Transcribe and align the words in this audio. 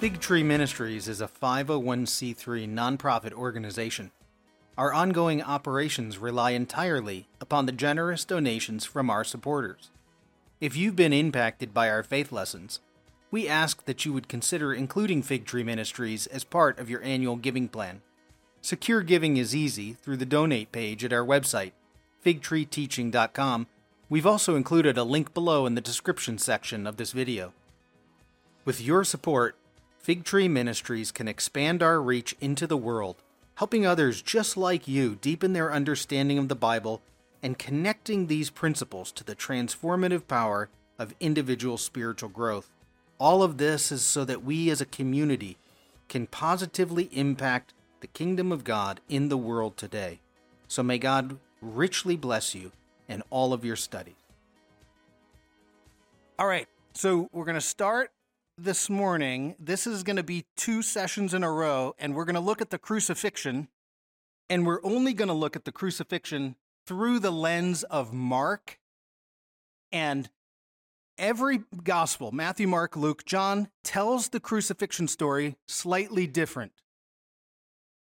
Fig 0.00 0.18
Tree 0.18 0.42
Ministries 0.42 1.08
is 1.08 1.20
a 1.20 1.28
501c3 1.28 2.66
nonprofit 2.66 3.34
organization. 3.34 4.12
Our 4.78 4.94
ongoing 4.94 5.42
operations 5.42 6.16
rely 6.16 6.52
entirely 6.52 7.28
upon 7.38 7.66
the 7.66 7.72
generous 7.72 8.24
donations 8.24 8.86
from 8.86 9.10
our 9.10 9.24
supporters. 9.24 9.90
If 10.58 10.74
you've 10.74 10.96
been 10.96 11.12
impacted 11.12 11.74
by 11.74 11.90
our 11.90 12.02
faith 12.02 12.32
lessons, 12.32 12.80
we 13.30 13.46
ask 13.46 13.84
that 13.84 14.06
you 14.06 14.14
would 14.14 14.26
consider 14.26 14.72
including 14.72 15.22
Fig 15.22 15.44
Tree 15.44 15.62
Ministries 15.62 16.26
as 16.28 16.44
part 16.44 16.78
of 16.78 16.88
your 16.88 17.02
annual 17.02 17.36
giving 17.36 17.68
plan. 17.68 18.00
Secure 18.62 19.02
giving 19.02 19.36
is 19.36 19.54
easy 19.54 19.92
through 19.92 20.16
the 20.16 20.24
donate 20.24 20.72
page 20.72 21.04
at 21.04 21.12
our 21.12 21.26
website, 21.26 21.72
figtreeteaching.com. 22.24 23.66
We've 24.08 24.26
also 24.26 24.56
included 24.56 24.96
a 24.96 25.04
link 25.04 25.34
below 25.34 25.66
in 25.66 25.74
the 25.74 25.82
description 25.82 26.38
section 26.38 26.86
of 26.86 26.96
this 26.96 27.12
video. 27.12 27.52
With 28.64 28.80
your 28.80 29.04
support, 29.04 29.56
Fig 30.00 30.24
Tree 30.24 30.48
Ministries 30.48 31.12
can 31.12 31.28
expand 31.28 31.82
our 31.82 32.00
reach 32.00 32.34
into 32.40 32.66
the 32.66 32.76
world, 32.76 33.16
helping 33.56 33.84
others 33.84 34.22
just 34.22 34.56
like 34.56 34.88
you 34.88 35.16
deepen 35.16 35.52
their 35.52 35.70
understanding 35.70 36.38
of 36.38 36.48
the 36.48 36.54
Bible 36.54 37.02
and 37.42 37.58
connecting 37.58 38.26
these 38.26 38.48
principles 38.48 39.12
to 39.12 39.24
the 39.24 39.36
transformative 39.36 40.26
power 40.26 40.70
of 40.98 41.14
individual 41.20 41.76
spiritual 41.76 42.30
growth. 42.30 42.70
All 43.18 43.42
of 43.42 43.58
this 43.58 43.92
is 43.92 44.00
so 44.02 44.24
that 44.24 44.42
we 44.42 44.70
as 44.70 44.80
a 44.80 44.86
community 44.86 45.58
can 46.08 46.26
positively 46.26 47.10
impact 47.12 47.74
the 48.00 48.06
kingdom 48.06 48.52
of 48.52 48.64
God 48.64 49.02
in 49.10 49.28
the 49.28 49.36
world 49.36 49.76
today. 49.76 50.20
So 50.66 50.82
may 50.82 50.96
God 50.96 51.38
richly 51.60 52.16
bless 52.16 52.54
you 52.54 52.72
in 53.06 53.22
all 53.28 53.52
of 53.52 53.66
your 53.66 53.76
studies. 53.76 54.14
All 56.38 56.46
right, 56.46 56.68
so 56.94 57.28
we're 57.34 57.44
going 57.44 57.54
to 57.54 57.60
start 57.60 58.10
this 58.62 58.90
morning. 58.90 59.56
This 59.58 59.86
is 59.86 60.02
going 60.02 60.16
to 60.16 60.22
be 60.22 60.44
two 60.56 60.82
sessions 60.82 61.32
in 61.32 61.42
a 61.42 61.50
row, 61.50 61.94
and 61.98 62.14
we're 62.14 62.24
going 62.24 62.34
to 62.34 62.40
look 62.40 62.60
at 62.60 62.70
the 62.70 62.78
crucifixion. 62.78 63.68
And 64.48 64.66
we're 64.66 64.84
only 64.84 65.14
going 65.14 65.28
to 65.28 65.34
look 65.34 65.56
at 65.56 65.64
the 65.64 65.72
crucifixion 65.72 66.56
through 66.86 67.20
the 67.20 67.30
lens 67.30 67.84
of 67.84 68.12
Mark. 68.12 68.78
And 69.92 70.28
every 71.16 71.60
gospel, 71.84 72.32
Matthew, 72.32 72.68
Mark, 72.68 72.96
Luke, 72.96 73.24
John, 73.24 73.68
tells 73.84 74.28
the 74.28 74.40
crucifixion 74.40 75.08
story 75.08 75.56
slightly 75.66 76.26
different. 76.26 76.72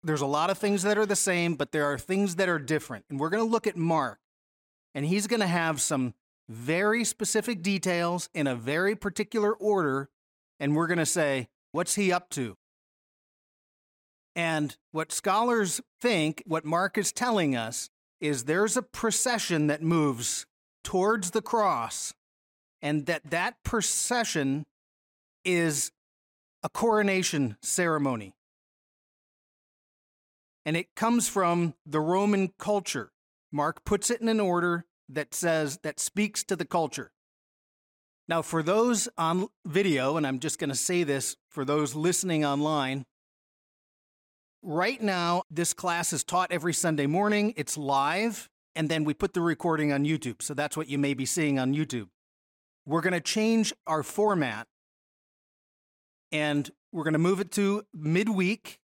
There's 0.03 0.21
a 0.21 0.27
lot 0.27 0.51
of 0.51 0.59
things 0.59 0.83
that 0.83 0.99
are 0.99 1.07
the 1.07 1.17
same, 1.17 1.55
but 1.55 1.73
there 1.73 1.87
are 1.87 1.99
things 1.99 2.37
that 2.37 2.49
are 2.49 2.59
different. 2.59 3.07
And 3.09 3.19
we're 3.19 3.31
going 3.31 3.45
to 3.45 3.51
look 3.51 3.67
at 3.67 3.77
Mark, 3.77 4.19
and 4.95 5.07
he's 5.07 5.27
going 5.27 5.41
to 5.41 5.47
have 5.47 5.81
some 5.81 6.15
very 6.49 7.05
specific 7.05 7.63
details 7.63 8.29
in 8.35 8.47
a 8.47 8.55
very 8.55 8.95
particular 8.95 9.55
order, 9.55 10.11
and 10.65 10.75
we're 10.75 10.87
going 10.87 10.97
to 10.97 11.05
say, 11.05 11.47
what's 11.73 11.95
he 11.95 12.11
up 12.11 12.31
to? 12.31 12.57
And 14.35 14.75
what 14.93 15.13
scholars 15.13 15.83
think, 16.01 16.43
what 16.47 16.65
Mark 16.65 16.97
is 16.97 17.13
telling 17.13 17.55
us, 17.55 17.91
is 18.19 18.45
there's 18.45 18.75
a 18.75 18.83
procession 18.83 19.67
that 19.67 19.83
moves 19.83 20.47
towards 20.83 21.33
the 21.33 21.43
cross, 21.43 22.15
and 22.81 23.05
that 23.05 23.29
that 23.31 23.57
procession 23.63 24.65
is 25.45 25.91
a 26.63 26.71
coronation 26.71 27.59
ceremony 27.61 28.33
and 30.65 30.79
it 30.79 30.95
comes 30.97 31.29
from 31.29 31.75
the 31.85 32.01
Roman 32.01 32.55
culture. 32.59 33.11
Mark 33.53 33.85
puts 33.85 34.11
it 34.11 34.23
in 34.23 34.31
an 34.31 34.41
order 34.41 34.87
that 35.11 35.35
says, 35.35 35.79
that 35.83 36.01
speaks 36.01 36.43
to 36.45 36.57
the 36.57 36.65
culture. 36.65 37.11
Now, 38.29 38.43
for 38.43 38.63
those 38.63 39.09
on 39.19 39.49
video, 39.67 40.17
and 40.17 40.27
I'm 40.27 40.39
just 40.39 40.59
going 40.59 40.71
to 40.71 40.77
say 40.77 41.05
this 41.05 41.37
for 41.51 41.65
those 41.65 41.95
listening 41.95 42.45
online, 42.45 43.05
right 44.63 45.01
now, 45.01 45.43
this 45.51 45.75
class 45.75 46.13
is 46.13 46.25
taught 46.25 46.51
every 46.51 46.73
Sunday 46.73 47.07
morning. 47.07 47.53
It's 47.57 47.77
live, 47.77 48.49
and 48.75 48.89
then 48.89 49.05
we 49.05 49.13
put 49.13 49.35
the 49.35 49.43
recording 49.43 49.93
on 49.93 50.05
YouTube. 50.05 50.43
So 50.43 50.55
that's 50.55 50.77
what 50.77 50.89
you 50.89 50.99
may 50.99 51.13
be 51.15 51.27
seeing 51.27 51.59
on 51.59 51.75
YouTube. 51.75 52.09
We're 52.87 53.03
going 53.03 53.13
to 53.13 53.21
change 53.21 53.75
our 53.87 54.03
format, 54.03 54.67
and 56.33 56.71
we're 56.93 57.05
going 57.05 57.13
to 57.13 57.19
move 57.19 57.41
it 57.41 57.51
to 57.53 57.85
midweek 57.93 58.81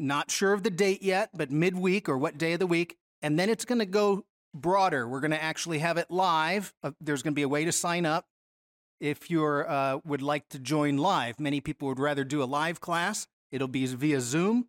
not 0.00 0.30
sure 0.30 0.52
of 0.52 0.62
the 0.62 0.70
date 0.70 1.02
yet, 1.02 1.30
but 1.34 1.50
midweek 1.50 2.08
or 2.08 2.16
what 2.16 2.38
day 2.38 2.54
of 2.54 2.58
the 2.58 2.66
week. 2.66 2.96
And 3.22 3.38
then 3.38 3.50
it's 3.50 3.64
going 3.64 3.80
to 3.80 3.86
go 3.86 4.24
broader. 4.54 5.06
We're 5.08 5.20
going 5.20 5.30
to 5.30 5.42
actually 5.42 5.78
have 5.78 5.96
it 5.96 6.10
live. 6.10 6.74
Uh, 6.82 6.92
there's 7.00 7.22
going 7.22 7.32
to 7.32 7.36
be 7.36 7.42
a 7.42 7.48
way 7.48 7.64
to 7.64 7.72
sign 7.72 8.06
up 8.06 8.26
if 9.00 9.30
you 9.30 9.44
uh, 9.44 10.00
would 10.04 10.22
like 10.22 10.48
to 10.50 10.58
join 10.58 10.98
live. 10.98 11.40
Many 11.40 11.60
people 11.60 11.88
would 11.88 11.98
rather 11.98 12.24
do 12.24 12.42
a 12.42 12.44
live 12.44 12.80
class. 12.80 13.26
It'll 13.50 13.68
be 13.68 13.86
via 13.86 14.20
Zoom, 14.20 14.68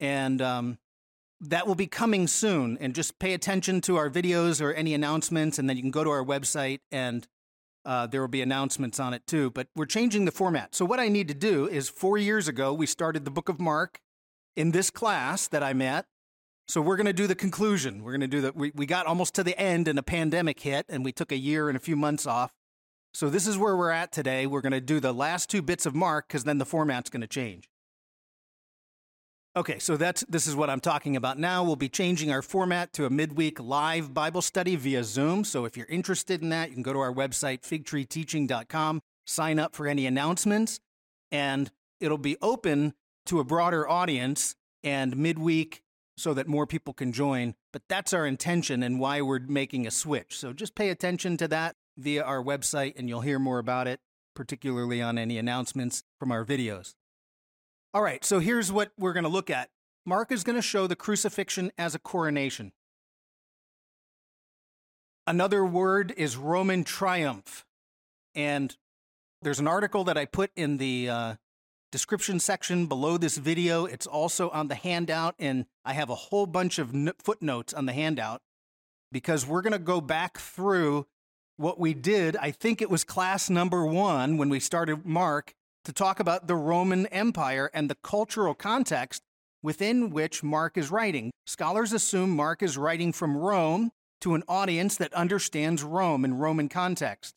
and 0.00 0.42
um, 0.42 0.78
that 1.40 1.66
will 1.66 1.74
be 1.74 1.86
coming 1.86 2.26
soon. 2.26 2.78
And 2.80 2.94
just 2.94 3.18
pay 3.18 3.34
attention 3.34 3.80
to 3.82 3.96
our 3.96 4.10
videos 4.10 4.60
or 4.60 4.72
any 4.72 4.94
announcements, 4.94 5.58
and 5.58 5.68
then 5.68 5.76
you 5.76 5.82
can 5.82 5.90
go 5.90 6.04
to 6.04 6.10
our 6.10 6.24
website 6.24 6.80
and 6.90 7.26
uh, 7.84 8.06
there 8.06 8.20
will 8.20 8.28
be 8.28 8.42
announcements 8.42 9.00
on 9.00 9.14
it 9.14 9.26
too. 9.26 9.50
But 9.50 9.68
we're 9.74 9.86
changing 9.86 10.24
the 10.24 10.30
format. 10.30 10.74
So 10.74 10.84
what 10.84 11.00
I 11.00 11.08
need 11.08 11.28
to 11.28 11.34
do 11.34 11.68
is 11.68 11.88
four 11.88 12.18
years 12.18 12.48
ago 12.48 12.72
we 12.72 12.86
started 12.86 13.24
the 13.24 13.30
Book 13.30 13.48
of 13.48 13.60
Mark 13.60 14.00
in 14.56 14.70
this 14.70 14.90
class 14.90 15.48
that 15.48 15.62
I 15.62 15.72
met. 15.72 16.06
So 16.68 16.80
we're 16.80 16.96
going 16.96 17.06
to 17.06 17.12
do 17.12 17.26
the 17.26 17.34
conclusion. 17.34 18.02
We're 18.02 18.12
going 18.12 18.20
to 18.22 18.26
do 18.28 18.40
that. 18.42 18.56
We, 18.56 18.72
we 18.74 18.86
got 18.86 19.06
almost 19.06 19.34
to 19.34 19.44
the 19.44 19.58
end 19.58 19.88
and 19.88 19.98
a 19.98 20.02
pandemic 20.02 20.60
hit 20.60 20.86
and 20.88 21.04
we 21.04 21.12
took 21.12 21.32
a 21.32 21.36
year 21.36 21.68
and 21.68 21.76
a 21.76 21.80
few 21.80 21.96
months 21.96 22.26
off. 22.26 22.52
So 23.14 23.28
this 23.28 23.46
is 23.46 23.58
where 23.58 23.76
we're 23.76 23.90
at 23.90 24.10
today. 24.10 24.46
We're 24.46 24.62
going 24.62 24.72
to 24.72 24.80
do 24.80 24.98
the 24.98 25.12
last 25.12 25.50
two 25.50 25.60
bits 25.60 25.84
of 25.84 25.94
Mark 25.94 26.28
because 26.28 26.44
then 26.44 26.58
the 26.58 26.64
format's 26.64 27.10
going 27.10 27.20
to 27.20 27.26
change. 27.26 27.68
Okay, 29.54 29.78
so 29.78 29.98
that's 29.98 30.24
this 30.30 30.46
is 30.46 30.56
what 30.56 30.70
I'm 30.70 30.80
talking 30.80 31.14
about 31.14 31.38
now. 31.38 31.62
We'll 31.62 31.76
be 31.76 31.90
changing 31.90 32.30
our 32.30 32.40
format 32.40 32.94
to 32.94 33.04
a 33.04 33.10
midweek 33.10 33.60
live 33.60 34.14
Bible 34.14 34.40
study 34.40 34.76
via 34.76 35.04
Zoom. 35.04 35.44
So 35.44 35.66
if 35.66 35.76
you're 35.76 35.86
interested 35.90 36.40
in 36.40 36.48
that, 36.48 36.70
you 36.70 36.74
can 36.74 36.82
go 36.82 36.94
to 36.94 37.00
our 37.00 37.12
website 37.12 37.60
figtreeteaching.com, 37.60 39.02
sign 39.26 39.58
up 39.58 39.74
for 39.74 39.86
any 39.86 40.06
announcements, 40.06 40.80
and 41.30 41.70
it'll 42.00 42.16
be 42.16 42.38
open 42.40 42.94
to 43.26 43.40
a 43.40 43.44
broader 43.44 43.86
audience 43.86 44.56
and 44.82 45.18
midweek 45.18 45.81
so 46.16 46.34
that 46.34 46.46
more 46.46 46.66
people 46.66 46.92
can 46.92 47.12
join. 47.12 47.54
But 47.72 47.82
that's 47.88 48.12
our 48.12 48.26
intention 48.26 48.82
and 48.82 49.00
why 49.00 49.20
we're 49.20 49.40
making 49.40 49.86
a 49.86 49.90
switch. 49.90 50.36
So 50.38 50.52
just 50.52 50.74
pay 50.74 50.90
attention 50.90 51.36
to 51.38 51.48
that 51.48 51.76
via 51.96 52.22
our 52.22 52.42
website 52.42 52.94
and 52.96 53.08
you'll 53.08 53.20
hear 53.20 53.38
more 53.38 53.58
about 53.58 53.88
it, 53.88 54.00
particularly 54.34 55.00
on 55.02 55.18
any 55.18 55.38
announcements 55.38 56.02
from 56.18 56.32
our 56.32 56.44
videos. 56.44 56.94
All 57.94 58.02
right, 58.02 58.24
so 58.24 58.38
here's 58.38 58.72
what 58.72 58.92
we're 58.98 59.12
going 59.12 59.24
to 59.24 59.28
look 59.28 59.50
at. 59.50 59.68
Mark 60.06 60.32
is 60.32 60.44
going 60.44 60.56
to 60.56 60.62
show 60.62 60.86
the 60.86 60.96
crucifixion 60.96 61.70
as 61.76 61.94
a 61.94 61.98
coronation. 61.98 62.72
Another 65.26 65.64
word 65.64 66.12
is 66.16 66.36
Roman 66.36 66.84
triumph. 66.84 67.64
And 68.34 68.76
there's 69.42 69.60
an 69.60 69.68
article 69.68 70.04
that 70.04 70.16
I 70.16 70.24
put 70.24 70.50
in 70.56 70.78
the 70.78 71.08
uh, 71.08 71.34
description 71.92 72.40
section 72.40 72.86
below 72.86 73.18
this 73.18 73.36
video. 73.36 73.84
It's 73.84 74.06
also 74.06 74.48
on 74.50 74.66
the 74.68 74.74
handout, 74.74 75.36
and 75.38 75.66
I 75.84 75.92
have 75.92 76.10
a 76.10 76.14
whole 76.16 76.46
bunch 76.46 76.78
of 76.78 76.92
footnotes 77.22 77.72
on 77.72 77.86
the 77.86 77.92
handout 77.92 78.40
because 79.12 79.46
we're 79.46 79.62
going 79.62 79.74
to 79.74 79.78
go 79.78 80.00
back 80.00 80.38
through 80.38 81.06
what 81.58 81.78
we 81.78 81.92
did. 81.92 82.34
I 82.38 82.50
think 82.50 82.80
it 82.80 82.90
was 82.90 83.04
class 83.04 83.50
number 83.50 83.84
one 83.84 84.38
when 84.38 84.48
we 84.48 84.58
started 84.58 85.04
Mark 85.04 85.54
to 85.84 85.92
talk 85.92 86.18
about 86.18 86.46
the 86.46 86.56
Roman 86.56 87.06
Empire 87.06 87.70
and 87.74 87.90
the 87.90 87.96
cultural 88.02 88.54
context 88.54 89.22
within 89.62 90.10
which 90.10 90.42
Mark 90.42 90.78
is 90.78 90.90
writing. 90.90 91.30
Scholars 91.46 91.92
assume 91.92 92.30
Mark 92.30 92.62
is 92.62 92.78
writing 92.78 93.12
from 93.12 93.36
Rome 93.36 93.92
to 94.22 94.34
an 94.34 94.44
audience 94.48 94.96
that 94.96 95.12
understands 95.12 95.82
Rome 95.82 96.24
and 96.24 96.40
Roman 96.40 96.68
context. 96.68 97.34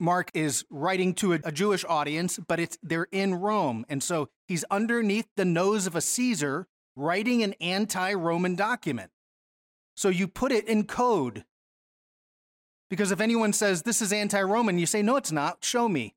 Mark 0.00 0.30
is 0.34 0.64
writing 0.70 1.14
to 1.14 1.34
a, 1.34 1.40
a, 1.44 1.52
Jewish 1.52 1.84
audience, 1.88 2.38
but 2.46 2.60
it's 2.60 2.78
they're 2.82 3.08
in 3.10 3.34
Rome. 3.34 3.84
And 3.88 4.02
so 4.02 4.28
he's 4.46 4.64
underneath 4.70 5.26
the 5.36 5.44
nose 5.44 5.86
of 5.86 5.96
a 5.96 6.00
Caesar 6.00 6.68
writing 6.94 7.42
an 7.42 7.54
anti-Roman 7.60 8.54
document. 8.54 9.10
So 9.96 10.08
you 10.08 10.28
put 10.28 10.52
it 10.52 10.66
in 10.66 10.84
code. 10.84 11.44
Because 12.88 13.10
if 13.10 13.20
anyone 13.20 13.52
says 13.52 13.82
this 13.82 14.00
is 14.00 14.12
anti-Roman, 14.12 14.78
you 14.78 14.86
say 14.86 15.02
no 15.02 15.16
it's 15.16 15.32
not, 15.32 15.64
show 15.64 15.88
me. 15.88 16.14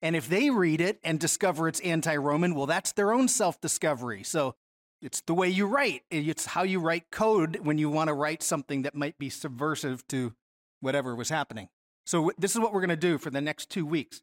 And 0.00 0.14
if 0.14 0.28
they 0.28 0.50
read 0.50 0.80
it 0.80 1.00
and 1.02 1.18
discover 1.18 1.66
it's 1.66 1.80
anti-Roman, 1.80 2.54
well 2.54 2.66
that's 2.66 2.92
their 2.92 3.12
own 3.12 3.26
self-discovery. 3.26 4.22
So 4.22 4.54
it's 5.02 5.20
the 5.22 5.34
way 5.34 5.48
you 5.48 5.66
write. 5.66 6.02
It's 6.10 6.46
how 6.46 6.62
you 6.62 6.80
write 6.80 7.10
code 7.10 7.60
when 7.62 7.78
you 7.78 7.90
want 7.90 8.08
to 8.08 8.14
write 8.14 8.42
something 8.42 8.82
that 8.82 8.94
might 8.94 9.18
be 9.18 9.28
subversive 9.28 10.06
to 10.08 10.34
whatever 10.80 11.14
was 11.14 11.28
happening. 11.28 11.68
So, 12.04 12.30
this 12.38 12.52
is 12.52 12.60
what 12.60 12.72
we're 12.72 12.80
going 12.80 12.90
to 12.90 12.96
do 12.96 13.18
for 13.18 13.30
the 13.30 13.40
next 13.40 13.70
two 13.70 13.86
weeks. 13.86 14.22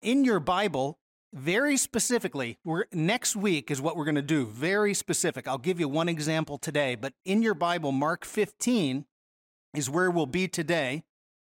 In 0.00 0.24
your 0.24 0.40
Bible, 0.40 0.98
very 1.32 1.76
specifically, 1.76 2.58
we're, 2.64 2.86
next 2.92 3.36
week 3.36 3.70
is 3.70 3.80
what 3.80 3.96
we're 3.96 4.04
going 4.04 4.14
to 4.14 4.22
do. 4.22 4.46
Very 4.46 4.94
specific. 4.94 5.48
I'll 5.48 5.58
give 5.58 5.80
you 5.80 5.88
one 5.88 6.08
example 6.08 6.56
today, 6.56 6.94
but 6.94 7.14
in 7.24 7.42
your 7.42 7.54
Bible, 7.54 7.92
Mark 7.92 8.24
15 8.24 9.04
is 9.74 9.90
where 9.90 10.10
we'll 10.10 10.26
be 10.26 10.48
today. 10.48 11.04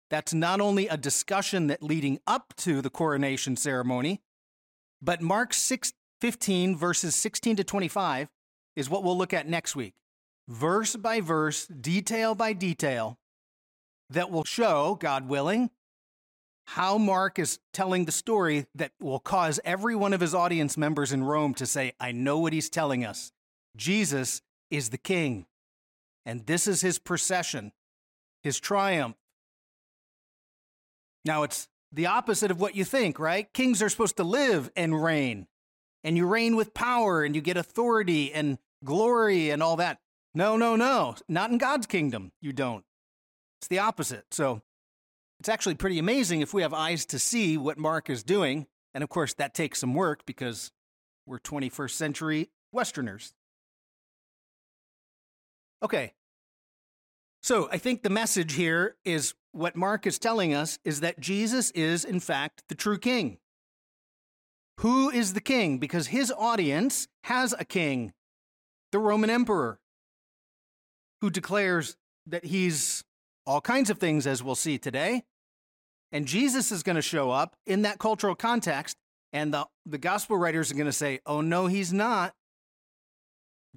That's 0.10 0.34
not 0.34 0.62
only 0.62 0.88
a 0.88 0.98
discussion 0.98 1.68
that 1.68 1.84
leading 1.84 2.20
up 2.26 2.54
to 2.58 2.82
the 2.82 2.90
coronation 2.90 3.58
ceremony, 3.58 4.22
but 5.02 5.22
Mark 5.22 5.54
6, 5.54 5.94
15, 6.22 6.76
verses 6.76 7.14
16 7.14 7.58
to 7.58 7.64
25 7.64 8.30
is 8.76 8.90
what 8.90 9.04
we'll 9.04 9.18
look 9.18 9.34
at 9.34 9.48
next 9.48 9.76
week. 9.76 9.96
Verse 10.48 10.96
by 10.96 11.20
verse, 11.20 11.68
detail 11.68 12.36
by 12.36 12.54
detail, 12.54 13.20
that 14.10 14.32
will 14.32 14.44
show, 14.44 14.98
God 15.00 15.28
willing, 15.28 15.70
how 16.68 16.98
Mark 16.98 17.40
is 17.40 17.60
telling 17.72 18.06
the 18.06 18.12
story 18.12 18.68
that 18.76 18.92
will 19.00 19.20
cause 19.20 19.60
every 19.64 19.96
one 19.96 20.14
of 20.14 20.20
his 20.20 20.36
audience 20.36 20.78
members 20.78 21.14
in 21.14 21.24
Rome 21.24 21.54
to 21.56 21.66
say, 21.66 21.94
I 22.00 22.12
know 22.12 22.40
what 22.40 22.54
he's 22.54 22.70
telling 22.70 23.06
us. 23.06 23.32
Jesus 23.76 24.42
is 24.70 24.90
the 24.90 24.98
king. 24.98 25.46
And 26.26 26.46
this 26.46 26.68
is 26.68 26.82
his 26.82 27.00
procession, 27.00 27.72
his 28.44 28.60
triumph. 28.60 29.16
Now, 31.24 31.44
it's 31.44 31.70
the 31.92 32.08
opposite 32.08 32.52
of 32.52 32.60
what 32.60 32.76
you 32.76 32.84
think, 32.84 33.18
right? 33.18 33.52
Kings 33.54 33.82
are 33.82 33.90
supposed 33.90 34.18
to 34.18 34.24
live 34.24 34.70
and 34.76 35.02
reign, 35.02 35.48
and 36.04 36.18
you 36.18 36.28
reign 36.28 36.58
with 36.58 36.74
power, 36.74 37.24
and 37.24 37.34
you 37.34 37.42
get 37.42 37.56
authority 37.56 38.34
and 38.34 38.58
glory 38.84 39.52
and 39.52 39.64
all 39.64 39.78
that. 39.78 40.00
No, 40.34 40.58
no, 40.58 40.76
no. 40.76 41.16
Not 41.30 41.50
in 41.50 41.58
God's 41.58 41.88
kingdom. 41.88 42.34
You 42.42 42.52
don't. 42.52 42.84
It's 43.60 43.68
the 43.68 43.80
opposite. 43.80 44.26
So 44.32 44.62
it's 45.40 45.50
actually 45.50 45.76
pretty 45.76 46.00
amazing 46.00 46.42
if 46.42 46.54
we 46.54 46.62
have 46.62 46.74
eyes 46.74 47.06
to 47.08 47.20
see 47.20 47.58
what 47.58 47.78
Mark 47.78 48.10
is 48.10 48.24
doing. 48.24 48.68
And 48.94 49.04
of 49.04 49.10
course, 49.10 49.34
that 49.36 49.54
takes 49.54 49.80
some 49.80 49.94
work 49.94 50.26
because 50.26 50.72
we're 51.26 51.40
21st 51.40 51.92
century 51.92 52.50
Westerners. 52.72 53.34
Okay. 55.84 56.14
So 57.44 57.70
I 57.72 57.78
think 57.78 58.04
the 58.04 58.10
message 58.10 58.54
here 58.54 58.96
is 59.06 59.34
what 59.52 59.76
Mark 59.76 60.08
is 60.08 60.20
telling 60.20 60.54
us 60.54 60.80
is 60.84 61.02
that 61.02 61.20
Jesus 61.20 61.72
is, 61.72 62.04
in 62.04 62.20
fact, 62.20 62.64
the 62.68 62.76
true 62.76 62.98
king. 62.98 63.38
Who 64.80 65.10
is 65.10 65.34
the 65.34 65.42
king? 65.42 65.80
Because 65.80 66.08
his 66.08 66.32
audience 66.32 67.08
has 67.24 67.54
a 67.58 67.66
king, 67.66 68.14
the 68.92 69.00
Roman 69.00 69.30
emperor, 69.30 69.80
who 71.22 71.30
declares 71.30 71.96
that 72.28 72.46
he's 72.46 73.04
all 73.48 73.62
kinds 73.62 73.90
of 73.90 73.98
things, 73.98 74.28
as 74.28 74.44
we'll 74.44 74.56
see 74.56 74.78
today. 74.78 75.24
And 76.12 76.28
Jesus 76.28 76.72
is 76.72 76.84
going 76.84 76.98
to 76.98 77.02
show 77.02 77.32
up 77.32 77.56
in 77.66 77.82
that 77.82 77.98
cultural 77.98 78.36
context, 78.36 78.98
and 79.34 79.54
the, 79.54 79.66
the 79.86 79.98
gospel 79.98 80.38
writers 80.38 80.70
are 80.72 80.76
going 80.76 80.86
to 80.86 80.92
say, 80.92 81.20
oh, 81.26 81.42
no, 81.42 81.68
he's 81.68 81.92
not. 81.92 82.34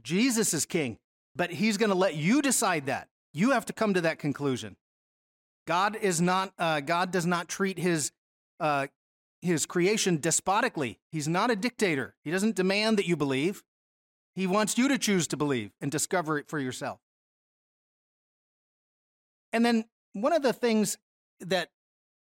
Jesus 0.03 0.53
is 0.53 0.67
king, 0.67 0.99
but 1.35 1.51
he's 1.51 1.77
going 1.77 1.91
to 1.91 1.97
let 1.97 2.17
you 2.17 2.43
decide 2.43 2.87
that. 2.87 3.09
You 3.33 3.51
have 3.53 3.65
to 3.67 3.73
come 3.73 3.95
to 3.95 4.01
that 4.03 4.19
conclusion. 4.19 4.77
God 5.67 5.97
is 5.97 6.21
not. 6.21 6.53
Uh, 6.59 6.81
God 6.81 7.13
does 7.13 7.27
not 7.27 7.49
treat 7.49 7.79
his 7.79 8.11
uh, 8.59 8.89
his 9.41 9.67
creation 9.67 10.19
despotically. 10.19 10.99
He's 11.13 11.29
not 11.29 11.51
a 11.51 11.57
dictator. 11.57 12.15
He 12.25 12.31
doesn't 12.31 12.57
demand 12.57 12.99
that 12.99 13.07
you 13.07 13.17
believe. 13.17 13.63
He 14.35 14.47
wants 14.47 14.79
you 14.79 14.89
to 14.89 14.99
choose 14.99 15.27
to 15.29 15.37
believe 15.37 15.71
and 15.81 15.93
discover 15.93 16.39
it 16.39 16.49
for 16.49 16.59
yourself. 16.59 16.99
And 19.53 19.65
then 19.65 19.85
one 20.13 20.33
of 20.33 20.43
the 20.43 20.53
things 20.53 20.99
that 21.41 21.71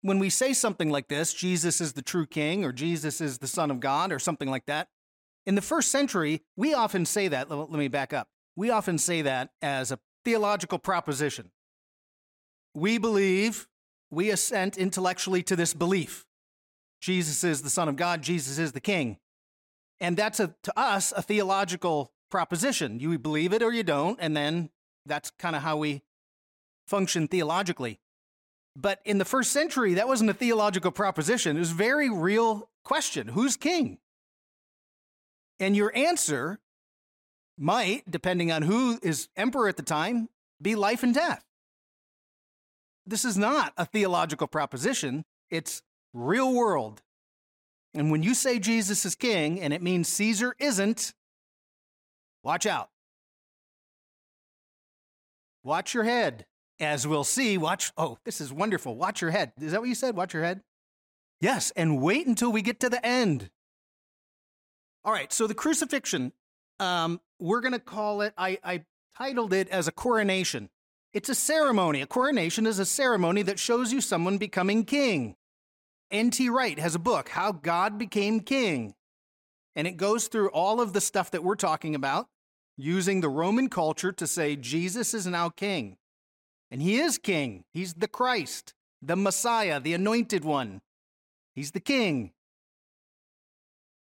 when 0.02 0.20
we 0.20 0.30
say 0.30 0.54
something 0.54 0.90
like 0.90 1.08
this, 1.08 1.34
Jesus 1.34 1.82
is 1.82 1.94
the 1.94 2.02
true 2.02 2.26
king 2.26 2.64
or 2.64 2.72
Jesus 2.72 3.22
is 3.22 3.40
the 3.40 3.48
son 3.48 3.72
of 3.72 3.80
God 3.80 4.12
or 4.12 4.20
something 4.20 4.50
like 4.50 4.66
that, 4.68 4.88
in 5.46 5.56
the 5.56 5.62
first 5.62 5.90
century, 5.92 6.42
we 6.56 6.74
often 6.74 7.06
say 7.06 7.28
that. 7.28 7.50
Let 7.50 7.70
me 7.72 7.88
back 7.88 8.14
up. 8.14 8.28
We 8.56 8.70
often 8.70 8.98
say 8.98 9.22
that 9.22 9.50
as 9.62 9.92
a 9.92 10.00
theological 10.24 10.80
proposition. 10.80 11.52
We 12.74 12.98
believe, 12.98 13.68
we 14.10 14.30
assent 14.30 14.78
intellectually 14.78 15.44
to 15.44 15.56
this 15.56 15.74
belief. 15.74 16.26
Jesus 17.02 17.44
is 17.44 17.62
the 17.62 17.70
Son 17.70 17.88
of 17.88 17.96
God, 17.96 18.22
Jesus 18.22 18.58
is 18.58 18.72
the 18.72 18.80
King. 18.80 19.18
And 20.00 20.18
that's 20.18 20.40
a, 20.40 20.56
to 20.64 20.80
us 20.80 21.14
a 21.16 21.22
theological 21.22 22.12
proposition. 22.32 23.00
You 23.00 23.18
believe 23.20 23.54
it 23.54 23.62
or 23.62 23.72
you 23.72 23.84
don't, 23.84 24.20
and 24.20 24.36
then 24.36 24.70
that's 25.06 25.32
kind 25.38 25.56
of 25.56 25.62
how 25.62 25.78
we 25.78 26.02
function 26.88 27.28
theologically. 27.28 28.00
But 28.76 29.00
in 29.06 29.18
the 29.18 29.26
first 29.26 29.52
century, 29.52 29.94
that 29.94 30.08
wasn't 30.08 30.30
a 30.30 30.34
theological 30.34 30.92
proposition. 30.92 31.56
It 31.56 31.60
was 31.60 31.72
a 31.72 31.76
very 31.76 32.10
real 32.10 32.70
question 32.84 33.30
who's 33.30 33.56
king? 33.56 34.00
And 35.60 35.76
your 35.76 35.96
answer 35.96 36.60
might, 37.58 38.10
depending 38.10 38.52
on 38.52 38.64
who 38.64 39.00
is 39.02 39.30
emperor 39.38 39.70
at 39.70 39.78
the 39.78 39.84
time, 39.84 40.30
be 40.62 40.76
life 40.76 41.04
and 41.04 41.14
death. 41.14 41.46
This 43.06 43.24
is 43.24 43.38
not 43.38 43.74
a 43.78 43.86
theological 43.86 44.48
proposition, 44.48 45.26
it's 45.50 45.82
real 46.14 46.54
world. 46.54 47.02
And 47.94 48.12
when 48.12 48.24
you 48.24 48.34
say 48.34 48.60
Jesus 48.60 49.06
is 49.06 49.16
king 49.16 49.62
and 49.62 49.74
it 49.74 49.82
means 49.82 50.10
Caesar 50.10 50.56
isn't, 50.60 51.14
watch 52.44 52.66
out. 52.66 52.90
Watch 55.64 55.94
your 55.94 56.04
head. 56.04 56.46
As 56.80 57.08
we'll 57.08 57.24
see, 57.24 57.58
watch. 57.58 57.92
Oh, 57.98 58.18
this 58.26 58.42
is 58.42 58.52
wonderful. 58.52 58.96
Watch 58.96 59.22
your 59.22 59.32
head. 59.32 59.54
Is 59.62 59.72
that 59.72 59.80
what 59.80 59.90
you 59.90 59.96
said? 59.96 60.16
Watch 60.16 60.34
your 60.34 60.44
head? 60.44 60.62
Yes, 61.40 61.72
and 61.76 62.02
wait 62.02 62.28
until 62.28 62.52
we 62.52 62.62
get 62.62 62.80
to 62.82 62.90
the 62.90 63.06
end. 63.06 63.50
All 65.04 65.14
right, 65.14 65.32
so 65.32 65.48
the 65.48 65.54
crucifixion, 65.54 66.34
um, 66.80 67.22
we're 67.40 67.62
going 67.62 67.74
to 67.74 67.80
call 67.80 68.22
it, 68.22 68.34
I, 68.38 68.58
I 68.64 68.84
titled 69.18 69.54
it 69.54 69.70
as 69.70 69.88
a 69.88 69.92
coronation. 69.92 70.70
It's 71.14 71.30
a 71.30 71.36
ceremony. 71.36 72.02
A 72.02 72.08
coronation 72.08 72.66
is 72.66 72.80
a 72.80 72.86
ceremony 72.86 73.42
that 73.44 73.60
shows 73.60 73.94
you 73.94 74.02
someone 74.02 74.38
becoming 74.38 74.84
king. 74.84 75.36
N.T. 76.12 76.50
Wright 76.50 76.80
has 76.80 76.96
a 76.96 77.00
book, 77.00 77.30
How 77.30 77.52
God 77.52 77.98
Became 77.98 78.40
King. 78.40 78.96
And 79.76 79.88
it 79.88 79.98
goes 79.98 80.28
through 80.28 80.50
all 80.50 80.82
of 80.82 80.94
the 80.94 81.02
stuff 81.02 81.32
that 81.32 81.44
we're 81.44 81.56
talking 81.56 81.96
about, 81.96 82.28
using 82.78 83.22
the 83.22 83.30
Roman 83.30 83.70
culture 83.70 84.12
to 84.14 84.28
say 84.28 84.56
Jesus 84.56 85.14
is 85.14 85.26
now 85.28 85.50
king. 85.50 85.98
And 86.76 86.82
he 86.82 86.98
is 86.98 87.18
king. 87.18 87.64
He's 87.72 87.94
the 87.94 88.10
Christ, 88.10 88.74
the 89.02 89.16
Messiah, 89.16 89.80
the 89.80 89.94
anointed 89.94 90.44
one. 90.44 90.82
He's 91.56 91.72
the 91.72 91.80
king. 91.80 92.34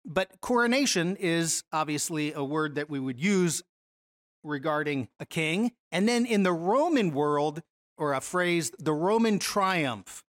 But 0.06 0.40
coronation 0.40 1.18
is 1.18 1.66
obviously 1.74 2.32
a 2.32 2.46
word 2.46 2.76
that 2.76 2.90
we 2.90 2.98
would 2.98 3.20
use 3.20 3.62
regarding 4.42 5.10
a 5.20 5.26
king. 5.26 5.74
And 5.92 6.08
then 6.08 6.26
in 6.26 6.44
the 6.44 6.54
Roman 6.54 7.12
world, 7.12 7.62
or 7.98 8.14
a 8.14 8.22
phrase, 8.22 8.72
the 8.80 8.94
Roman 8.94 9.38
triumph. 9.38 10.24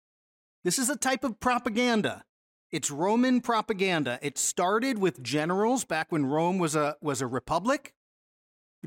This 0.64 0.80
is 0.80 0.90
a 0.90 0.96
type 0.96 1.26
of 1.26 1.42
propaganda. 1.42 2.24
It's 2.72 2.90
Roman 2.90 3.42
propaganda. 3.42 4.18
It 4.22 4.38
started 4.38 4.98
with 4.98 5.22
generals 5.22 5.84
back 5.84 6.10
when 6.10 6.26
Rome 6.26 6.58
was 6.58 6.74
a, 6.74 6.96
was 7.02 7.22
a 7.22 7.28
republic. 7.28 7.94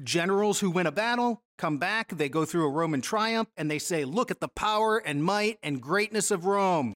Generals 0.03 0.61
who 0.61 0.71
win 0.71 0.87
a 0.87 0.93
battle 0.93 1.43
come 1.59 1.79
back, 1.79 2.17
they 2.17 2.29
go 2.29 2.45
through 2.45 2.67
a 2.67 2.71
Roman 2.71 3.03
triumph, 3.03 3.49
and 3.57 3.71
they 3.71 3.79
say, 3.79 4.05
Look 4.05 4.31
at 4.31 4.41
the 4.41 4.49
power 4.49 4.99
and 4.99 5.25
might 5.25 5.59
and 5.63 5.83
greatness 5.83 6.31
of 6.31 6.47
Rome. 6.47 6.95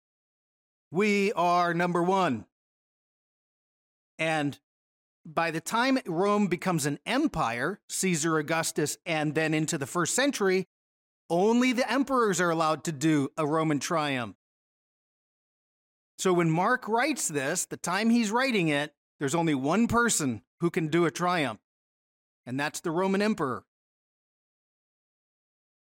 We 0.91 1.33
are 1.33 1.73
number 1.73 2.01
one. 2.01 2.45
And 4.17 4.57
by 5.25 5.51
the 5.51 5.59
time 5.59 5.99
Rome 6.05 6.47
becomes 6.47 6.85
an 6.85 6.99
empire, 7.05 7.79
Caesar 7.89 8.37
Augustus, 8.37 8.97
and 9.05 9.35
then 9.35 9.53
into 9.53 9.77
the 9.77 9.87
first 9.87 10.15
century, 10.15 10.65
only 11.29 11.73
the 11.73 11.91
emperors 11.91 12.39
are 12.39 12.51
allowed 12.51 12.83
to 12.85 12.91
do 12.91 13.29
a 13.35 13.45
Roman 13.45 13.79
triumph. 13.79 14.35
So 16.17 16.31
when 16.31 16.49
Mark 16.49 16.87
writes 16.87 17.27
this, 17.27 17.65
the 17.65 17.77
time 17.77 18.09
he's 18.09 18.31
writing 18.31 18.69
it, 18.69 18.93
there's 19.19 19.35
only 19.35 19.55
one 19.55 19.87
person 19.87 20.43
who 20.61 20.69
can 20.69 20.87
do 20.87 21.05
a 21.05 21.11
triumph, 21.11 21.59
and 22.45 22.59
that's 22.59 22.79
the 22.81 22.91
Roman 22.91 23.21
emperor. 23.21 23.63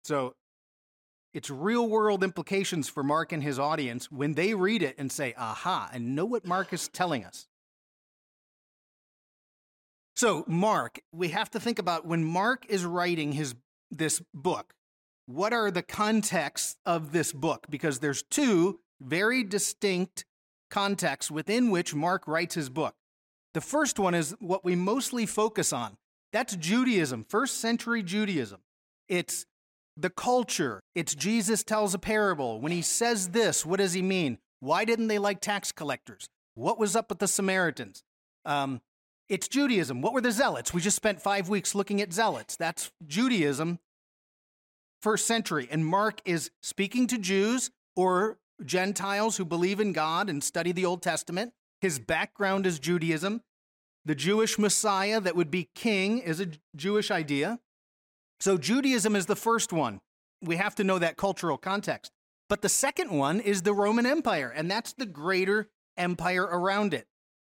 So 0.05 0.35
it's 1.35 1.51
real 1.51 1.89
world 1.89 2.25
implications 2.25 2.89
for 2.89 3.03
Mark 3.03 3.33
and 3.33 3.43
his 3.43 3.59
audience 3.59 4.11
when 4.11 4.35
they 4.35 4.55
read 4.55 4.83
it 4.83 4.97
and 4.99 5.13
say, 5.13 5.35
aha, 5.37 5.91
and 5.93 6.17
know 6.17 6.25
what 6.25 6.47
Mark 6.47 6.73
is 6.73 6.89
telling 6.89 7.25
us. 7.25 7.47
So, 10.17 10.45
Mark, 10.49 11.01
we 11.13 11.29
have 11.29 11.51
to 11.51 11.61
think 11.61 11.79
about 11.79 12.07
when 12.07 12.25
Mark 12.25 12.67
is 12.69 12.85
writing 12.85 13.33
his 13.33 13.55
this 13.91 14.21
book, 14.35 14.75
what 15.27 15.53
are 15.53 15.71
the 15.71 15.83
contexts 15.83 16.77
of 16.85 17.13
this 17.13 17.33
book? 17.33 17.67
Because 17.71 18.01
there's 18.01 18.23
two 18.23 18.81
very 19.01 19.45
distinct 19.45 20.25
contexts 20.71 21.31
within 21.31 21.71
which 21.71 21.95
Mark 21.95 22.27
writes 22.27 22.55
his 22.55 22.69
book. 22.69 22.95
The 23.55 23.61
first 23.61 23.99
one 23.99 24.15
is 24.15 24.35
what 24.41 24.65
we 24.65 24.75
mostly 24.75 25.25
focus 25.27 25.73
on. 25.73 25.97
That's 26.33 26.57
Judaism, 26.57 27.25
first 27.29 27.61
century 27.61 28.03
Judaism. 28.03 28.61
It's 29.09 29.47
the 29.97 30.11
culture. 30.11 30.81
It's 30.95 31.15
Jesus 31.15 31.63
tells 31.63 31.95
a 31.95 31.99
parable. 31.99 32.61
When 32.61 32.71
he 32.71 32.83
says 32.83 33.29
this, 33.31 33.65
what 33.65 33.79
does 33.79 33.95
he 33.95 34.03
mean? 34.03 34.39
Why 34.61 34.85
didn't 34.85 35.09
they 35.09 35.19
like 35.19 35.41
tax 35.41 35.73
collectors? 35.73 36.29
What 36.55 36.79
was 36.79 36.95
up 36.95 37.09
with 37.09 37.19
the 37.19 37.29
Samaritans? 37.29 38.03
Um, 38.45 38.81
it's 39.29 39.49
Judaism. 39.49 40.03
What 40.03 40.13
were 40.13 40.21
the 40.21 40.33
zealots? 40.33 40.75
We 40.75 40.81
just 40.81 40.97
spent 40.97 41.21
five 41.21 41.49
weeks 41.49 41.75
looking 41.75 42.01
at 42.01 42.13
zealots. 42.13 42.57
That's 42.57 42.91
Judaism. 43.07 43.79
first 45.01 45.27
century, 45.27 45.69
and 45.71 45.87
Mark 45.87 46.21
is 46.25 46.51
speaking 46.63 47.07
to 47.09 47.19
Jews 47.19 47.71
or 47.97 48.39
Gentiles 48.65 49.37
who 49.37 49.45
believe 49.45 49.81
in 49.81 49.93
God 49.93 50.29
and 50.29 50.43
study 50.43 50.73
the 50.73 50.85
Old 50.85 51.03
Testament. 51.03 51.53
His 51.81 51.99
background 51.99 52.67
is 52.67 52.79
Judaism. 52.79 53.43
The 54.09 54.15
Jewish 54.15 54.59
Messiah 54.59 55.21
that 55.21 55.37
would 55.37 55.51
be 55.51 55.69
king 55.75 56.21
is 56.21 56.41
a 56.41 56.49
Jewish 56.75 57.11
idea. 57.11 57.61
So 58.41 58.57
Judaism 58.57 59.15
is 59.15 59.27
the 59.27 59.37
first 59.37 59.71
one. 59.71 60.01
We 60.41 60.57
have 60.57 60.75
to 60.77 60.85
know 60.85 60.99
that 60.99 61.19
cultural 61.19 61.59
context. 61.59 62.11
But 62.49 62.63
the 62.63 62.71
second 62.71 63.11
one 63.11 63.39
is 63.39 63.61
the 63.61 63.75
Roman 63.75 64.07
Empire, 64.07 64.49
and 64.49 64.71
that's 64.71 64.95
the 64.95 65.05
greater 65.05 65.69
empire 65.99 66.45
around 66.45 66.95
it. 66.95 67.07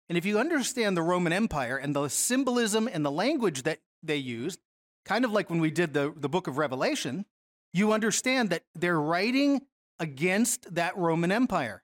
And 0.10 0.18
if 0.18 0.26
you 0.26 0.40
understand 0.40 0.98
the 0.98 1.04
Roman 1.04 1.32
Empire 1.32 1.78
and 1.78 1.96
the 1.96 2.08
symbolism 2.08 2.90
and 2.92 3.06
the 3.06 3.12
language 3.12 3.62
that 3.62 3.78
they 4.02 4.18
used, 4.18 4.60
kind 5.06 5.26
of 5.26 5.32
like 5.32 5.52
when 5.52 5.60
we 5.60 5.70
did 5.70 5.94
the, 5.94 6.12
the 6.18 6.30
book 6.30 6.48
of 6.48 6.58
Revelation, 6.58 7.28
you 7.72 7.92
understand 7.92 8.50
that 8.50 8.64
they're 8.74 9.00
writing 9.00 9.62
against 10.00 10.74
that 10.74 10.98
Roman 10.98 11.32
Empire. 11.32 11.84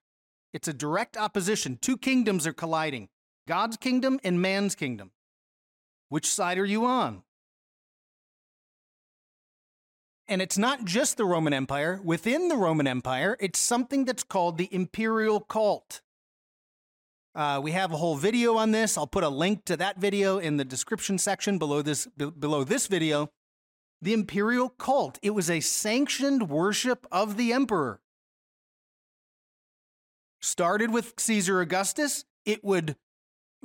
It's 0.51 0.67
a 0.67 0.73
direct 0.73 1.15
opposition. 1.15 1.77
Two 1.79 1.95
kingdoms 1.95 2.47
are 2.47 2.53
colliding 2.53 3.09
God's 3.47 3.77
kingdom 3.77 4.19
and 4.23 4.41
man's 4.41 4.75
kingdom. 4.75 5.11
Which 6.09 6.27
side 6.27 6.57
are 6.57 6.65
you 6.65 6.85
on? 6.85 7.23
And 10.27 10.41
it's 10.41 10.57
not 10.57 10.85
just 10.85 11.17
the 11.17 11.25
Roman 11.25 11.53
Empire. 11.53 11.99
Within 12.03 12.47
the 12.47 12.55
Roman 12.55 12.87
Empire, 12.87 13.35
it's 13.39 13.59
something 13.59 14.05
that's 14.05 14.23
called 14.23 14.57
the 14.57 14.69
imperial 14.73 15.41
cult. 15.41 16.01
Uh, 17.35 17.59
we 17.61 17.71
have 17.71 17.91
a 17.91 17.97
whole 17.97 18.15
video 18.15 18.55
on 18.55 18.71
this. 18.71 18.97
I'll 18.97 19.07
put 19.07 19.23
a 19.23 19.29
link 19.29 19.65
to 19.65 19.77
that 19.77 19.97
video 19.97 20.37
in 20.37 20.57
the 20.57 20.65
description 20.65 21.17
section 21.17 21.57
below 21.57 21.81
this 21.81 22.05
below 22.15 22.63
this 22.63 22.87
video. 22.87 23.29
The 24.01 24.13
imperial 24.13 24.69
cult. 24.69 25.17
It 25.21 25.31
was 25.31 25.49
a 25.49 25.59
sanctioned 25.59 26.49
worship 26.49 27.07
of 27.11 27.37
the 27.37 27.51
emperor. 27.51 28.01
Started 30.41 30.91
with 30.91 31.13
Caesar 31.17 31.59
Augustus. 31.61 32.25
It 32.45 32.63
would 32.63 32.95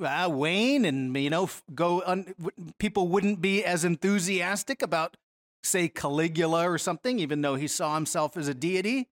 uh, 0.01 0.29
wane, 0.31 0.85
and 0.85 1.15
you 1.15 1.29
know, 1.29 1.49
go. 1.73 2.01
Un- 2.05 2.33
people 2.77 3.07
wouldn't 3.07 3.41
be 3.41 3.63
as 3.63 3.83
enthusiastic 3.83 4.81
about, 4.81 5.17
say, 5.63 5.87
Caligula 5.87 6.69
or 6.69 6.77
something, 6.77 7.19
even 7.19 7.41
though 7.41 7.55
he 7.55 7.67
saw 7.67 7.95
himself 7.95 8.37
as 8.37 8.47
a 8.47 8.53
deity. 8.53 9.07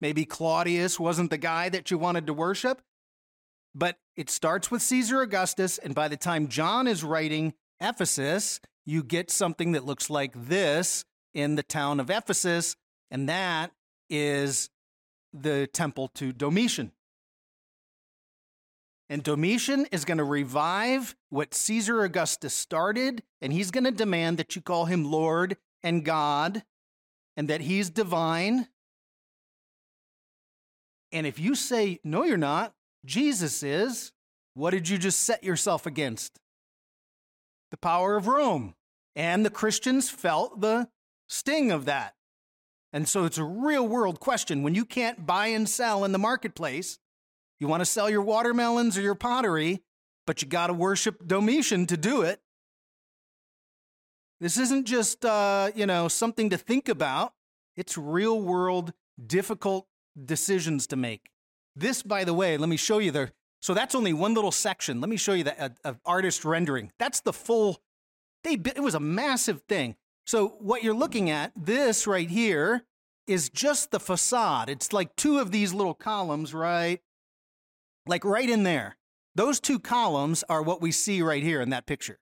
Maybe 0.00 0.24
Claudius 0.24 0.98
wasn't 0.98 1.30
the 1.30 1.38
guy 1.38 1.68
that 1.68 1.90
you 1.90 1.98
wanted 1.98 2.26
to 2.26 2.34
worship. 2.34 2.82
But 3.74 3.98
it 4.16 4.30
starts 4.30 4.70
with 4.70 4.82
Caesar 4.82 5.20
Augustus, 5.20 5.78
and 5.78 5.94
by 5.94 6.08
the 6.08 6.16
time 6.16 6.48
John 6.48 6.86
is 6.86 7.04
writing 7.04 7.54
Ephesus, 7.80 8.60
you 8.84 9.02
get 9.02 9.30
something 9.30 9.72
that 9.72 9.84
looks 9.84 10.10
like 10.10 10.32
this 10.34 11.04
in 11.34 11.54
the 11.54 11.62
town 11.62 12.00
of 12.00 12.10
Ephesus, 12.10 12.76
and 13.10 13.28
that 13.28 13.70
is 14.08 14.70
the 15.32 15.68
temple 15.68 16.08
to 16.08 16.32
Domitian. 16.32 16.92
And 19.10 19.24
Domitian 19.24 19.86
is 19.90 20.04
going 20.04 20.18
to 20.18 20.24
revive 20.24 21.16
what 21.30 21.52
Caesar 21.52 22.04
Augustus 22.04 22.54
started, 22.54 23.24
and 23.42 23.52
he's 23.52 23.72
going 23.72 23.82
to 23.82 23.90
demand 23.90 24.38
that 24.38 24.54
you 24.54 24.62
call 24.62 24.84
him 24.84 25.10
Lord 25.10 25.56
and 25.82 26.04
God, 26.04 26.62
and 27.36 27.48
that 27.48 27.60
he's 27.60 27.90
divine. 27.90 28.68
And 31.10 31.26
if 31.26 31.40
you 31.40 31.56
say, 31.56 31.98
no, 32.04 32.22
you're 32.22 32.36
not, 32.36 32.72
Jesus 33.04 33.64
is, 33.64 34.12
what 34.54 34.70
did 34.70 34.88
you 34.88 34.96
just 34.96 35.20
set 35.20 35.42
yourself 35.42 35.86
against? 35.86 36.38
The 37.72 37.76
power 37.76 38.16
of 38.16 38.28
Rome. 38.28 38.74
And 39.16 39.44
the 39.44 39.50
Christians 39.50 40.08
felt 40.08 40.60
the 40.60 40.88
sting 41.28 41.72
of 41.72 41.84
that. 41.86 42.14
And 42.92 43.08
so 43.08 43.24
it's 43.24 43.38
a 43.38 43.44
real 43.44 43.88
world 43.88 44.20
question. 44.20 44.62
When 44.62 44.76
you 44.76 44.84
can't 44.84 45.26
buy 45.26 45.48
and 45.48 45.68
sell 45.68 46.04
in 46.04 46.12
the 46.12 46.18
marketplace, 46.18 47.00
you 47.60 47.68
want 47.68 47.82
to 47.82 47.86
sell 47.86 48.10
your 48.10 48.22
watermelons 48.22 48.98
or 48.98 49.02
your 49.02 49.14
pottery, 49.14 49.82
but 50.26 50.42
you 50.42 50.48
got 50.48 50.68
to 50.68 50.72
worship 50.72 51.26
Domitian 51.26 51.86
to 51.86 51.96
do 51.96 52.22
it. 52.22 52.40
This 54.40 54.56
isn't 54.56 54.86
just, 54.86 55.24
uh, 55.24 55.70
you 55.74 55.84
know, 55.84 56.08
something 56.08 56.48
to 56.50 56.56
think 56.56 56.88
about. 56.88 57.34
It's 57.76 57.98
real 57.98 58.40
world, 58.40 58.94
difficult 59.24 59.86
decisions 60.24 60.86
to 60.88 60.96
make. 60.96 61.30
This, 61.76 62.02
by 62.02 62.24
the 62.24 62.34
way, 62.34 62.56
let 62.56 62.68
me 62.68 62.76
show 62.76 62.98
you 62.98 63.10
the. 63.10 63.30
So 63.60 63.74
that's 63.74 63.94
only 63.94 64.14
one 64.14 64.32
little 64.32 64.50
section. 64.50 65.02
Let 65.02 65.10
me 65.10 65.18
show 65.18 65.34
you 65.34 65.44
the 65.44 65.74
uh, 65.84 65.92
artist 66.06 66.46
rendering. 66.46 66.90
That's 66.98 67.20
the 67.20 67.34
full. 67.34 67.82
They 68.42 68.54
it 68.54 68.82
was 68.82 68.94
a 68.94 69.00
massive 69.00 69.62
thing. 69.68 69.96
So 70.26 70.56
what 70.60 70.82
you're 70.82 70.94
looking 70.94 71.28
at, 71.28 71.52
this 71.54 72.06
right 72.06 72.28
here, 72.28 72.84
is 73.26 73.50
just 73.50 73.90
the 73.90 74.00
facade. 74.00 74.70
It's 74.70 74.92
like 74.92 75.14
two 75.16 75.38
of 75.38 75.50
these 75.50 75.74
little 75.74 75.94
columns, 75.94 76.54
right? 76.54 77.00
Like 78.06 78.24
right 78.24 78.48
in 78.48 78.62
there. 78.62 78.96
Those 79.34 79.60
two 79.60 79.78
columns 79.78 80.42
are 80.48 80.62
what 80.62 80.80
we 80.80 80.90
see 80.90 81.22
right 81.22 81.42
here 81.42 81.60
in 81.60 81.70
that 81.70 81.86
picture. 81.86 82.18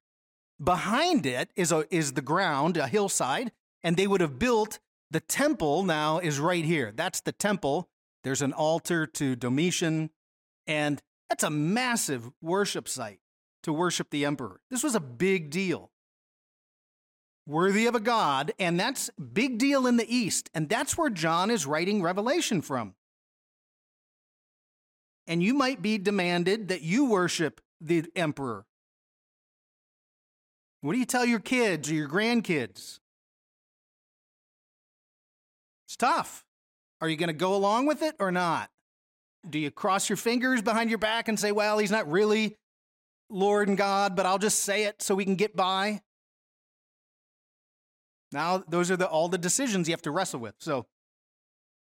Behind 0.62 1.25
it 1.25 1.50
is 1.56 1.73
a, 1.73 1.85
is 1.94 2.12
the 2.12 2.23
ground, 2.23 2.76
a 2.76 2.88
hillside, 2.88 3.52
and 3.82 3.97
they 3.97 4.06
would 4.06 4.20
have 4.20 4.38
built 4.38 4.78
the 5.11 5.20
temple. 5.20 5.85
Now 5.85 6.18
is 6.18 6.38
right 6.38 6.64
here. 6.64 6.92
That's 6.94 7.20
the 7.20 7.32
temple 7.32 7.88
there's 8.25 8.42
an 8.42 8.52
altar 8.52 9.06
to 9.06 9.37
Domitian, 9.37 10.11
and 10.66 11.00
that's 11.28 11.44
a 11.44 11.50
massive 11.50 12.30
worship 12.42 12.88
site 12.88 13.20
to 13.62 13.73
worship 13.73 14.11
the 14.11 14.25
emperor. 14.25 14.61
This 14.70 14.82
was 14.82 14.94
a 14.94 15.00
big 15.00 15.50
deal. 15.50 15.90
Worthy 17.47 17.87
of 17.87 17.94
a 17.94 18.00
god, 18.00 18.52
and 18.58 18.78
that's 18.78 19.08
big 19.32 19.58
deal 19.58 19.87
in 19.87 19.97
the 19.97 20.14
East, 20.14 20.50
and 20.52 20.68
that's 20.68 20.99
where 20.99 21.11
John 21.11 21.50
is 21.50 21.64
writing 21.64 22.02
Revelation 22.02 22.61
from. 22.61 22.94
And 25.28 25.42
you 25.42 25.54
might 25.54 25.82
be 25.82 25.99
demanded 25.99 26.68
that 26.68 26.82
you 26.82 27.04
worship 27.04 27.61
the 27.80 28.04
emperor. 28.16 28.64
What 30.80 30.94
do 30.94 30.99
you 30.99 31.04
tell 31.04 31.25
your 31.25 31.38
kids 31.38 31.90
or 31.90 31.94
your 31.94 32.08
grandkids? 32.08 32.99
It's 35.87 35.97
tough. 35.97 36.44
Are 37.00 37.08
you 37.08 37.16
going 37.16 37.28
to 37.28 37.35
go 37.35 37.54
along 37.54 37.87
with 37.87 38.02
it 38.02 38.16
or 38.18 38.32
not? 38.32 38.70
Do 39.49 39.58
you 39.58 39.70
cross 39.70 40.08
your 40.08 40.16
fingers 40.16 40.62
behind 40.62 40.90
your 40.90 40.99
back 40.99 41.28
and 41.28 41.38
say, 41.38 41.52
well, 41.52 41.78
he's 41.78 41.90
not 41.90 42.11
really 42.11 42.56
Lord 43.30 43.68
and 43.68 43.76
God, 43.76 44.16
but 44.16 44.26
I'll 44.26 44.38
just 44.38 44.61
say 44.61 44.85
it 44.85 45.02
so 45.02 45.14
we 45.14 45.25
can 45.25 45.37
get 45.37 45.54
by? 45.54 46.00
Now, 48.32 48.64
those 48.68 48.90
are 48.90 48.97
the, 48.97 49.06
all 49.06 49.28
the 49.28 49.38
decisions 49.38 49.88
you 49.88 49.92
have 49.92 50.02
to 50.02 50.11
wrestle 50.11 50.40
with. 50.40 50.54
So 50.58 50.87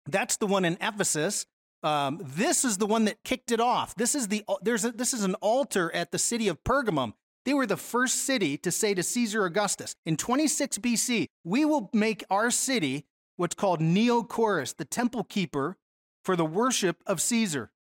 that's 0.06 0.38
the 0.38 0.48
one 0.48 0.66
in 0.66 0.78
Ephesus. 0.82 1.46
Um, 1.86 2.20
this 2.20 2.66
is 2.66 2.80
the 2.80 2.88
one 2.88 3.06
that 3.06 3.24
kicked 3.24 3.52
it 3.52 3.60
off. 3.60 3.94
This 3.94 4.16
is 4.16 4.28
the 4.28 4.44
there's 4.64 4.84
a, 4.86 4.92
this 4.92 5.14
is 5.14 5.24
an 5.24 5.36
altar 5.36 5.94
at 5.94 6.12
the 6.12 6.18
city 6.18 6.48
of 6.48 6.64
Pergamum. 6.64 7.14
They 7.46 7.54
were 7.54 7.68
the 7.68 7.78
first 7.78 8.26
city 8.26 8.58
to 8.58 8.72
say 8.72 8.96
to 8.96 9.04
Caesar 9.04 9.46
Augustus 9.46 9.96
in 10.04 10.18
26 10.18 10.80
BC, 10.80 11.28
"We 11.44 11.64
will 11.64 11.92
make 11.94 12.24
our 12.32 12.50
city 12.50 13.06
what's 13.36 13.54
called 13.54 13.82
Neokoros, 13.82 14.76
the 14.76 14.84
temple 14.84 15.24
keeper 15.26 15.78
for 16.24 16.36
the 16.36 16.44
worship 16.44 17.04
of 17.06 17.22
Caesar, 17.22 17.72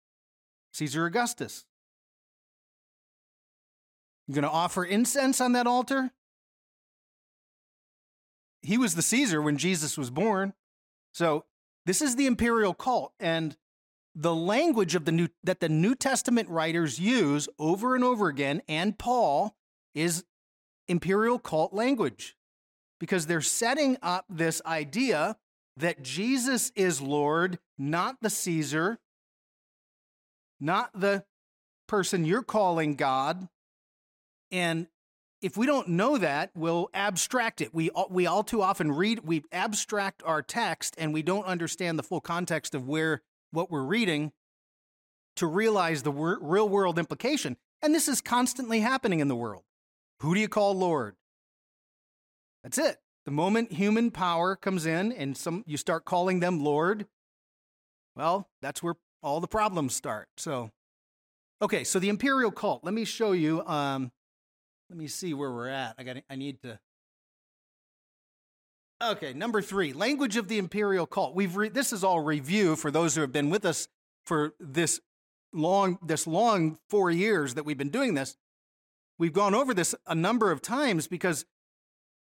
Caesar 0.74 1.07
Augustus. 1.07 1.65
You're 4.27 4.35
going 4.35 4.43
to 4.43 4.50
offer 4.50 4.85
incense 4.85 5.41
on 5.41 5.53
that 5.53 5.65
altar? 5.65 6.12
He 8.62 8.77
was 8.77 8.93
the 8.93 9.01
Caesar 9.01 9.41
when 9.41 9.57
Jesus 9.57 9.97
was 9.97 10.12
born. 10.12 10.53
So 11.12 11.45
this 11.88 12.03
is 12.03 12.15
the 12.15 12.27
imperial 12.27 12.75
cult. 12.75 13.13
And 13.19 13.57
the 14.15 14.34
language 14.34 14.95
of 14.95 15.05
the 15.05 15.12
new 15.12 15.27
that 15.43 15.60
the 15.60 15.69
New 15.69 15.93
Testament 15.93 16.50
writers 16.50 17.00
use 17.00 17.50
over 17.60 17.95
and 17.95 18.03
over 18.03 18.29
again, 18.29 18.62
and 18.67 18.98
Paul, 18.98 19.55
is 19.93 20.24
imperial 20.88 21.38
cult 21.38 21.74
language 21.74 22.36
because 23.00 23.27
they're 23.27 23.41
setting 23.41 23.98
up 24.01 24.25
this 24.29 24.62
idea 24.65 25.36
that 25.77 26.01
Jesus 26.01 26.72
is 26.75 27.01
Lord, 27.01 27.60
not 27.77 28.17
the 28.22 28.29
Caesar, 28.29 29.00
not 30.60 30.91
the 30.93 31.25
person 31.88 32.25
you're 32.25 32.43
calling 32.43 32.95
God. 32.95 33.50
And 34.51 34.88
if 35.41 35.57
we 35.57 35.65
don't 35.65 35.89
know 35.89 36.17
that, 36.17 36.51
we'll 36.55 36.89
abstract 36.93 37.60
it. 37.60 37.74
We, 37.74 37.91
we 38.10 38.25
all 38.25 38.43
too 38.43 38.62
often 38.62 38.91
read, 38.91 39.19
we 39.25 39.43
abstract 39.51 40.24
our 40.25 40.41
text 40.41 40.95
and 40.98 41.13
we 41.13 41.22
don't 41.22 41.45
understand 41.45 42.00
the 42.00 42.03
full 42.03 42.22
context 42.22 42.74
of 42.74 42.88
where 42.88 43.22
what 43.55 43.71
we're 43.71 43.83
reading 43.83 44.31
to 45.38 45.47
realize 45.47 46.03
the 46.03 46.12
wor- 46.12 46.39
real 46.41 46.69
world 46.69 47.00
implication. 47.00 47.57
And 47.81 47.93
this 47.93 48.07
is 48.07 48.21
constantly 48.21 48.79
happening 48.79 49.19
in 49.19 49.27
the 49.27 49.35
world. 49.35 49.63
Who 50.21 50.33
do 50.33 50.39
you 50.39 50.47
call 50.47 50.74
Lord? 50.74 51.15
That's 52.63 52.77
it. 52.77 52.97
The 53.25 53.31
moment 53.31 53.71
human 53.74 54.12
power 54.12 54.55
comes 54.55 54.85
in 54.85 55.12
and 55.12 55.35
some 55.35 55.63
you 55.65 55.77
start 55.77 56.05
calling 56.05 56.39
them 56.39 56.63
Lord, 56.63 57.07
well, 58.15 58.50
that's 58.62 58.81
where 58.81 58.95
all 59.21 59.39
the 59.39 59.47
problems 59.47 59.95
start. 59.95 60.27
So, 60.38 60.69
okay, 61.62 61.83
so 61.83 62.00
the 62.00 62.09
imperial 62.09 62.51
cult. 62.51 62.83
Let 62.83 62.93
me 62.93 63.03
show 63.03 63.31
you. 63.31 63.65
Um, 63.65 64.12
let 64.89 64.97
me 64.97 65.07
see 65.07 65.33
where 65.33 65.51
we're 65.51 65.69
at. 65.69 65.95
I 65.97 66.03
got. 66.03 66.17
I 66.29 66.35
need 66.35 66.62
to. 66.62 66.79
Okay, 69.04 69.34
number 69.34 69.62
three, 69.62 69.92
language 69.92 70.38
of 70.38 70.48
the 70.48 70.58
imperial 70.58 71.06
cult. 71.06 71.36
We've 71.36 71.56
re- 71.56 71.70
this 71.70 71.92
is 71.92 72.04
all 72.04 72.22
review 72.22 72.78
for 72.78 72.92
those 72.92 73.14
who 73.14 73.22
have 73.22 73.34
been 73.34 73.50
with 73.50 73.66
us 73.66 73.90
for 74.24 74.54
this 74.60 75.02
long, 75.54 76.00
this 76.02 76.25
long 76.25 76.78
four 76.90 77.12
years 77.12 77.56
that 77.56 77.66
we've 77.66 77.78
been 77.78 77.90
doing 77.90 78.14
this. 78.14 78.38
We've 79.18 79.34
gone 79.34 79.54
over 79.54 79.74
this 79.74 79.96
a 80.08 80.16
number 80.16 80.50
of 80.50 80.62
times 80.62 81.08
because 81.08 81.46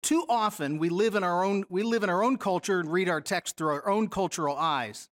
too 0.03 0.25
often 0.29 0.79
we 0.79 0.89
live 0.89 1.15
in 1.15 1.23
our 1.23 1.45
own 1.45 1.65
we 1.69 1.83
live 1.83 2.03
in 2.03 2.11
our 2.11 2.25
own 2.25 2.39
culture 2.39 2.81
and 2.81 2.91
read 2.91 3.09
our 3.09 3.21
text 3.21 3.57
through 3.57 3.69
our 3.69 3.89
own 3.89 4.09
cultural 4.09 4.57
eyes. 4.57 5.11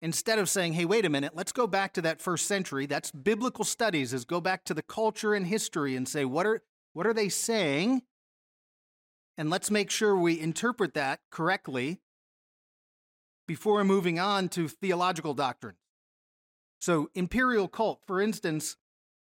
Instead 0.00 0.38
of 0.38 0.48
saying, 0.48 0.72
"Hey, 0.72 0.84
wait 0.84 1.04
a 1.04 1.10
minute, 1.10 1.34
let's 1.34 1.52
go 1.52 1.66
back 1.66 1.92
to 1.94 2.02
that 2.02 2.20
first 2.20 2.46
century." 2.46 2.86
That's 2.86 3.10
biblical 3.10 3.64
studies 3.64 4.12
is 4.12 4.24
go 4.24 4.40
back 4.40 4.64
to 4.64 4.74
the 4.74 4.82
culture 4.82 5.34
and 5.34 5.46
history 5.46 5.94
and 5.94 6.08
say, 6.08 6.24
"What 6.24 6.46
are 6.46 6.62
what 6.94 7.06
are 7.06 7.14
they 7.14 7.28
saying?" 7.28 8.02
And 9.36 9.50
let's 9.50 9.70
make 9.70 9.90
sure 9.90 10.16
we 10.16 10.38
interpret 10.38 10.94
that 10.94 11.20
correctly 11.30 12.00
before 13.46 13.84
moving 13.84 14.18
on 14.18 14.48
to 14.50 14.68
theological 14.68 15.34
doctrine. 15.34 15.76
So, 16.80 17.08
imperial 17.14 17.68
cult, 17.68 18.00
for 18.06 18.20
instance, 18.20 18.76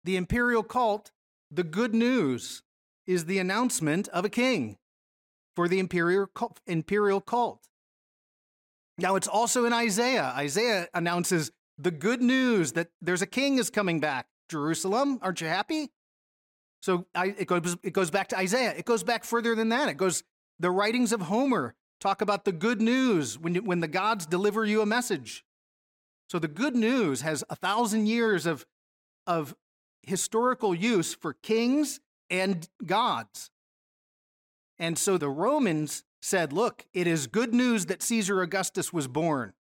the 0.05 0.17
imperial 0.17 0.63
cult, 0.63 1.13
the 1.51 1.63
good 1.63 1.95
news 1.95 2.63
is 3.07 3.27
the 3.27 3.39
announcement 3.39 4.09
of 4.09 4.25
a 4.25 4.31
king 4.31 4.79
for 5.55 5.69
the 5.69 5.79
imperial 5.79 6.27
cult, 6.27 6.61
imperial 6.67 7.21
cult. 7.21 7.67
Now, 8.99 9.17
it's 9.17 9.29
also 9.29 9.65
in 9.65 9.73
Isaiah. 9.73 10.33
Isaiah 10.37 10.89
announces 10.95 11.51
the 11.79 11.91
good 11.91 12.23
news 12.23 12.73
that 12.73 12.89
there's 13.01 13.23
a 13.23 13.27
king 13.27 13.59
is 13.59 13.71
coming 13.71 14.01
back. 14.01 14.27
Jerusalem, 14.49 15.19
aren't 15.23 15.41
you 15.41 15.47
happy? 15.47 15.91
So 16.81 17.07
I, 17.15 17.35
it 17.39 17.47
goes 17.47 17.77
it 17.83 17.93
goes 17.93 18.11
back 18.11 18.29
to 18.29 18.39
Isaiah. 18.39 18.75
It 18.77 18.85
goes 18.85 19.03
back 19.03 19.25
further 19.25 19.55
than 19.55 19.69
that. 19.69 19.89
It 19.89 19.97
goes 19.97 20.23
the 20.59 20.71
writings 20.71 21.13
of 21.13 21.23
Homer 21.23 21.75
talk 22.01 22.23
about 22.23 22.45
the 22.45 22.53
good 22.53 22.81
news 22.81 23.39
when 23.39 23.55
when 23.57 23.81
the 23.81 23.89
gods 23.89 24.27
deliver 24.27 24.65
you 24.65 24.81
a 24.81 24.87
message. 24.87 25.45
So 26.29 26.39
the 26.39 26.49
good 26.49 26.75
news 26.75 27.21
has 27.21 27.45
a 27.51 27.57
thousand 27.57 28.07
years 28.07 28.47
of 28.47 28.67
of 29.27 29.55
historical 30.03 30.75
use 30.75 31.15
for 31.15 31.35
kings 31.35 32.01
and 32.31 32.69
gods. 32.87 33.51
And 34.79 34.97
so 34.97 35.19
the 35.19 35.29
Romans 35.29 36.05
said, 36.23 36.53
"Look, 36.53 36.87
it 36.95 37.07
is 37.07 37.27
good 37.27 37.53
news 37.53 37.87
that 37.87 38.03
Caesar 38.03 38.41
Augustus 38.41 38.93
was 38.93 39.07
born." 39.07 39.53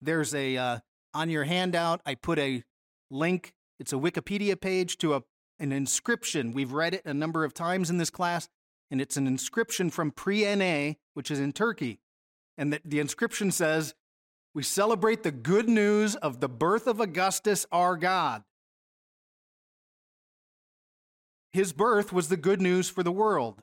There's 0.00 0.34
a 0.34 0.56
uh, 0.56 0.78
on 1.12 1.28
your 1.28 1.44
handout. 1.44 2.00
I 2.06 2.14
put 2.14 2.38
a 2.38 2.64
link. 3.10 3.52
It's 3.78 3.92
a 3.92 3.96
Wikipedia 3.96 4.58
page 4.58 4.96
to 4.98 5.14
a 5.14 5.22
an 5.58 5.72
inscription. 5.72 6.52
We've 6.52 6.72
read 6.72 6.94
it 6.94 7.02
a 7.04 7.14
number 7.14 7.44
of 7.44 7.54
times 7.54 7.90
in 7.90 7.98
this 7.98 8.10
class, 8.10 8.48
and 8.90 9.00
it's 9.00 9.16
an 9.16 9.26
inscription 9.26 9.90
from 9.90 10.12
Priene, 10.12 10.96
which 11.14 11.30
is 11.30 11.40
in 11.40 11.52
Turkey. 11.52 12.00
And 12.56 12.72
the, 12.72 12.80
the 12.84 13.00
inscription 13.00 13.50
says, 13.50 13.94
We 14.54 14.62
celebrate 14.62 15.22
the 15.22 15.32
good 15.32 15.68
news 15.68 16.16
of 16.16 16.40
the 16.40 16.48
birth 16.48 16.86
of 16.86 17.00
Augustus, 17.00 17.66
our 17.72 17.96
God. 17.96 18.44
His 21.52 21.72
birth 21.72 22.12
was 22.12 22.28
the 22.28 22.36
good 22.36 22.60
news 22.60 22.88
for 22.90 23.02
the 23.02 23.12
world. 23.12 23.62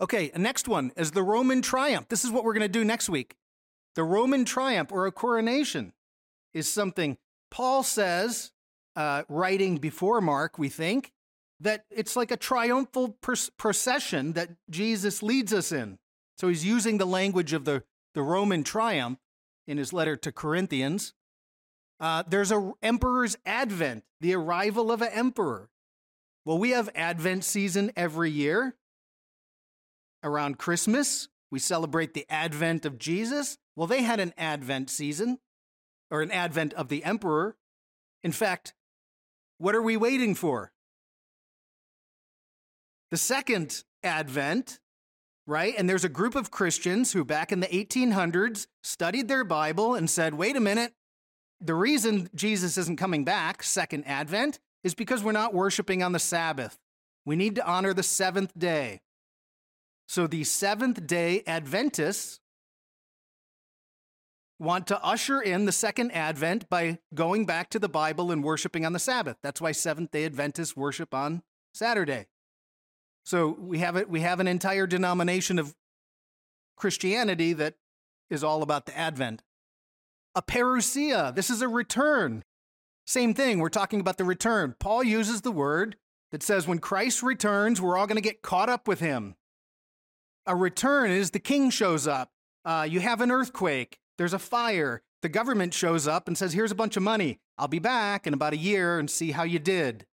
Okay, 0.00 0.30
next 0.36 0.68
one 0.68 0.92
is 0.96 1.12
the 1.12 1.22
Roman 1.22 1.62
triumph. 1.62 2.08
This 2.08 2.24
is 2.24 2.30
what 2.30 2.44
we're 2.44 2.52
going 2.52 2.62
to 2.62 2.68
do 2.68 2.84
next 2.84 3.08
week. 3.08 3.36
The 3.94 4.04
Roman 4.04 4.44
triumph 4.44 4.90
or 4.92 5.06
a 5.06 5.12
coronation 5.12 5.92
is 6.52 6.68
something 6.68 7.16
Paul 7.50 7.82
says 7.82 8.52
uh, 8.96 9.22
writing 9.28 9.76
before 9.76 10.20
Mark, 10.20 10.58
we 10.58 10.68
think, 10.68 11.12
that 11.60 11.84
it's 11.90 12.16
like 12.16 12.30
a 12.30 12.36
triumphal 12.36 13.16
procession 13.56 14.32
that 14.34 14.50
Jesus 14.70 15.22
leads 15.22 15.52
us 15.52 15.72
in. 15.72 15.98
So 16.38 16.48
he's 16.48 16.64
using 16.64 16.98
the 16.98 17.06
language 17.06 17.52
of 17.52 17.64
the, 17.64 17.84
the 18.14 18.22
Roman 18.22 18.64
triumph 18.64 19.18
in 19.66 19.78
his 19.78 19.92
letter 19.92 20.16
to 20.16 20.32
Corinthians. 20.32 21.14
Uh, 22.00 22.24
there's 22.26 22.50
a 22.50 22.72
emperor's 22.82 23.36
advent, 23.46 24.04
the 24.20 24.34
arrival 24.34 24.90
of 24.90 25.00
an 25.00 25.10
emperor. 25.12 25.70
Well, 26.44 26.58
we 26.58 26.70
have 26.70 26.90
Advent 26.94 27.44
season 27.44 27.92
every 27.96 28.30
year. 28.30 28.74
Around 30.22 30.58
Christmas, 30.58 31.28
we 31.50 31.58
celebrate 31.58 32.14
the 32.14 32.26
advent 32.28 32.84
of 32.84 32.98
Jesus. 32.98 33.56
Well, 33.76 33.86
they 33.86 34.02
had 34.02 34.20
an 34.20 34.34
Advent 34.36 34.90
season 34.90 35.38
or 36.10 36.20
an 36.20 36.30
advent 36.30 36.74
of 36.74 36.88
the 36.88 37.04
emperor. 37.04 37.56
In 38.22 38.32
fact, 38.32 38.74
what 39.64 39.74
are 39.74 39.82
we 39.82 39.96
waiting 39.96 40.34
for? 40.34 40.70
The 43.10 43.16
second 43.16 43.82
advent, 44.02 44.78
right? 45.46 45.74
And 45.78 45.88
there's 45.88 46.04
a 46.04 46.10
group 46.10 46.34
of 46.34 46.50
Christians 46.50 47.14
who 47.14 47.24
back 47.24 47.50
in 47.50 47.60
the 47.60 47.66
1800s 47.68 48.66
studied 48.82 49.26
their 49.26 49.42
Bible 49.42 49.94
and 49.94 50.10
said, 50.10 50.34
wait 50.34 50.56
a 50.56 50.60
minute, 50.60 50.92
the 51.62 51.74
reason 51.74 52.28
Jesus 52.34 52.76
isn't 52.76 52.98
coming 52.98 53.24
back, 53.24 53.62
second 53.62 54.04
advent, 54.06 54.58
is 54.82 54.94
because 54.94 55.24
we're 55.24 55.32
not 55.32 55.54
worshiping 55.54 56.02
on 56.02 56.12
the 56.12 56.18
Sabbath. 56.18 56.78
We 57.24 57.34
need 57.34 57.54
to 57.54 57.66
honor 57.66 57.94
the 57.94 58.02
seventh 58.02 58.52
day. 58.58 59.00
So 60.06 60.26
the 60.26 60.44
seventh 60.44 61.06
day 61.06 61.42
Adventists 61.46 62.38
want 64.58 64.86
to 64.86 65.04
usher 65.04 65.40
in 65.40 65.64
the 65.64 65.72
second 65.72 66.10
advent 66.12 66.68
by 66.68 66.98
going 67.14 67.44
back 67.44 67.70
to 67.70 67.78
the 67.78 67.88
Bible 67.88 68.30
and 68.30 68.42
worshiping 68.42 68.86
on 68.86 68.92
the 68.92 68.98
Sabbath. 68.98 69.36
That's 69.42 69.60
why 69.60 69.72
Seventh 69.72 70.10
day 70.10 70.24
Adventists 70.24 70.76
worship 70.76 71.14
on 71.14 71.42
Saturday. 71.72 72.26
So 73.24 73.56
we 73.58 73.78
have 73.78 73.96
it, 73.96 74.08
we 74.08 74.20
have 74.20 74.40
an 74.40 74.48
entire 74.48 74.86
denomination 74.86 75.58
of 75.58 75.74
Christianity 76.76 77.52
that 77.54 77.74
is 78.30 78.44
all 78.44 78.62
about 78.62 78.86
the 78.86 78.96
Advent. 78.96 79.42
A 80.34 80.42
parousia, 80.42 81.34
this 81.34 81.50
is 81.50 81.62
a 81.62 81.68
return. 81.68 82.44
Same 83.06 83.34
thing, 83.34 83.58
we're 83.58 83.68
talking 83.68 84.00
about 84.00 84.18
the 84.18 84.24
return. 84.24 84.74
Paul 84.78 85.04
uses 85.04 85.42
the 85.42 85.52
word 85.52 85.96
that 86.32 86.42
says 86.42 86.66
when 86.66 86.78
Christ 86.78 87.22
returns, 87.22 87.80
we're 87.80 87.96
all 87.96 88.06
going 88.06 88.16
to 88.16 88.22
get 88.22 88.42
caught 88.42 88.68
up 88.68 88.88
with 88.88 89.00
him. 89.00 89.36
A 90.46 90.56
return 90.56 91.10
is 91.10 91.30
the 91.30 91.38
king 91.38 91.70
shows 91.70 92.06
up. 92.06 92.30
Uh, 92.64 92.86
you 92.88 93.00
have 93.00 93.20
an 93.20 93.30
earthquake. 93.30 93.98
There's 94.18 94.34
a 94.34 94.38
fire. 94.38 95.02
The 95.22 95.28
government 95.28 95.74
shows 95.74 96.06
up 96.06 96.28
and 96.28 96.36
says, 96.36 96.52
Here's 96.52 96.72
a 96.72 96.76
bunch 96.76 96.96
of 96.96 97.02
money. 97.02 97.38
I'll 97.58 97.68
be 97.68 97.78
back 97.78 98.26
in 98.26 98.34
about 98.34 98.52
a 98.52 98.58
year 98.58 98.98
and 98.98 99.10
see 99.10 99.32
how 99.32 99.44
you 99.44 99.58
did. 99.58 100.06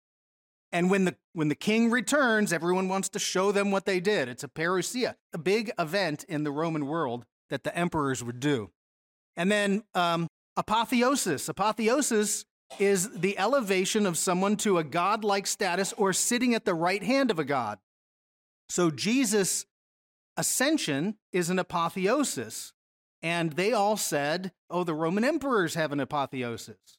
And 0.71 0.91
when 0.91 1.07
the 1.07 1.17
when 1.33 1.49
the 1.49 1.55
king 1.55 1.91
returns, 1.91 2.53
everyone 2.53 2.89
wants 2.89 3.09
to 3.11 3.19
show 3.19 3.53
them 3.53 3.71
what 3.71 3.87
they 3.87 4.01
did. 4.01 4.29
It's 4.29 4.45
a 4.45 4.49
parousia, 4.49 5.15
a 5.33 5.39
big 5.39 5.71
event 5.79 6.25
in 6.29 6.45
the 6.45 6.51
Roman 6.51 6.87
world 6.87 7.25
that 7.49 7.65
the 7.65 7.77
emperors 7.77 8.23
would 8.23 8.41
do. 8.41 8.71
And 9.37 9.51
then 9.51 9.85
um, 9.95 10.29
apotheosis. 10.57 11.49
Apotheosis 11.49 12.45
is 12.79 13.11
the 13.13 13.39
elevation 13.39 14.05
of 14.05 14.19
someone 14.19 14.57
to 14.57 14.77
a 14.79 14.85
godlike 14.85 15.47
status 15.47 15.95
or 15.95 16.13
sitting 16.13 16.55
at 16.55 16.67
the 16.67 16.75
right 16.75 17.03
hand 17.03 17.31
of 17.31 17.39
a 17.39 17.45
god. 17.45 17.79
So 18.69 18.91
Jesus' 18.91 19.65
ascension 20.37 21.17
is 21.33 21.49
an 21.49 21.59
apotheosis. 21.59 22.75
And 23.23 23.53
they 23.53 23.73
all 23.73 23.97
said, 23.97 24.53
oh, 24.71 24.85
the 24.85 24.95
Roman 24.95 25.25
emperors 25.25 25.75
have 25.75 25.93
an 25.93 26.01
apotheosis. 26.01 26.99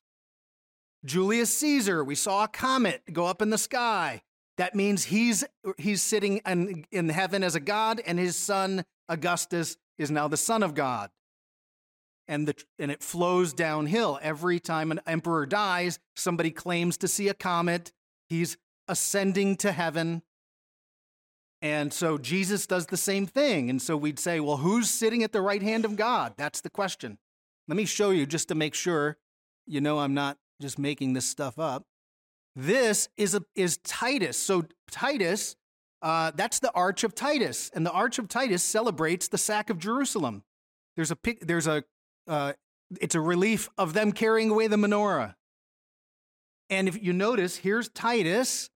Julius 1.05 1.55
Caesar, 1.57 2.03
we 2.03 2.15
saw 2.15 2.43
a 2.43 2.49
comet 2.49 3.01
go 3.13 3.25
up 3.25 3.41
in 3.41 3.51
the 3.51 3.57
sky. 3.57 4.21
That 4.57 4.75
means 4.75 5.05
he's, 5.05 5.45
he's 5.77 6.01
sitting 6.01 6.41
in, 6.45 6.85
in 6.91 7.07
heaven 7.07 7.43
as 7.43 7.55
a 7.55 7.61
god, 7.61 8.01
and 8.05 8.19
his 8.19 8.35
son, 8.35 8.83
Augustus, 9.07 9.77
is 9.97 10.11
now 10.11 10.27
the 10.27 10.35
son 10.35 10.61
of 10.61 10.75
God. 10.75 11.09
And, 12.27 12.47
the, 12.47 12.55
and 12.77 12.91
it 12.91 13.01
flows 13.01 13.53
downhill. 13.53 14.19
Every 14.21 14.59
time 14.59 14.91
an 14.91 14.99
emperor 15.07 15.45
dies, 15.45 15.99
somebody 16.15 16.51
claims 16.51 16.97
to 16.97 17.07
see 17.07 17.29
a 17.29 17.33
comet. 17.33 17.93
He's 18.27 18.57
ascending 18.89 19.55
to 19.57 19.71
heaven. 19.71 20.21
And 21.61 21.91
so 21.91 22.17
Jesus 22.17 22.65
does 22.65 22.87
the 22.87 22.97
same 22.97 23.27
thing. 23.27 23.69
And 23.69 23.81
so 23.81 23.97
we'd 23.97 24.19
say, 24.19 24.39
well, 24.39 24.57
who's 24.57 24.89
sitting 24.89 25.23
at 25.23 25.33
the 25.33 25.41
right 25.41 25.61
hand 25.61 25.83
of 25.83 25.95
God? 25.95 26.33
That's 26.37 26.61
the 26.61 26.69
question. 26.69 27.17
Let 27.67 27.75
me 27.75 27.85
show 27.85 28.11
you 28.11 28.25
just 28.25 28.47
to 28.47 28.55
make 28.55 28.73
sure 28.73 29.17
you 29.67 29.81
know 29.81 29.99
I'm 29.99 30.13
not 30.13 30.37
just 30.61 30.79
making 30.79 31.13
this 31.13 31.25
stuff 31.25 31.59
up. 31.59 31.85
This 32.55 33.09
is 33.15 33.35
a, 33.35 33.43
is 33.55 33.77
Titus. 33.77 34.37
So 34.37 34.65
Titus, 34.89 35.55
uh, 36.01 36.31
that's 36.33 36.59
the 36.59 36.71
Arch 36.71 37.03
of 37.03 37.13
Titus, 37.13 37.69
and 37.73 37.85
the 37.85 37.91
Arch 37.91 38.19
of 38.19 38.27
Titus 38.27 38.63
celebrates 38.63 39.27
the 39.27 39.37
sack 39.37 39.69
of 39.69 39.77
Jerusalem. 39.77 40.43
There's 40.95 41.11
a 41.11 41.17
there's 41.41 41.67
a 41.67 41.83
uh, 42.27 42.53
it's 42.99 43.15
a 43.15 43.21
relief 43.21 43.69
of 43.77 43.93
them 43.93 44.11
carrying 44.11 44.49
away 44.49 44.67
the 44.67 44.75
menorah. 44.75 45.35
And 46.69 46.87
if 46.87 47.01
you 47.01 47.13
notice, 47.13 47.57
here's 47.57 47.89
Titus. 47.89 48.69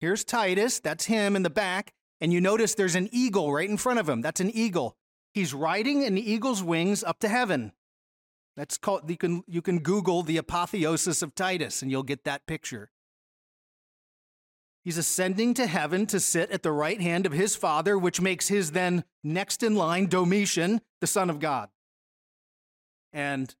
Here's 0.00 0.24
Titus. 0.24 0.80
That's 0.80 1.06
him 1.06 1.36
in 1.36 1.42
the 1.42 1.50
back. 1.50 1.94
And 2.24 2.32
you 2.32 2.40
notice 2.40 2.74
there's 2.74 2.94
an 2.94 3.10
eagle 3.12 3.52
right 3.52 3.68
in 3.68 3.76
front 3.76 3.98
of 3.98 4.08
him. 4.08 4.22
That's 4.22 4.40
an 4.40 4.50
eagle. 4.50 4.96
He's 5.34 5.52
riding 5.52 6.04
an 6.04 6.16
eagle's 6.16 6.62
wings 6.62 7.04
up 7.04 7.18
to 7.18 7.28
heaven. 7.28 7.72
That's 8.56 8.78
called 8.78 9.10
you 9.10 9.18
can 9.18 9.44
you 9.46 9.60
can 9.60 9.80
Google 9.80 10.22
the 10.22 10.38
apotheosis 10.38 11.20
of 11.20 11.34
Titus 11.34 11.82
and 11.82 11.90
you'll 11.90 12.02
get 12.02 12.24
that 12.24 12.46
picture. 12.46 12.90
He's 14.82 14.96
ascending 14.96 15.52
to 15.52 15.66
heaven 15.66 16.06
to 16.06 16.18
sit 16.18 16.50
at 16.50 16.62
the 16.62 16.72
right 16.72 16.98
hand 16.98 17.26
of 17.26 17.32
his 17.32 17.56
Father, 17.56 17.98
which 17.98 18.22
makes 18.22 18.48
his 18.48 18.70
then 18.70 19.04
next 19.22 19.62
in 19.62 19.74
line 19.74 20.06
Domitian, 20.06 20.80
the 21.02 21.06
Son 21.06 21.28
of 21.28 21.40
God. 21.40 21.68
And 23.12 23.54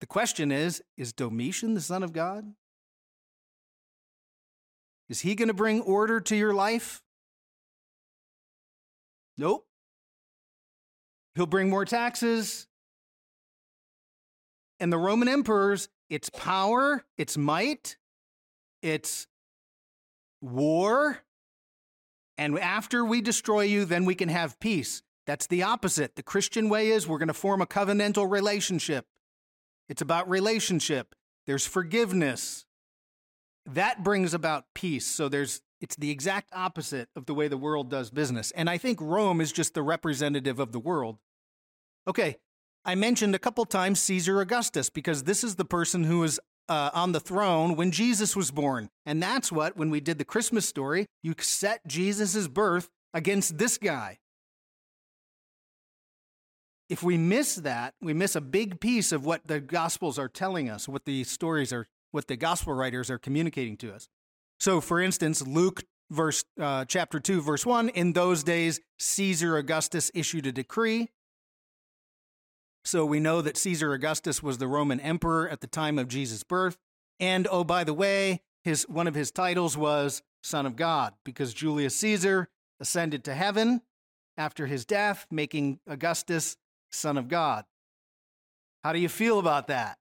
the 0.00 0.06
question 0.08 0.50
is 0.50 0.82
is 0.96 1.12
Domitian 1.12 1.74
the 1.74 1.80
Son 1.80 2.02
of 2.02 2.12
God? 2.12 2.54
Is 5.08 5.20
he 5.20 5.36
going 5.36 5.46
to 5.46 5.54
bring 5.54 5.80
order 5.80 6.20
to 6.22 6.34
your 6.34 6.52
life? 6.52 7.04
Nope. 9.40 9.66
He'll 11.34 11.46
bring 11.46 11.70
more 11.70 11.86
taxes. 11.86 12.66
And 14.78 14.92
the 14.92 14.98
Roman 14.98 15.28
emperors, 15.28 15.88
its 16.10 16.28
power, 16.28 17.06
its 17.16 17.38
might, 17.38 17.96
its 18.82 19.26
war. 20.42 21.20
And 22.36 22.58
after 22.58 23.02
we 23.02 23.22
destroy 23.22 23.62
you, 23.62 23.86
then 23.86 24.04
we 24.04 24.14
can 24.14 24.28
have 24.28 24.60
peace. 24.60 25.02
That's 25.26 25.46
the 25.46 25.62
opposite. 25.62 26.16
The 26.16 26.22
Christian 26.22 26.68
way 26.68 26.90
is 26.90 27.08
we're 27.08 27.16
going 27.16 27.28
to 27.28 27.34
form 27.34 27.62
a 27.62 27.66
covenantal 27.66 28.30
relationship. 28.30 29.06
It's 29.88 30.02
about 30.02 30.28
relationship. 30.28 31.14
There's 31.46 31.66
forgiveness. 31.66 32.66
That 33.64 34.04
brings 34.04 34.34
about 34.34 34.66
peace. 34.74 35.06
So 35.06 35.30
there's 35.30 35.62
it's 35.80 35.96
the 35.96 36.10
exact 36.10 36.48
opposite 36.52 37.08
of 37.16 37.26
the 37.26 37.34
way 37.34 37.48
the 37.48 37.56
world 37.56 37.90
does 37.90 38.10
business. 38.10 38.50
And 38.52 38.68
I 38.68 38.78
think 38.78 39.00
Rome 39.00 39.40
is 39.40 39.52
just 39.52 39.74
the 39.74 39.82
representative 39.82 40.58
of 40.58 40.72
the 40.72 40.78
world. 40.78 41.18
Okay, 42.06 42.36
I 42.84 42.94
mentioned 42.94 43.34
a 43.34 43.38
couple 43.38 43.64
times 43.64 44.00
Caesar 44.00 44.40
Augustus 44.40 44.90
because 44.90 45.24
this 45.24 45.44
is 45.44 45.56
the 45.56 45.64
person 45.64 46.04
who 46.04 46.20
was 46.20 46.40
uh, 46.68 46.90
on 46.94 47.12
the 47.12 47.20
throne 47.20 47.76
when 47.76 47.90
Jesus 47.90 48.36
was 48.36 48.50
born. 48.50 48.88
And 49.04 49.22
that's 49.22 49.50
what, 49.50 49.76
when 49.76 49.90
we 49.90 50.00
did 50.00 50.18
the 50.18 50.24
Christmas 50.24 50.66
story, 50.66 51.06
you 51.22 51.34
set 51.38 51.86
Jesus' 51.86 52.46
birth 52.46 52.88
against 53.12 53.58
this 53.58 53.76
guy. 53.76 54.18
If 56.88 57.02
we 57.02 57.16
miss 57.16 57.56
that, 57.56 57.94
we 58.00 58.12
miss 58.14 58.34
a 58.34 58.40
big 58.40 58.80
piece 58.80 59.12
of 59.12 59.24
what 59.24 59.46
the 59.46 59.60
Gospels 59.60 60.18
are 60.18 60.28
telling 60.28 60.68
us, 60.68 60.88
what 60.88 61.04
the 61.04 61.24
stories 61.24 61.72
are, 61.72 61.86
what 62.10 62.26
the 62.26 62.36
Gospel 62.36 62.72
writers 62.72 63.10
are 63.10 63.18
communicating 63.18 63.76
to 63.78 63.94
us. 63.94 64.08
So, 64.60 64.80
for 64.80 65.00
instance, 65.00 65.46
Luke 65.46 65.84
verse 66.10 66.44
uh, 66.60 66.84
chapter 66.86 67.20
2 67.20 67.40
verse 67.40 67.64
1 67.64 67.88
in 67.90 68.12
those 68.14 68.42
days 68.42 68.80
caesar 68.98 69.56
augustus 69.56 70.10
issued 70.12 70.44
a 70.44 70.50
decree. 70.50 71.08
So 72.84 73.04
we 73.06 73.20
know 73.20 73.40
that 73.42 73.56
caesar 73.56 73.92
augustus 73.92 74.42
was 74.42 74.58
the 74.58 74.66
roman 74.66 74.98
emperor 74.98 75.48
at 75.48 75.60
the 75.60 75.68
time 75.68 76.00
of 76.00 76.08
jesus 76.08 76.42
birth 76.42 76.78
and 77.20 77.46
oh 77.48 77.62
by 77.62 77.84
the 77.84 77.94
way 77.94 78.42
his 78.64 78.88
one 78.88 79.06
of 79.06 79.14
his 79.14 79.30
titles 79.30 79.76
was 79.76 80.20
son 80.42 80.66
of 80.66 80.74
god 80.74 81.14
because 81.24 81.54
julius 81.54 81.94
caesar 81.94 82.48
ascended 82.80 83.22
to 83.22 83.34
heaven 83.34 83.82
after 84.36 84.66
his 84.66 84.84
death 84.84 85.26
making 85.30 85.78
augustus 85.86 86.56
son 86.90 87.18
of 87.18 87.28
god. 87.28 87.64
How 88.82 88.92
do 88.92 88.98
you 88.98 89.08
feel 89.08 89.38
about 89.38 89.66
that? 89.68 89.98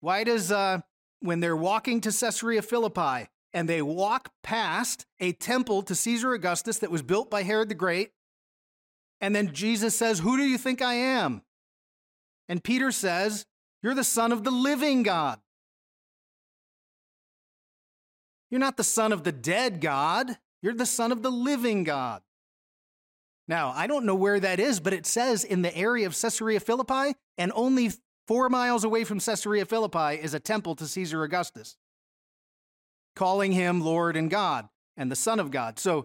Why 0.00 0.24
does 0.24 0.50
uh, 0.50 0.80
when 1.20 1.40
they're 1.40 1.56
walking 1.56 2.00
to 2.02 2.12
Caesarea 2.12 2.62
Philippi 2.62 3.28
and 3.52 3.68
they 3.68 3.82
walk 3.82 4.30
past 4.42 5.06
a 5.20 5.32
temple 5.32 5.82
to 5.82 5.94
Caesar 5.94 6.32
Augustus 6.32 6.78
that 6.78 6.90
was 6.90 7.02
built 7.02 7.30
by 7.30 7.42
Herod 7.42 7.68
the 7.68 7.74
Great. 7.74 8.10
And 9.20 9.34
then 9.34 9.52
Jesus 9.52 9.96
says, 9.96 10.20
Who 10.20 10.36
do 10.36 10.44
you 10.44 10.58
think 10.58 10.80
I 10.80 10.94
am? 10.94 11.42
And 12.48 12.62
Peter 12.62 12.92
says, 12.92 13.46
You're 13.82 13.94
the 13.94 14.04
Son 14.04 14.32
of 14.32 14.44
the 14.44 14.50
living 14.50 15.02
God. 15.02 15.40
You're 18.50 18.60
not 18.60 18.76
the 18.76 18.84
Son 18.84 19.12
of 19.12 19.24
the 19.24 19.32
dead 19.32 19.80
God, 19.80 20.38
you're 20.62 20.74
the 20.74 20.86
Son 20.86 21.12
of 21.12 21.22
the 21.22 21.30
living 21.30 21.84
God. 21.84 22.22
Now, 23.46 23.72
I 23.74 23.86
don't 23.86 24.04
know 24.04 24.14
where 24.14 24.38
that 24.38 24.60
is, 24.60 24.78
but 24.78 24.92
it 24.92 25.06
says 25.06 25.42
in 25.42 25.62
the 25.62 25.74
area 25.76 26.06
of 26.06 26.18
Caesarea 26.20 26.60
Philippi, 26.60 27.14
and 27.38 27.50
only 27.54 27.90
Four 28.28 28.50
miles 28.50 28.84
away 28.84 29.04
from 29.04 29.20
Caesarea 29.20 29.64
Philippi 29.64 30.20
is 30.22 30.34
a 30.34 30.38
temple 30.38 30.74
to 30.76 30.86
Caesar 30.86 31.22
Augustus, 31.24 31.78
calling 33.16 33.52
him 33.52 33.80
Lord 33.80 34.18
and 34.18 34.30
God 34.30 34.68
and 34.98 35.10
the 35.10 35.16
Son 35.16 35.40
of 35.40 35.50
God. 35.50 35.78
So 35.78 36.04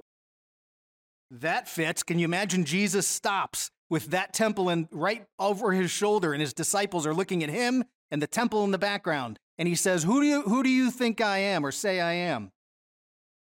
that 1.30 1.68
fits. 1.68 2.02
Can 2.02 2.20
you 2.20 2.26
imagine 2.26 2.64
Jesus 2.64 3.06
stops 3.06 3.72
with 3.90 4.06
that 4.12 4.34
temple 4.34 4.70
and 4.70 4.88
right 4.90 5.26
over 5.38 5.74
his 5.74 5.92
shoulder, 5.92 6.32
and 6.32 6.40
his 6.40 6.54
disciples 6.54 7.06
are 7.06 7.14
looking 7.14 7.44
at 7.44 7.50
him 7.50 7.84
and 8.10 8.22
the 8.22 8.28
temple 8.28 8.64
in 8.64 8.72
the 8.72 8.78
background, 8.78 9.38
and 9.58 9.68
he 9.68 9.76
says, 9.76 10.04
"Who 10.04 10.22
do 10.22 10.26
you 10.26 10.42
who 10.44 10.64
do 10.64 10.70
you 10.70 10.92
think 10.92 11.20
I 11.20 11.40
am, 11.40 11.66
or 11.66 11.74
say 11.74 12.00
I 12.00 12.14
am?" 12.14 12.54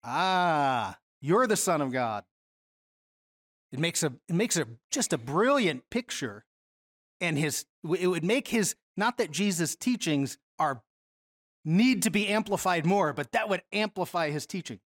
Ah, 0.03 0.98
you're 1.20 1.46
the 1.46 1.57
Son 1.57 1.83
of 1.83 1.92
God. 1.92 2.24
It 3.72 3.79
makes 3.79 4.03
a 4.03 4.14
it 4.27 4.35
makes 4.35 4.57
a 4.57 4.66
just 4.90 5.12
a 5.12 5.18
brilliant 5.18 5.90
picture 5.90 6.46
and 7.25 7.39
his 7.39 7.65
it 7.99 8.07
would 8.07 8.25
make 8.25 8.49
his 8.49 8.75
not 8.97 9.19
that 9.19 9.31
Jesus' 9.31 9.75
teachings 9.75 10.39
are 10.59 10.83
need 11.65 12.03
to 12.03 12.11
be 12.11 12.29
amplified 12.29 12.87
more, 12.87 13.13
but 13.13 13.33
that 13.33 13.49
would 13.49 13.63
amplify 13.73 14.31
his 14.31 14.47
teaching. 14.47 14.81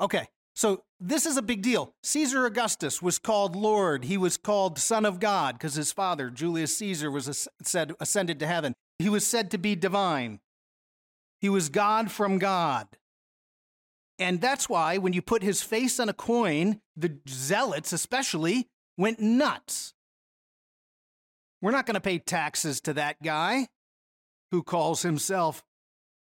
Okay, 0.00 0.26
so 0.54 0.84
this 0.98 1.26
is 1.26 1.36
a 1.36 1.42
big 1.42 1.62
deal. 1.62 1.94
Caesar 2.02 2.46
Augustus 2.46 3.02
was 3.02 3.18
called 3.18 3.54
Lord. 3.54 4.04
He 4.04 4.16
was 4.16 4.36
called 4.36 4.78
Son 4.78 5.04
of 5.04 5.20
God 5.20 5.56
because 5.56 5.74
his 5.74 5.92
father, 5.92 6.30
Julius 6.30 6.76
Caesar, 6.78 7.10
was 7.10 7.48
said 7.62 7.92
ascended 8.00 8.40
to 8.40 8.46
heaven. 8.46 8.74
He 8.98 9.08
was 9.08 9.26
said 9.26 9.50
to 9.50 9.58
be 9.58 9.74
divine. 9.76 10.40
He 11.40 11.48
was 11.48 11.68
God 11.68 12.10
from 12.10 12.38
God. 12.38 12.88
And 14.18 14.40
that's 14.40 14.68
why 14.68 14.96
when 14.98 15.12
you 15.12 15.22
put 15.22 15.42
his 15.42 15.62
face 15.62 15.98
on 15.98 16.08
a 16.08 16.14
coin, 16.14 16.80
the 16.96 17.18
zealots 17.28 17.92
especially 17.92 18.68
went 18.96 19.20
nuts. 19.20 19.93
We're 21.64 21.70
not 21.70 21.86
going 21.86 21.94
to 21.94 22.00
pay 22.00 22.18
taxes 22.18 22.82
to 22.82 22.92
that 22.92 23.22
guy 23.22 23.68
who 24.50 24.62
calls 24.62 25.00
himself 25.00 25.64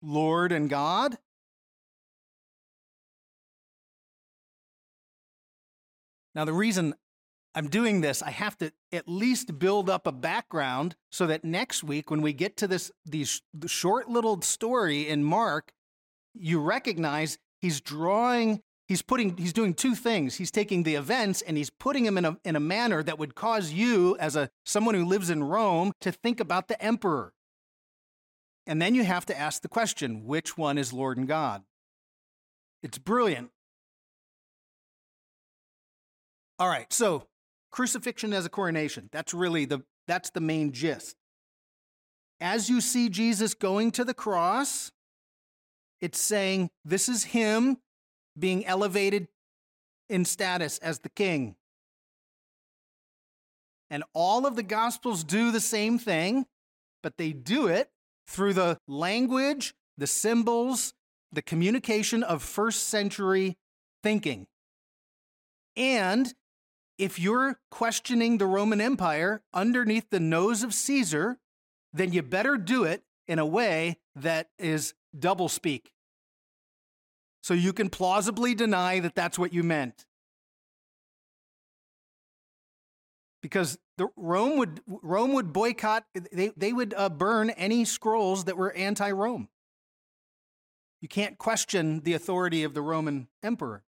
Lord 0.00 0.52
and 0.52 0.70
God. 0.70 1.18
Now, 6.36 6.44
the 6.44 6.52
reason 6.52 6.94
I'm 7.56 7.66
doing 7.66 8.02
this, 8.02 8.22
I 8.22 8.30
have 8.30 8.56
to 8.58 8.72
at 8.92 9.08
least 9.08 9.58
build 9.58 9.90
up 9.90 10.06
a 10.06 10.12
background 10.12 10.94
so 11.10 11.26
that 11.26 11.44
next 11.44 11.82
week, 11.82 12.08
when 12.08 12.22
we 12.22 12.32
get 12.32 12.56
to 12.58 12.68
this 12.68 12.92
these 13.04 13.42
short 13.66 14.08
little 14.08 14.40
story 14.42 15.08
in 15.08 15.24
Mark, 15.24 15.72
you 16.34 16.60
recognize 16.60 17.36
he's 17.60 17.80
drawing 17.80 18.62
he's 18.86 19.02
putting 19.02 19.36
he's 19.36 19.52
doing 19.52 19.74
two 19.74 19.94
things. 19.94 20.36
He's 20.36 20.50
taking 20.50 20.82
the 20.82 20.94
events 20.94 21.42
and 21.42 21.56
he's 21.56 21.70
putting 21.70 22.04
them 22.04 22.18
in 22.18 22.24
a, 22.24 22.36
in 22.44 22.56
a 22.56 22.60
manner 22.60 23.02
that 23.02 23.18
would 23.18 23.34
cause 23.34 23.72
you 23.72 24.16
as 24.18 24.36
a 24.36 24.50
someone 24.64 24.94
who 24.94 25.04
lives 25.04 25.30
in 25.30 25.44
rome 25.44 25.92
to 26.00 26.12
think 26.12 26.40
about 26.40 26.68
the 26.68 26.82
emperor. 26.82 27.32
And 28.66 28.80
then 28.80 28.94
you 28.94 29.04
have 29.04 29.26
to 29.26 29.38
ask 29.38 29.62
the 29.62 29.68
question 29.68 30.24
which 30.24 30.56
one 30.56 30.78
is 30.78 30.92
lord 30.92 31.18
and 31.18 31.28
god? 31.28 31.62
It's 32.82 32.98
brilliant. 32.98 33.50
All 36.58 36.68
right 36.68 36.92
so 36.92 37.26
crucifixion 37.70 38.32
as 38.32 38.44
a 38.44 38.50
coronation. 38.50 39.08
That's 39.12 39.32
really 39.32 39.64
the 39.64 39.82
that's 40.06 40.30
the 40.30 40.40
main 40.40 40.72
gist. 40.72 41.16
As 42.40 42.68
you 42.68 42.80
see 42.80 43.08
jesus 43.08 43.54
going 43.54 43.92
to 43.92 44.04
the 44.04 44.14
cross 44.14 44.90
it's 46.00 46.20
saying 46.20 46.68
this 46.84 47.08
is 47.08 47.22
him 47.22 47.78
being 48.38 48.64
elevated 48.66 49.28
in 50.08 50.24
status 50.24 50.78
as 50.78 51.00
the 51.00 51.08
king. 51.08 51.56
And 53.90 54.04
all 54.14 54.46
of 54.46 54.56
the 54.56 54.62
Gospels 54.62 55.22
do 55.24 55.50
the 55.50 55.60
same 55.60 55.98
thing, 55.98 56.46
but 57.02 57.18
they 57.18 57.32
do 57.32 57.66
it 57.66 57.90
through 58.26 58.54
the 58.54 58.78
language, 58.88 59.74
the 59.98 60.06
symbols, 60.06 60.94
the 61.30 61.42
communication 61.42 62.22
of 62.22 62.42
first 62.42 62.88
century 62.88 63.56
thinking. 64.02 64.46
And 65.76 66.32
if 66.98 67.18
you're 67.18 67.58
questioning 67.70 68.38
the 68.38 68.46
Roman 68.46 68.80
Empire 68.80 69.42
underneath 69.52 70.08
the 70.10 70.20
nose 70.20 70.62
of 70.62 70.74
Caesar, 70.74 71.38
then 71.92 72.12
you 72.12 72.22
better 72.22 72.56
do 72.56 72.84
it 72.84 73.02
in 73.26 73.38
a 73.38 73.46
way 73.46 73.98
that 74.14 74.48
is 74.58 74.94
doublespeak 75.18 75.86
so 77.42 77.54
you 77.54 77.72
can 77.72 77.90
plausibly 77.90 78.54
deny 78.54 79.00
that 79.00 79.14
that's 79.14 79.38
what 79.38 79.52
you 79.52 79.62
meant. 79.62 80.06
Because 83.42 83.76
the 83.98 84.08
Rome 84.16 84.56
would 84.58 84.80
Rome 84.86 85.32
would 85.32 85.52
boycott 85.52 86.04
they 86.32 86.52
they 86.56 86.72
would 86.72 86.94
uh, 86.96 87.08
burn 87.08 87.50
any 87.50 87.84
scrolls 87.84 88.44
that 88.44 88.56
were 88.56 88.72
anti-Rome. 88.72 89.48
You 91.00 91.08
can't 91.08 91.36
question 91.36 92.00
the 92.00 92.14
authority 92.14 92.62
of 92.62 92.74
the 92.74 92.82
Roman 92.82 93.26
emperor. 93.42 93.82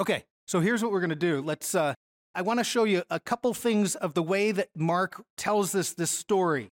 Okay, 0.00 0.24
so 0.46 0.58
here's 0.58 0.82
what 0.82 0.90
we're 0.90 1.00
going 1.00 1.10
to 1.10 1.16
do. 1.16 1.40
Let's 1.40 1.76
uh, 1.76 1.94
I 2.34 2.42
want 2.42 2.58
to 2.58 2.64
show 2.64 2.82
you 2.82 3.04
a 3.08 3.20
couple 3.20 3.54
things 3.54 3.94
of 3.94 4.14
the 4.14 4.22
way 4.22 4.50
that 4.50 4.70
Mark 4.74 5.24
tells 5.36 5.76
us 5.76 5.92
this 5.92 6.10
story. 6.10 6.72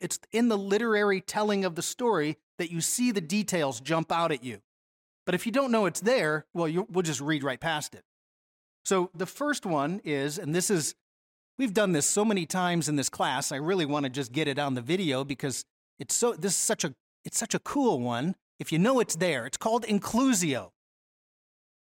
It's 0.00 0.18
in 0.32 0.48
the 0.48 0.56
literary 0.56 1.20
telling 1.20 1.66
of 1.66 1.74
the 1.74 1.82
story 1.82 2.38
that 2.62 2.70
you 2.70 2.80
see 2.80 3.10
the 3.10 3.20
details 3.20 3.80
jump 3.80 4.12
out 4.12 4.30
at 4.30 4.44
you. 4.44 4.60
But 5.26 5.34
if 5.34 5.46
you 5.46 5.50
don't 5.50 5.72
know 5.72 5.86
it's 5.86 5.98
there, 5.98 6.46
well, 6.54 6.68
you, 6.68 6.86
we'll 6.88 7.02
just 7.02 7.20
read 7.20 7.42
right 7.42 7.58
past 7.58 7.92
it. 7.92 8.04
So 8.84 9.10
the 9.16 9.26
first 9.26 9.66
one 9.66 10.00
is, 10.04 10.38
and 10.38 10.54
this 10.54 10.70
is, 10.70 10.94
we've 11.58 11.74
done 11.74 11.90
this 11.90 12.06
so 12.06 12.24
many 12.24 12.46
times 12.46 12.88
in 12.88 12.94
this 12.94 13.08
class. 13.08 13.50
I 13.50 13.56
really 13.56 13.84
want 13.84 14.04
to 14.04 14.10
just 14.10 14.30
get 14.30 14.46
it 14.46 14.60
on 14.60 14.74
the 14.74 14.80
video 14.80 15.24
because 15.24 15.64
it's 15.98 16.14
so, 16.14 16.34
this 16.34 16.52
is 16.52 16.58
such 16.58 16.84
a, 16.84 16.94
it's 17.24 17.36
such 17.36 17.52
a 17.52 17.58
cool 17.58 17.98
one. 17.98 18.36
If 18.60 18.70
you 18.70 18.78
know 18.78 19.00
it's 19.00 19.16
there, 19.16 19.44
it's 19.44 19.56
called 19.56 19.84
inclusio. 19.84 20.70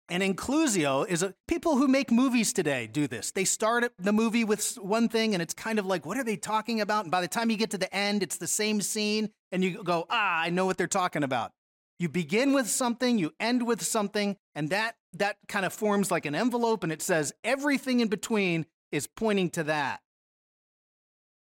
And 0.08 0.24
inclusio 0.24 1.06
is 1.06 1.22
a, 1.22 1.34
people 1.50 1.76
who 1.76 1.90
make 1.90 2.12
movies 2.12 2.54
today 2.54 2.88
do 2.88 3.08
this. 3.08 3.32
They 3.32 3.44
start 3.44 3.92
the 4.00 4.14
movie 4.14 4.46
with 4.46 4.76
one 4.76 5.10
thing 5.10 5.34
and 5.34 5.42
it's 5.42 5.54
kind 5.54 5.80
of 5.80 5.86
like, 5.86 6.06
what 6.06 6.16
are 6.16 6.24
they 6.24 6.38
talking 6.38 6.80
about? 6.80 7.04
And 7.04 7.12
by 7.12 7.20
the 7.20 7.28
time 7.28 7.50
you 7.50 7.58
get 7.58 7.72
to 7.72 7.78
the 7.78 7.94
end, 7.94 8.24
it's 8.24 8.38
the 8.38 8.48
same 8.48 8.80
scene 8.80 9.32
and 9.52 9.64
you 9.64 9.84
go, 9.84 10.06
ah, 10.10 10.42
I 10.42 10.50
know 10.50 10.66
what 10.66 10.78
they're 10.78 10.88
talking 10.88 11.24
about. 11.24 11.52
You 12.00 12.10
begin 12.10 12.54
with 12.54 12.68
something, 12.68 13.20
you 13.20 13.34
end 13.40 13.66
with 13.68 13.84
something, 13.84 14.38
and 14.56 14.70
that 14.70 14.96
that 15.14 15.38
kind 15.48 15.66
of 15.66 15.74
forms 15.74 16.10
like 16.10 16.26
an 16.26 16.36
envelope 16.36 16.84
and 16.84 16.92
it 16.92 17.02
says 17.02 17.34
everything 17.44 18.00
in 18.00 18.08
between 18.08 18.66
is 18.92 19.08
pointing 19.08 19.50
to 19.52 19.64
that. 19.64 20.02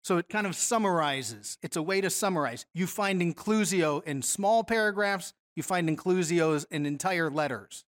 So 0.03 0.17
it 0.17 0.27
kind 0.27 0.45
of 0.45 0.55
summarizes. 0.55 1.57
It's 1.61 1.77
a 1.77 1.81
way 1.81 2.01
to 2.01 2.09
summarize. 2.09 2.65
You 2.73 2.87
find 2.87 3.21
inclusio 3.21 4.03
in 4.03 4.21
small 4.21 4.63
paragraphs, 4.63 5.33
you 5.55 5.63
find 5.63 5.87
inclusios 5.87 6.65
in 6.69 6.85
entire 6.85 7.29
letters. 7.29 7.85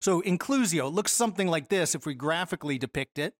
So 0.00 0.20
inclusio 0.22 0.92
looks 0.92 1.12
something 1.12 1.48
like 1.48 1.68
this 1.68 1.94
if 1.94 2.04
we 2.04 2.14
graphically 2.14 2.78
depict 2.78 3.18
it. 3.18 3.34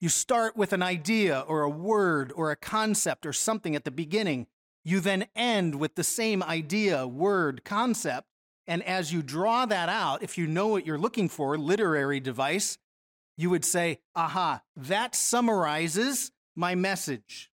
You 0.00 0.08
start 0.08 0.56
with 0.56 0.72
an 0.72 0.82
idea 0.82 1.40
or 1.46 1.62
a 1.62 1.70
word 1.70 2.32
or 2.34 2.50
a 2.50 2.56
concept 2.56 3.26
or 3.26 3.32
something 3.32 3.76
at 3.76 3.84
the 3.84 3.90
beginning 3.90 4.46
you 4.84 5.00
then 5.00 5.26
end 5.36 5.74
with 5.74 5.94
the 5.94 6.04
same 6.04 6.42
idea, 6.42 7.06
word, 7.06 7.64
concept. 7.64 8.28
And 8.66 8.82
as 8.82 9.12
you 9.12 9.22
draw 9.22 9.66
that 9.66 9.88
out, 9.88 10.22
if 10.22 10.38
you 10.38 10.46
know 10.46 10.68
what 10.68 10.86
you're 10.86 10.98
looking 10.98 11.28
for, 11.28 11.58
literary 11.58 12.20
device, 12.20 12.78
you 13.36 13.50
would 13.50 13.64
say, 13.64 13.98
aha, 14.14 14.62
that 14.76 15.14
summarizes 15.14 16.30
my 16.56 16.74
message. 16.74 17.50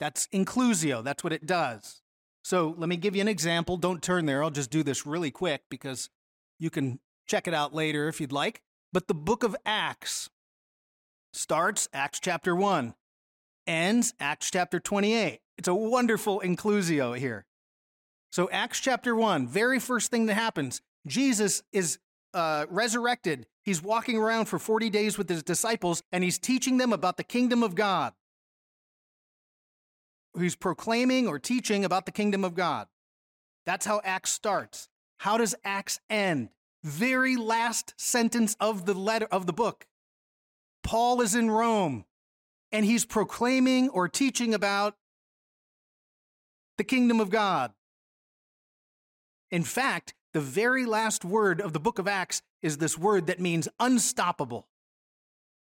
That's 0.00 0.26
inclusio. 0.28 1.04
That's 1.04 1.22
what 1.22 1.32
it 1.32 1.46
does. 1.46 2.02
So 2.42 2.74
let 2.76 2.88
me 2.88 2.96
give 2.96 3.14
you 3.14 3.20
an 3.20 3.28
example. 3.28 3.76
Don't 3.76 4.02
turn 4.02 4.26
there. 4.26 4.42
I'll 4.42 4.50
just 4.50 4.70
do 4.70 4.82
this 4.82 5.06
really 5.06 5.30
quick 5.30 5.62
because 5.70 6.10
you 6.58 6.70
can 6.70 6.98
check 7.28 7.46
it 7.46 7.54
out 7.54 7.72
later 7.72 8.08
if 8.08 8.20
you'd 8.20 8.32
like. 8.32 8.62
But 8.92 9.06
the 9.06 9.14
book 9.14 9.44
of 9.44 9.54
Acts 9.64 10.28
starts 11.32 11.88
Acts 11.92 12.20
chapter 12.20 12.54
1, 12.54 12.94
ends 13.66 14.14
Acts 14.20 14.50
chapter 14.50 14.80
28. 14.80 15.40
It's 15.58 15.68
a 15.68 15.74
wonderful 15.74 16.40
inclusio 16.44 17.16
here. 17.16 17.46
So, 18.30 18.48
Acts 18.50 18.80
chapter 18.80 19.14
1, 19.14 19.46
very 19.46 19.78
first 19.78 20.10
thing 20.10 20.26
that 20.26 20.34
happens 20.34 20.80
Jesus 21.06 21.62
is 21.72 21.98
uh, 22.34 22.66
resurrected. 22.70 23.46
He's 23.64 23.82
walking 23.82 24.16
around 24.16 24.46
for 24.46 24.58
40 24.58 24.90
days 24.90 25.18
with 25.18 25.28
his 25.28 25.42
disciples 25.42 26.02
and 26.12 26.24
he's 26.24 26.38
teaching 26.38 26.78
them 26.78 26.92
about 26.92 27.16
the 27.16 27.24
kingdom 27.24 27.62
of 27.62 27.74
God. 27.74 28.12
He's 30.38 30.56
proclaiming 30.56 31.28
or 31.28 31.38
teaching 31.38 31.84
about 31.84 32.06
the 32.06 32.12
kingdom 32.12 32.44
of 32.44 32.54
God. 32.54 32.88
That's 33.66 33.86
how 33.86 34.00
Acts 34.02 34.30
starts. 34.30 34.88
How 35.18 35.36
does 35.36 35.54
Acts 35.64 36.00
end? 36.08 36.48
Very 36.82 37.36
last 37.36 37.94
sentence 37.96 38.56
of 38.58 38.86
the 38.86 38.94
letter 38.94 39.28
of 39.30 39.46
the 39.46 39.52
book. 39.52 39.86
Paul 40.82 41.20
is 41.20 41.34
in 41.34 41.50
Rome 41.50 42.04
and 42.70 42.84
he's 42.84 43.04
proclaiming 43.04 43.88
or 43.90 44.08
teaching 44.08 44.54
about 44.54 44.94
the 46.78 46.84
kingdom 46.84 47.20
of 47.20 47.30
God. 47.30 47.72
In 49.50 49.62
fact, 49.62 50.14
the 50.32 50.40
very 50.40 50.86
last 50.86 51.24
word 51.24 51.60
of 51.60 51.72
the 51.72 51.80
book 51.80 51.98
of 51.98 52.08
Acts 52.08 52.42
is 52.62 52.78
this 52.78 52.96
word 52.96 53.26
that 53.26 53.38
means 53.38 53.68
unstoppable. 53.78 54.66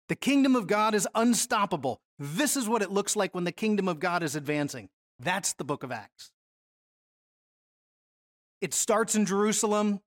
The 0.08 0.16
kingdom 0.16 0.56
of 0.56 0.66
God 0.66 0.94
is 0.94 1.06
unstoppable. 1.14 2.00
This 2.18 2.56
is 2.56 2.68
what 2.68 2.82
it 2.82 2.90
looks 2.90 3.16
like 3.16 3.34
when 3.34 3.44
the 3.44 3.52
kingdom 3.52 3.88
of 3.88 4.00
God 4.00 4.22
is 4.22 4.34
advancing. 4.34 4.88
That's 5.20 5.52
the 5.52 5.64
book 5.64 5.82
of 5.82 5.92
Acts. 5.92 6.32
It 8.60 8.72
starts 8.72 9.14
in 9.14 9.26
Jerusalem, 9.26 10.00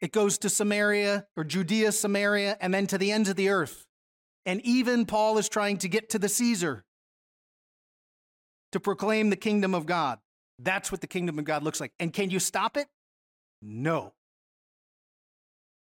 it 0.00 0.12
goes 0.12 0.38
to 0.38 0.48
Samaria 0.48 1.26
or 1.36 1.44
Judea, 1.44 1.92
Samaria, 1.92 2.56
and 2.60 2.72
then 2.72 2.86
to 2.86 2.98
the 2.98 3.10
ends 3.10 3.28
of 3.28 3.36
the 3.36 3.48
earth. 3.48 3.86
And 4.46 4.60
even 4.62 5.06
Paul 5.06 5.38
is 5.38 5.48
trying 5.48 5.78
to 5.78 5.88
get 5.88 6.10
to 6.10 6.18
the 6.18 6.28
Caesar 6.28 6.84
to 8.72 8.80
proclaim 8.80 9.30
the 9.30 9.36
kingdom 9.36 9.74
of 9.74 9.86
God. 9.86 10.18
That's 10.58 10.90
what 10.92 11.00
the 11.00 11.06
kingdom 11.06 11.38
of 11.38 11.44
God 11.44 11.62
looks 11.62 11.80
like. 11.80 11.92
And 11.98 12.12
can 12.12 12.30
you 12.30 12.38
stop 12.38 12.76
it? 12.76 12.86
No. 13.62 14.12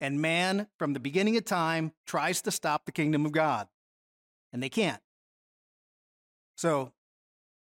And 0.01 0.21
man, 0.21 0.67
from 0.77 0.93
the 0.93 0.99
beginning 0.99 1.37
of 1.37 1.45
time, 1.45 1.93
tries 2.05 2.41
to 2.41 2.51
stop 2.51 2.85
the 2.85 2.91
kingdom 2.91 3.25
of 3.25 3.31
God, 3.31 3.67
and 4.51 4.61
they 4.61 4.67
can't. 4.67 5.01
So 6.57 6.91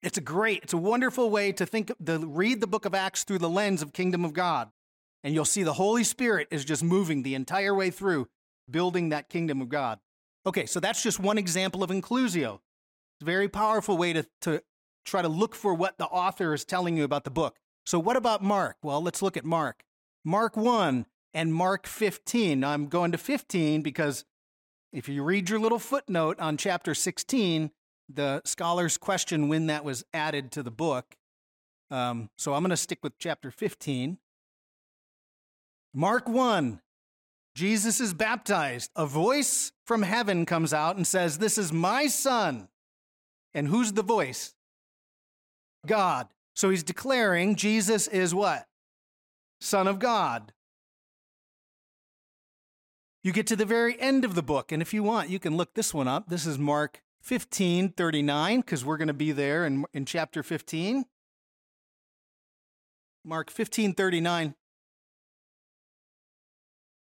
it's 0.03 0.19
a 0.19 0.21
great, 0.21 0.63
it's 0.63 0.73
a 0.73 0.77
wonderful 0.77 1.31
way 1.31 1.51
to 1.53 1.65
think, 1.65 1.91
to 2.05 2.19
read 2.19 2.61
the 2.61 2.67
book 2.67 2.85
of 2.85 2.93
Acts 2.93 3.23
through 3.23 3.39
the 3.39 3.49
lens 3.49 3.81
of 3.81 3.91
kingdom 3.91 4.23
of 4.23 4.33
God. 4.33 4.69
And 5.23 5.33
you'll 5.33 5.45
see 5.45 5.63
the 5.63 5.73
Holy 5.73 6.03
Spirit 6.03 6.47
is 6.51 6.63
just 6.63 6.83
moving 6.83 7.23
the 7.23 7.33
entire 7.33 7.73
way 7.73 7.89
through, 7.89 8.27
building 8.69 9.09
that 9.09 9.29
kingdom 9.29 9.59
of 9.59 9.69
God. 9.69 9.99
Okay, 10.47 10.65
so 10.65 10.79
that's 10.79 11.03
just 11.03 11.19
one 11.19 11.37
example 11.37 11.83
of 11.83 11.89
inclusio. 11.89 12.53
It's 12.55 13.23
a 13.23 13.25
very 13.25 13.49
powerful 13.49 13.97
way 13.97 14.13
to, 14.13 14.25
to 14.43 14.63
try 15.03 15.21
to 15.21 15.27
look 15.27 15.53
for 15.53 15.73
what 15.73 15.97
the 15.97 16.05
author 16.05 16.53
is 16.53 16.63
telling 16.63 16.95
you 16.95 17.03
about 17.03 17.25
the 17.25 17.29
book. 17.29 17.57
So, 17.85 17.99
what 17.99 18.15
about 18.15 18.41
Mark? 18.41 18.77
Well, 18.81 19.01
let's 19.01 19.21
look 19.21 19.35
at 19.35 19.43
Mark. 19.43 19.83
Mark 20.23 20.55
1 20.55 21.05
and 21.33 21.53
Mark 21.53 21.85
15. 21.85 22.61
Now, 22.61 22.69
I'm 22.69 22.87
going 22.87 23.11
to 23.11 23.17
15 23.17 23.81
because 23.81 24.23
if 24.93 25.09
you 25.09 25.21
read 25.21 25.49
your 25.49 25.59
little 25.59 25.79
footnote 25.79 26.39
on 26.39 26.55
chapter 26.55 26.95
16, 26.95 27.71
the 28.07 28.41
scholars 28.45 28.97
question 28.97 29.49
when 29.49 29.67
that 29.67 29.83
was 29.83 30.05
added 30.13 30.53
to 30.53 30.63
the 30.63 30.71
book. 30.71 31.17
Um, 31.91 32.29
so, 32.37 32.53
I'm 32.53 32.61
going 32.61 32.69
to 32.69 32.77
stick 32.77 32.99
with 33.03 33.17
chapter 33.19 33.51
15. 33.51 34.17
Mark 35.93 36.29
1 36.29 36.79
Jesus 37.57 37.99
is 37.99 38.13
baptized. 38.13 38.91
A 38.95 39.07
voice 39.07 39.71
from 39.83 40.03
heaven 40.03 40.45
comes 40.45 40.75
out 40.75 40.95
and 40.95 41.07
says, 41.07 41.39
This 41.39 41.57
is 41.57 41.73
my 41.73 42.05
son. 42.05 42.67
And 43.51 43.67
who's 43.67 43.93
the 43.93 44.03
voice? 44.03 44.53
God. 45.83 46.27
So 46.53 46.69
he's 46.69 46.83
declaring 46.83 47.55
Jesus 47.55 48.07
is 48.07 48.35
what? 48.35 48.67
Son 49.59 49.87
of 49.87 49.97
God. 49.97 50.53
You 53.23 53.31
get 53.31 53.47
to 53.47 53.55
the 53.55 53.65
very 53.65 53.99
end 53.99 54.23
of 54.23 54.35
the 54.35 54.43
book, 54.43 54.71
and 54.71 54.79
if 54.79 54.93
you 54.93 55.01
want, 55.01 55.31
you 55.31 55.39
can 55.39 55.57
look 55.57 55.73
this 55.73 55.95
one 55.95 56.07
up. 56.07 56.29
This 56.29 56.45
is 56.45 56.59
Mark 56.59 57.01
15 57.23 57.89
39, 57.89 58.61
because 58.61 58.85
we're 58.85 58.97
going 58.97 59.07
to 59.07 59.15
be 59.15 59.31
there 59.31 59.65
in, 59.65 59.83
in 59.95 60.05
chapter 60.05 60.43
15. 60.43 61.05
Mark 63.25 63.49
15 63.49 63.95
39 63.95 64.53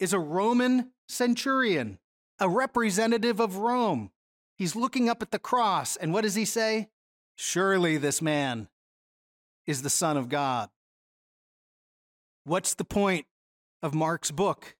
is 0.01 0.11
a 0.11 0.19
Roman 0.19 0.91
centurion, 1.07 1.99
a 2.39 2.49
representative 2.49 3.39
of 3.39 3.57
Rome. 3.57 4.11
He's 4.57 4.75
looking 4.75 5.07
up 5.07 5.21
at 5.21 5.31
the 5.31 5.39
cross, 5.39 5.95
and 5.95 6.11
what 6.11 6.23
does 6.23 6.35
he 6.35 6.43
say? 6.43 6.89
Surely 7.35 7.97
this 7.97 8.21
man 8.21 8.67
is 9.65 9.83
the 9.83 9.89
Son 9.89 10.17
of 10.17 10.27
God. 10.27 10.69
What's 12.43 12.73
the 12.73 12.83
point 12.83 13.27
of 13.81 13.93
Mark's 13.93 14.31
book? 14.31 14.75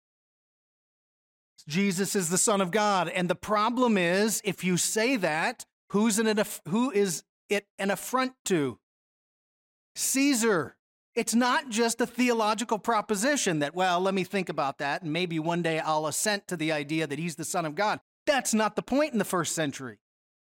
Jesus 1.68 2.16
is 2.16 2.30
the 2.30 2.38
Son 2.40 2.60
of 2.60 2.72
God. 2.72 3.08
And 3.08 3.30
the 3.30 3.36
problem 3.36 3.98
is, 3.98 4.42
if 4.44 4.64
you 4.64 4.78
say 4.78 5.16
that, 5.18 5.66
who's 5.92 6.18
an, 6.18 6.44
who 6.68 6.90
is 6.90 7.24
it 7.50 7.68
an 7.78 7.92
affront 7.92 8.34
to? 8.46 8.80
Caesar. 9.96 10.76
It's 11.16 11.36
not 11.36 11.70
just 11.70 12.00
a 12.00 12.06
theological 12.06 12.80
proposition 12.80 13.60
that, 13.60 13.76
well, 13.76 14.00
let 14.00 14.14
me 14.14 14.24
think 14.24 14.48
about 14.48 14.78
that, 14.78 15.02
and 15.02 15.12
maybe 15.12 15.40
one 15.40 15.62
day 15.62 15.80
I'll 15.80 16.08
assent 16.08 16.48
to 16.48 16.56
the 16.56 16.72
idea 16.72 17.06
that 17.06 17.20
he's 17.20 17.36
the 17.36 17.44
Son 17.44 17.66
of 17.66 17.76
God. 17.76 18.00
That's 18.26 18.54
not 18.54 18.76
the 18.76 18.82
point 18.82 19.12
in 19.12 19.20
the 19.20 19.26
first 19.26 19.54
century. 19.54 20.00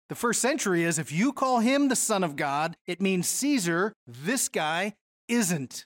The 0.10 0.16
first 0.16 0.42
century 0.42 0.84
is 0.84 1.00
if 1.00 1.12
you 1.12 1.34
call 1.34 1.60
him 1.60 1.88
the 1.88 1.96
Son 1.96 2.24
of 2.24 2.36
God, 2.36 2.78
it 2.86 3.02
means 3.02 3.28
Caesar, 3.28 3.94
this 4.06 4.48
guy, 4.48 4.94
isn't. 5.28 5.86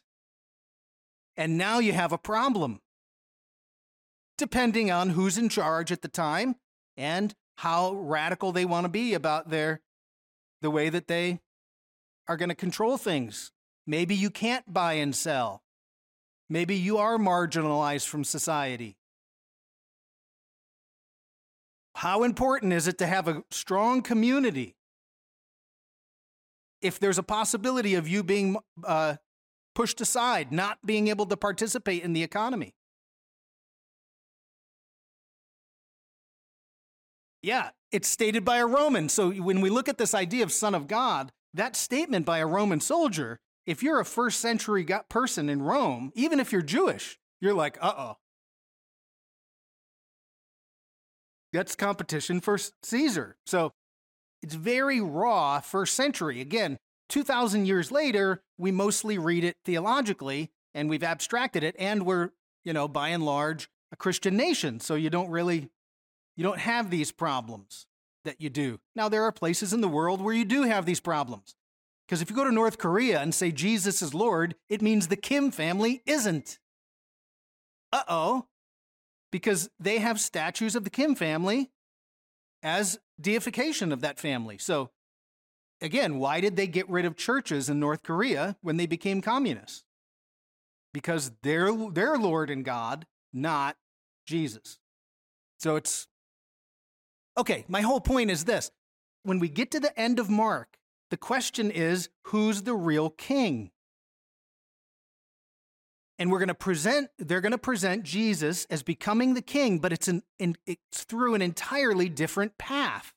And 1.38 1.58
now 1.58 1.80
you 1.80 1.94
have 1.94 2.12
a 2.12 2.18
problem. 2.18 2.82
Depending 4.38 4.92
on 4.92 5.12
who's 5.12 5.38
in 5.38 5.50
charge 5.50 5.92
at 5.92 6.02
the 6.02 6.08
time 6.08 6.56
and 6.98 7.34
how 7.60 7.94
radical 7.94 8.52
they 8.52 8.66
want 8.66 8.86
to 8.86 8.90
be 8.90 9.14
about 9.14 9.50
their 9.50 9.82
the 10.62 10.72
way 10.72 10.90
that 10.90 11.08
they 11.08 11.40
are 12.28 12.38
going 12.38 12.50
to 12.50 12.56
control 12.56 12.98
things. 12.98 13.52
Maybe 13.88 14.14
you 14.14 14.30
can't 14.30 14.72
buy 14.72 14.94
and 14.94 15.16
sell. 15.16 15.64
Maybe 16.50 16.76
you 16.76 16.98
are 16.98 17.18
marginalized 17.18 18.08
from 18.08 18.24
society. 18.24 18.98
How 21.96 22.24
important 22.24 22.74
is 22.74 22.88
it 22.88 23.00
to 23.00 23.08
have 23.08 23.28
a 23.28 23.44
strong 23.50 24.02
community 24.04 24.76
if 26.82 27.00
there's 27.00 27.18
a 27.18 27.24
possibility 27.24 27.96
of 27.96 28.08
you 28.08 28.24
being 28.24 28.58
uh, 28.84 29.16
pushed 29.78 30.02
aside, 30.02 30.52
not 30.52 30.80
being 30.84 31.08
able 31.08 31.28
to 31.28 31.38
participate 31.38 32.04
in 32.04 32.14
the 32.14 32.24
economy. 32.24 32.74
Yeah, 37.44 37.70
it's 37.92 38.08
stated 38.08 38.44
by 38.44 38.58
a 38.58 38.66
Roman. 38.66 39.08
So 39.08 39.32
when 39.32 39.62
we 39.62 39.70
look 39.70 39.88
at 39.88 40.00
this 40.00 40.16
idea 40.16 40.44
of 40.44 40.52
Son 40.52 40.74
of 40.74 40.88
God, 40.88 41.32
that 41.54 41.76
statement 41.76 42.26
by 42.26 42.40
a 42.40 42.48
Roman 42.48 42.80
soldier, 42.80 43.40
if 43.68 43.84
you're 43.84 44.00
a 44.00 44.06
first 44.06 44.40
century 44.40 44.88
person 45.10 45.50
in 45.50 45.62
Rome, 45.62 46.12
even 46.16 46.40
if 46.40 46.52
you're 46.52 46.62
Jewish, 46.62 47.20
you're 47.42 47.54
like, 47.54 47.78
uh 47.82 47.94
oh. 47.96 48.18
That's 51.54 51.76
competition 51.76 52.40
for 52.40 52.58
Caesar. 52.84 53.38
So 53.46 53.74
it's 54.42 54.56
very 54.56 55.02
raw 55.02 55.60
first 55.60 55.96
century. 55.96 56.40
Again, 56.40 56.78
2,000 57.10 57.66
years 57.66 57.92
later, 57.92 58.42
we 58.58 58.72
mostly 58.72 59.18
read 59.18 59.44
it 59.44 59.58
theologically 59.66 60.52
and 60.74 60.90
we've 60.90 61.04
abstracted 61.04 61.64
it, 61.64 61.76
and 61.80 62.06
we're, 62.06 62.30
you 62.64 62.72
know, 62.72 62.88
by 62.88 63.10
and 63.10 63.26
large, 63.26 63.68
a 63.92 63.96
Christian 63.96 64.38
nation. 64.38 64.80
So 64.80 64.94
you 64.94 65.10
don't 65.10 65.32
really, 65.32 65.70
you 66.36 66.44
don't 66.44 66.60
have 66.60 66.92
these 66.92 67.12
problems 67.12 67.88
that 68.24 68.40
you 68.40 68.52
do. 68.52 68.80
Now, 68.96 69.10
there 69.10 69.24
are 69.24 69.32
places 69.32 69.74
in 69.74 69.82
the 69.82 69.88
world 69.88 70.22
where 70.22 70.36
you 70.36 70.46
do 70.46 70.64
have 70.64 70.86
these 70.86 71.00
problems. 71.00 71.56
Because 72.08 72.22
if 72.22 72.30
you 72.30 72.36
go 72.36 72.46
to 72.46 72.52
North 72.52 72.78
Korea 72.78 73.20
and 73.20 73.36
say 73.36 73.52
Jesus 73.52 74.02
is 74.02 74.14
Lord, 74.14 74.56
it 74.70 74.82
means 74.82 75.08
the 75.08 75.18
Kim 75.18 75.52
family 75.52 76.02
isn't. 76.06 76.58
Uh 77.92 78.04
oh. 78.08 78.48
Because 79.32 79.70
they 79.78 80.00
have 80.00 80.20
statues 80.22 80.76
of 80.76 80.86
the 80.86 80.90
Kim 80.90 81.16
family 81.16 81.70
as 82.64 83.00
deification 83.20 83.92
of 83.92 84.02
that 84.02 84.20
family. 84.20 84.58
So, 84.58 84.92
again, 85.82 86.18
why 86.18 86.40
did 86.40 86.56
they 86.56 86.68
get 86.68 86.90
rid 86.90 87.04
of 87.04 87.18
churches 87.18 87.70
in 87.70 87.80
North 87.80 88.04
Korea 88.04 88.56
when 88.62 88.78
they 88.78 88.86
became 88.86 89.22
communists? 89.22 89.84
Because 90.94 91.34
they're 91.44 91.74
their 91.92 92.18
Lord 92.18 92.50
and 92.50 92.64
God, 92.64 93.06
not 93.34 93.76
Jesus. 94.26 94.80
So 95.60 95.76
it's 95.76 96.08
okay. 97.38 97.66
My 97.68 97.82
whole 97.82 98.00
point 98.00 98.32
is 98.32 98.46
this 98.46 98.72
when 99.24 99.40
we 99.40 99.50
get 99.50 99.72
to 99.72 99.80
the 99.80 99.98
end 100.00 100.20
of 100.20 100.30
Mark, 100.30 100.77
the 101.10 101.18
question 101.18 101.72
is 101.72 102.10
who's 102.24 102.64
the 102.64 102.76
real 102.76 103.10
king? 103.10 103.72
and 106.20 106.32
we're 106.32 106.40
going 106.40 106.48
to 106.48 106.56
present 106.56 107.10
they're 107.18 107.42
going 107.42 107.52
to 107.52 107.58
present 107.58 108.04
jesus 108.04 108.66
as 108.70 108.84
becoming 108.84 109.34
the 109.34 109.42
king 109.42 109.80
but 109.80 109.94
it's 109.94 110.08
an 110.08 110.24
it's 110.40 111.04
through 111.04 111.36
an 111.36 111.42
entirely 111.42 112.10
different 112.10 112.58
path 112.58 113.14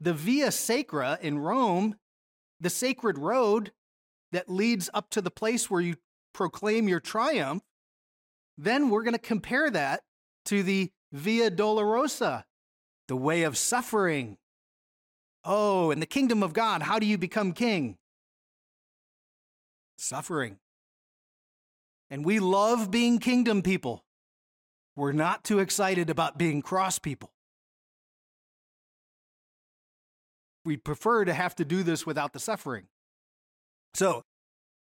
the 0.00 0.12
via 0.12 0.50
sacra 0.50 1.18
in 1.20 1.38
rome 1.38 1.96
the 2.60 2.70
sacred 2.70 3.18
road 3.18 3.72
that 4.32 4.48
leads 4.48 4.88
up 4.94 5.10
to 5.10 5.20
the 5.20 5.30
place 5.30 5.70
where 5.70 5.80
you 5.80 5.96
proclaim 6.32 6.88
your 6.88 7.00
triumph 7.00 7.62
then 8.56 8.90
we're 8.90 9.02
going 9.02 9.14
to 9.14 9.18
compare 9.18 9.70
that 9.70 10.02
to 10.44 10.62
the 10.62 10.90
via 11.12 11.50
dolorosa 11.50 12.44
the 13.08 13.16
way 13.16 13.42
of 13.42 13.58
suffering 13.58 14.36
oh 15.44 15.90
in 15.90 16.00
the 16.00 16.06
kingdom 16.06 16.42
of 16.42 16.52
god 16.52 16.82
how 16.82 16.98
do 16.98 17.06
you 17.06 17.18
become 17.18 17.52
king 17.52 17.96
suffering. 20.00 20.58
And 22.10 22.24
we 22.24 22.40
love 22.40 22.90
being 22.90 23.18
kingdom 23.18 23.62
people. 23.62 24.04
We're 24.96 25.12
not 25.12 25.44
too 25.44 25.60
excited 25.60 26.10
about 26.10 26.38
being 26.38 26.62
cross 26.62 26.98
people. 26.98 27.30
We 30.64 30.76
prefer 30.76 31.24
to 31.24 31.32
have 31.32 31.54
to 31.56 31.64
do 31.64 31.82
this 31.82 32.04
without 32.04 32.32
the 32.32 32.40
suffering. 32.40 32.86
So, 33.94 34.22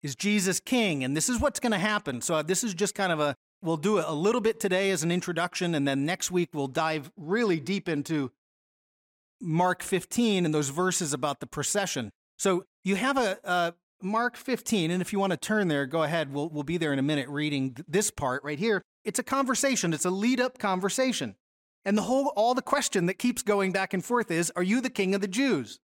is 0.04 0.16
Jesus 0.16 0.60
king? 0.60 1.04
And 1.04 1.16
this 1.16 1.30
is 1.30 1.40
what's 1.40 1.60
going 1.60 1.72
to 1.72 1.78
happen. 1.78 2.22
So, 2.22 2.36
uh, 2.36 2.42
this 2.42 2.64
is 2.64 2.74
just 2.74 2.96
kind 2.96 3.12
of 3.12 3.20
a, 3.20 3.36
we'll 3.62 3.78
do 3.78 4.00
it 4.00 4.06
a 4.08 4.14
little 4.14 4.42
bit 4.42 4.60
today 4.60 4.92
as 4.92 5.04
an 5.04 5.12
introduction, 5.12 5.76
and 5.76 5.88
then 5.88 6.06
next 6.06 6.32
week 6.32 6.50
we'll 6.54 6.68
dive 6.68 7.12
really 7.16 7.60
deep 7.60 7.88
into 7.88 8.32
Mark 9.42 9.84
15 9.84 10.46
and 10.46 10.54
those 10.54 10.70
verses 10.70 11.14
about 11.14 11.40
the 11.40 11.48
procession. 11.48 12.12
So, 12.38 12.64
you 12.84 12.96
have 12.96 13.18
a, 13.18 13.38
a 13.44 13.74
Mark 14.02 14.36
15, 14.36 14.92
and 14.92 15.02
if 15.02 15.14
you 15.14 15.20
want 15.20 15.32
to 15.32 15.38
turn 15.38 15.68
there, 15.68 15.86
go 15.86 16.04
ahead. 16.04 16.34
We'll, 16.34 16.50
we'll 16.50 16.64
be 16.64 16.78
there 16.78 16.94
in 16.94 17.00
a 17.00 17.04
minute 17.04 17.30
reading 17.30 17.76
this 17.88 18.10
part 18.10 18.44
right 18.44 18.58
here. 18.58 18.82
It's 19.04 19.20
a 19.20 19.24
conversation, 19.24 19.94
it's 19.94 20.06
a 20.06 20.12
lead 20.12 20.40
up 20.40 20.58
conversation. 20.58 21.36
And 21.84 21.98
the 21.98 22.04
whole, 22.04 22.32
all 22.36 22.54
the 22.54 22.62
question 22.62 23.08
that 23.08 23.16
keeps 23.16 23.42
going 23.42 23.72
back 23.72 23.94
and 23.94 24.06
forth 24.06 24.30
is 24.30 24.52
Are 24.56 24.64
you 24.64 24.82
the 24.82 24.90
king 24.90 25.16
of 25.16 25.22
the 25.22 25.28
Jews? 25.28 25.80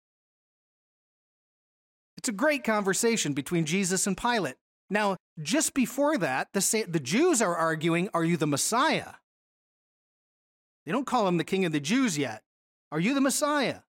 It's 2.18 2.30
a 2.30 2.34
great 2.34 2.64
conversation 2.64 3.34
between 3.34 3.66
Jesus 3.66 4.08
and 4.08 4.18
Pilate. 4.18 4.56
Now, 4.90 5.18
just 5.42 5.74
before 5.74 6.18
that, 6.18 6.48
the, 6.54 6.86
the 6.88 7.00
Jews 7.00 7.42
are 7.42 7.56
arguing 7.56 8.10
Are 8.14 8.24
you 8.24 8.38
the 8.38 8.48
Messiah? 8.48 9.14
They 10.86 10.92
don't 10.92 11.08
call 11.08 11.28
him 11.28 11.38
the 11.38 11.44
king 11.44 11.66
of 11.66 11.72
the 11.72 11.80
Jews 11.80 12.18
yet. 12.18 12.42
Are 12.92 13.00
you 13.00 13.14
the 13.14 13.22
Messiah? 13.22 13.80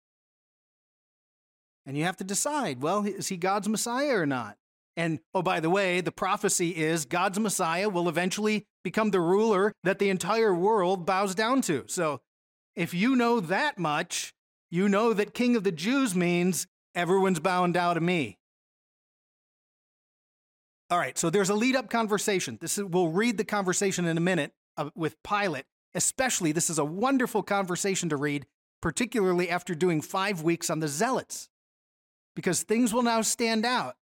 And 1.86 1.96
you 1.96 2.04
have 2.04 2.16
to 2.18 2.24
decide 2.24 2.82
well, 2.82 3.04
is 3.04 3.28
he 3.28 3.36
God's 3.36 3.68
Messiah 3.68 4.16
or 4.16 4.26
not? 4.26 4.56
And 4.96 5.20
oh, 5.32 5.42
by 5.42 5.60
the 5.60 5.70
way, 5.70 6.00
the 6.00 6.10
prophecy 6.10 6.76
is 6.76 7.04
God's 7.04 7.38
Messiah 7.38 7.88
will 7.88 8.08
eventually 8.08 8.66
become 8.82 9.10
the 9.10 9.20
ruler 9.20 9.72
that 9.84 10.00
the 10.00 10.10
entire 10.10 10.52
world 10.52 11.06
bows 11.06 11.34
down 11.34 11.62
to. 11.62 11.84
So 11.86 12.20
if 12.74 12.92
you 12.92 13.14
know 13.14 13.38
that 13.40 13.78
much, 13.78 14.34
you 14.70 14.88
know 14.88 15.12
that 15.12 15.34
King 15.34 15.56
of 15.56 15.64
the 15.64 15.72
Jews 15.72 16.14
means 16.14 16.66
everyone's 16.94 17.40
bowing 17.40 17.72
down 17.72 17.94
to 17.94 18.00
me. 18.00 18.38
All 20.90 20.98
right, 20.98 21.18
so 21.18 21.30
there's 21.30 21.50
a 21.50 21.54
lead 21.54 21.76
up 21.76 21.90
conversation. 21.90 22.58
This 22.60 22.78
is, 22.78 22.84
we'll 22.84 23.08
read 23.08 23.36
the 23.36 23.44
conversation 23.44 24.06
in 24.06 24.16
a 24.16 24.20
minute 24.20 24.52
uh, 24.76 24.90
with 24.94 25.16
Pilate. 25.22 25.64
Especially, 25.94 26.50
this 26.52 26.70
is 26.70 26.78
a 26.78 26.84
wonderful 26.84 27.42
conversation 27.42 28.08
to 28.08 28.16
read, 28.16 28.46
particularly 28.80 29.50
after 29.50 29.74
doing 29.74 30.00
five 30.00 30.42
weeks 30.42 30.70
on 30.70 30.80
the 30.80 30.88
Zealots 30.88 31.48
because 32.38 32.62
things 32.62 32.94
will 32.94 33.02
now 33.02 33.20
stand 33.20 33.66
out 33.66 33.96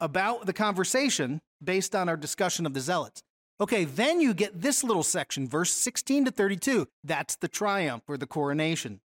about 0.00 0.46
the 0.46 0.54
conversation 0.54 1.42
based 1.62 1.94
on 1.94 2.08
our 2.08 2.16
discussion 2.16 2.64
of 2.64 2.72
the 2.72 2.80
zealots. 2.80 3.22
Okay, 3.60 3.84
then 3.84 4.22
you 4.22 4.32
get 4.32 4.62
this 4.62 4.82
little 4.82 5.02
section, 5.02 5.46
verse 5.46 5.70
16 5.70 6.24
to 6.24 6.30
32. 6.30 6.88
That's 7.04 7.36
the 7.36 7.48
triumph 7.48 8.04
or 8.08 8.16
the 8.16 8.26
coronation. 8.26 9.00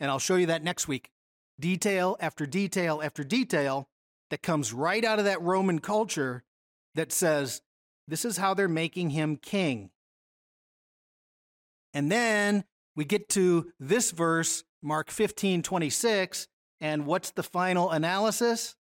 And 0.00 0.10
I'll 0.10 0.18
show 0.18 0.36
you 0.36 0.46
that 0.46 0.64
next 0.64 0.88
week. 0.88 1.10
Detail 1.60 2.16
after 2.18 2.46
detail 2.46 3.02
after 3.02 3.22
detail 3.22 3.88
that 4.30 4.42
comes 4.42 4.72
right 4.72 5.04
out 5.04 5.18
of 5.18 5.26
that 5.26 5.42
Roman 5.42 5.78
culture 5.78 6.44
that 6.94 7.12
says, 7.12 7.60
this 8.08 8.24
is 8.24 8.38
how 8.38 8.54
they're 8.54 8.68
making 8.68 9.10
him 9.10 9.36
king. 9.36 9.90
And 11.92 12.10
then 12.10 12.64
we 12.96 13.04
get 13.04 13.28
to 13.30 13.72
this 13.78 14.10
verse, 14.10 14.64
Mark 14.82 15.10
15, 15.10 15.62
26, 15.62 16.48
and 16.80 17.06
what's 17.06 17.30
the 17.30 17.42
final 17.42 17.90
analysis? 17.90 18.74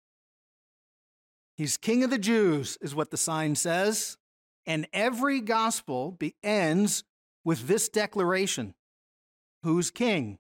He's 1.57 1.77
king 1.77 2.03
of 2.03 2.11
the 2.11 2.19
Jews, 2.19 2.79
is 2.81 2.95
what 2.95 3.11
the 3.11 3.17
sign 3.17 3.55
says. 3.55 4.17
And 4.67 4.87
every 4.93 5.41
gospel 5.41 6.13
be- 6.13 6.35
ends 6.43 7.05
with 7.45 7.67
this 7.67 7.89
declaration 7.89 8.75
Who's 9.63 9.91
king? 9.91 10.37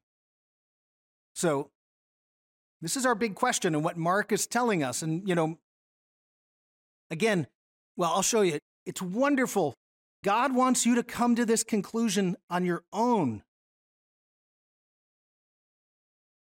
So, 1.34 1.70
this 2.82 2.94
is 2.94 3.06
our 3.06 3.14
big 3.14 3.34
question 3.34 3.74
and 3.74 3.82
what 3.82 3.96
Mark 3.96 4.32
is 4.32 4.46
telling 4.46 4.82
us. 4.82 5.00
And, 5.00 5.26
you 5.26 5.34
know, 5.34 5.58
again, 7.10 7.46
well, 7.96 8.12
I'll 8.12 8.20
show 8.20 8.42
you. 8.42 8.58
It's 8.84 9.00
wonderful. 9.00 9.72
God 10.22 10.54
wants 10.54 10.84
you 10.84 10.94
to 10.96 11.02
come 11.02 11.36
to 11.36 11.46
this 11.46 11.64
conclusion 11.64 12.36
on 12.50 12.66
your 12.66 12.84
own. 12.92 13.42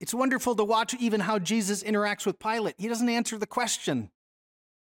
It's 0.03 0.13
wonderful 0.13 0.53
to 0.57 0.65
watch 0.65 0.93
even 0.95 1.21
how 1.21 1.39
Jesus 1.39 1.81
interacts 1.81 2.25
with 2.25 2.37
Pilate. 2.37 2.75
He 2.77 2.89
doesn't 2.89 3.07
answer 3.07 3.37
the 3.37 3.47
question. 3.47 4.11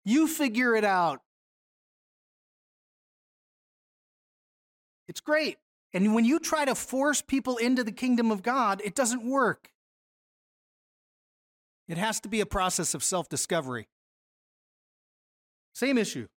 You 0.05 0.25
figure 0.25 0.73
it 0.73 0.85
out. 0.85 1.19
It's 5.09 5.19
great. 5.19 5.57
And 5.91 6.15
when 6.15 6.23
you 6.23 6.39
try 6.39 6.63
to 6.63 6.75
force 6.75 7.21
people 7.21 7.57
into 7.57 7.83
the 7.83 7.91
kingdom 7.91 8.31
of 8.31 8.41
God, 8.41 8.81
it 8.85 8.95
doesn't 8.95 9.29
work. 9.29 9.71
It 11.89 11.97
has 11.97 12.21
to 12.21 12.29
be 12.29 12.39
a 12.39 12.45
process 12.45 12.93
of 12.93 13.03
self 13.03 13.27
discovery. 13.27 13.89
Same 15.75 15.97
issue. 15.97 16.29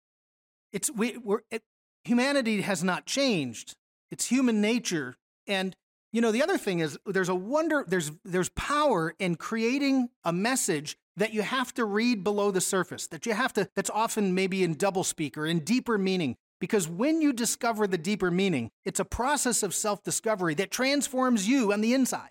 It's 0.72 0.90
we, 0.90 1.18
we're, 1.18 1.40
it, 1.50 1.62
humanity 2.04 2.62
has 2.62 2.82
not 2.82 3.04
changed. 3.04 3.74
It's 4.10 4.28
human 4.28 4.62
nature, 4.62 5.16
and 5.46 5.76
you 6.12 6.20
know, 6.20 6.30
the 6.32 6.42
other 6.42 6.58
thing 6.58 6.80
is 6.80 6.98
there's 7.06 7.28
a 7.30 7.34
wonder, 7.34 7.84
there's 7.88 8.12
there's 8.24 8.50
power 8.50 9.14
in 9.18 9.36
creating 9.36 10.10
a 10.24 10.32
message 10.32 10.98
that 11.16 11.32
you 11.32 11.42
have 11.42 11.74
to 11.74 11.84
read 11.84 12.22
below 12.24 12.50
the 12.50 12.60
surface, 12.60 13.06
that 13.08 13.26
you 13.26 13.34
have 13.34 13.52
to, 13.54 13.68
that's 13.74 13.90
often 13.90 14.34
maybe 14.34 14.62
in 14.62 14.74
doublespeak 14.74 15.36
or 15.36 15.46
in 15.46 15.60
deeper 15.60 15.98
meaning. 15.98 16.36
Because 16.60 16.88
when 16.88 17.20
you 17.20 17.32
discover 17.32 17.86
the 17.86 17.98
deeper 17.98 18.30
meaning, 18.30 18.70
it's 18.84 19.00
a 19.00 19.04
process 19.04 19.62
of 19.62 19.74
self 19.74 20.02
discovery 20.02 20.54
that 20.54 20.70
transforms 20.70 21.48
you 21.48 21.72
on 21.72 21.80
the 21.80 21.94
inside. 21.94 22.30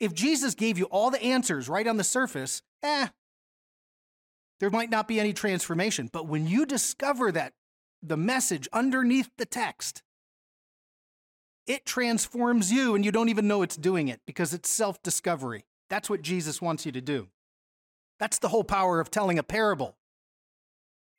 if 0.00 0.12
Jesus 0.12 0.54
gave 0.54 0.78
you 0.78 0.86
all 0.86 1.10
the 1.10 1.22
answers 1.22 1.68
right 1.68 1.86
on 1.86 1.96
the 1.96 2.04
surface, 2.04 2.62
eh, 2.82 3.08
there 4.58 4.70
might 4.70 4.90
not 4.90 5.06
be 5.06 5.20
any 5.20 5.32
transformation. 5.32 6.08
But 6.12 6.26
when 6.26 6.46
you 6.46 6.66
discover 6.66 7.30
that 7.32 7.52
the 8.02 8.16
message 8.16 8.68
underneath 8.72 9.30
the 9.38 9.46
text, 9.46 10.02
it 11.66 11.86
transforms 11.86 12.72
you 12.72 12.94
and 12.94 13.04
you 13.04 13.12
don't 13.12 13.28
even 13.28 13.48
know 13.48 13.62
it's 13.62 13.76
doing 13.76 14.08
it 14.08 14.20
because 14.26 14.52
it's 14.52 14.68
self 14.68 15.02
discovery. 15.02 15.64
That's 15.88 16.08
what 16.08 16.22
Jesus 16.22 16.60
wants 16.62 16.86
you 16.86 16.92
to 16.92 17.00
do. 17.00 17.28
That's 18.18 18.38
the 18.38 18.48
whole 18.48 18.64
power 18.64 19.00
of 19.00 19.10
telling 19.10 19.38
a 19.38 19.42
parable. 19.42 19.96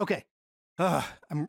Okay. 0.02 0.26
Uh, 0.80 1.04
I'm, 1.30 1.48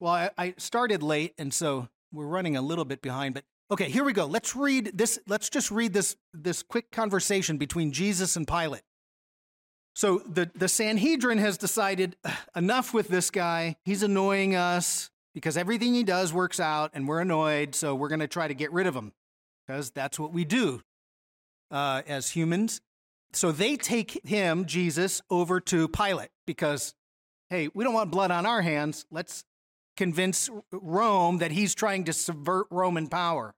well, 0.00 0.12
I, 0.12 0.30
I 0.36 0.54
started 0.58 1.02
late, 1.02 1.34
and 1.38 1.52
so 1.54 1.88
we're 2.12 2.26
running 2.26 2.56
a 2.56 2.62
little 2.62 2.84
bit 2.84 3.02
behind, 3.02 3.34
but 3.34 3.44
okay, 3.70 3.88
here 3.88 4.04
we 4.04 4.12
go. 4.12 4.26
Let's 4.26 4.54
read 4.54 4.92
this. 4.94 5.18
Let's 5.26 5.48
just 5.48 5.70
read 5.70 5.92
this, 5.92 6.16
this 6.34 6.62
quick 6.62 6.90
conversation 6.92 7.56
between 7.56 7.92
Jesus 7.92 8.36
and 8.36 8.46
Pilate. 8.46 8.82
So 9.94 10.18
the, 10.18 10.50
the 10.54 10.68
Sanhedrin 10.68 11.38
has 11.38 11.56
decided 11.56 12.16
enough 12.54 12.92
with 12.92 13.08
this 13.08 13.30
guy. 13.30 13.76
He's 13.84 14.02
annoying 14.02 14.54
us 14.54 15.10
because 15.36 15.58
everything 15.58 15.92
he 15.92 16.02
does 16.02 16.32
works 16.32 16.58
out 16.58 16.92
and 16.94 17.06
we're 17.06 17.20
annoyed. 17.20 17.74
So 17.74 17.94
we're 17.94 18.08
going 18.08 18.20
to 18.20 18.26
try 18.26 18.48
to 18.48 18.54
get 18.54 18.72
rid 18.72 18.86
of 18.86 18.96
him 18.96 19.12
because 19.66 19.90
that's 19.90 20.18
what 20.18 20.32
we 20.32 20.46
do 20.46 20.80
uh, 21.70 22.00
as 22.06 22.30
humans. 22.30 22.80
So 23.34 23.52
they 23.52 23.76
take 23.76 24.26
him, 24.26 24.64
Jesus, 24.64 25.20
over 25.28 25.60
to 25.60 25.88
Pilate 25.88 26.30
because, 26.46 26.94
hey, 27.50 27.68
we 27.74 27.84
don't 27.84 27.92
want 27.92 28.10
blood 28.10 28.30
on 28.30 28.46
our 28.46 28.62
hands. 28.62 29.04
Let's 29.10 29.44
convince 29.98 30.48
Rome 30.72 31.36
that 31.38 31.50
he's 31.50 31.74
trying 31.74 32.04
to 32.04 32.14
subvert 32.14 32.66
Roman 32.70 33.06
power. 33.06 33.54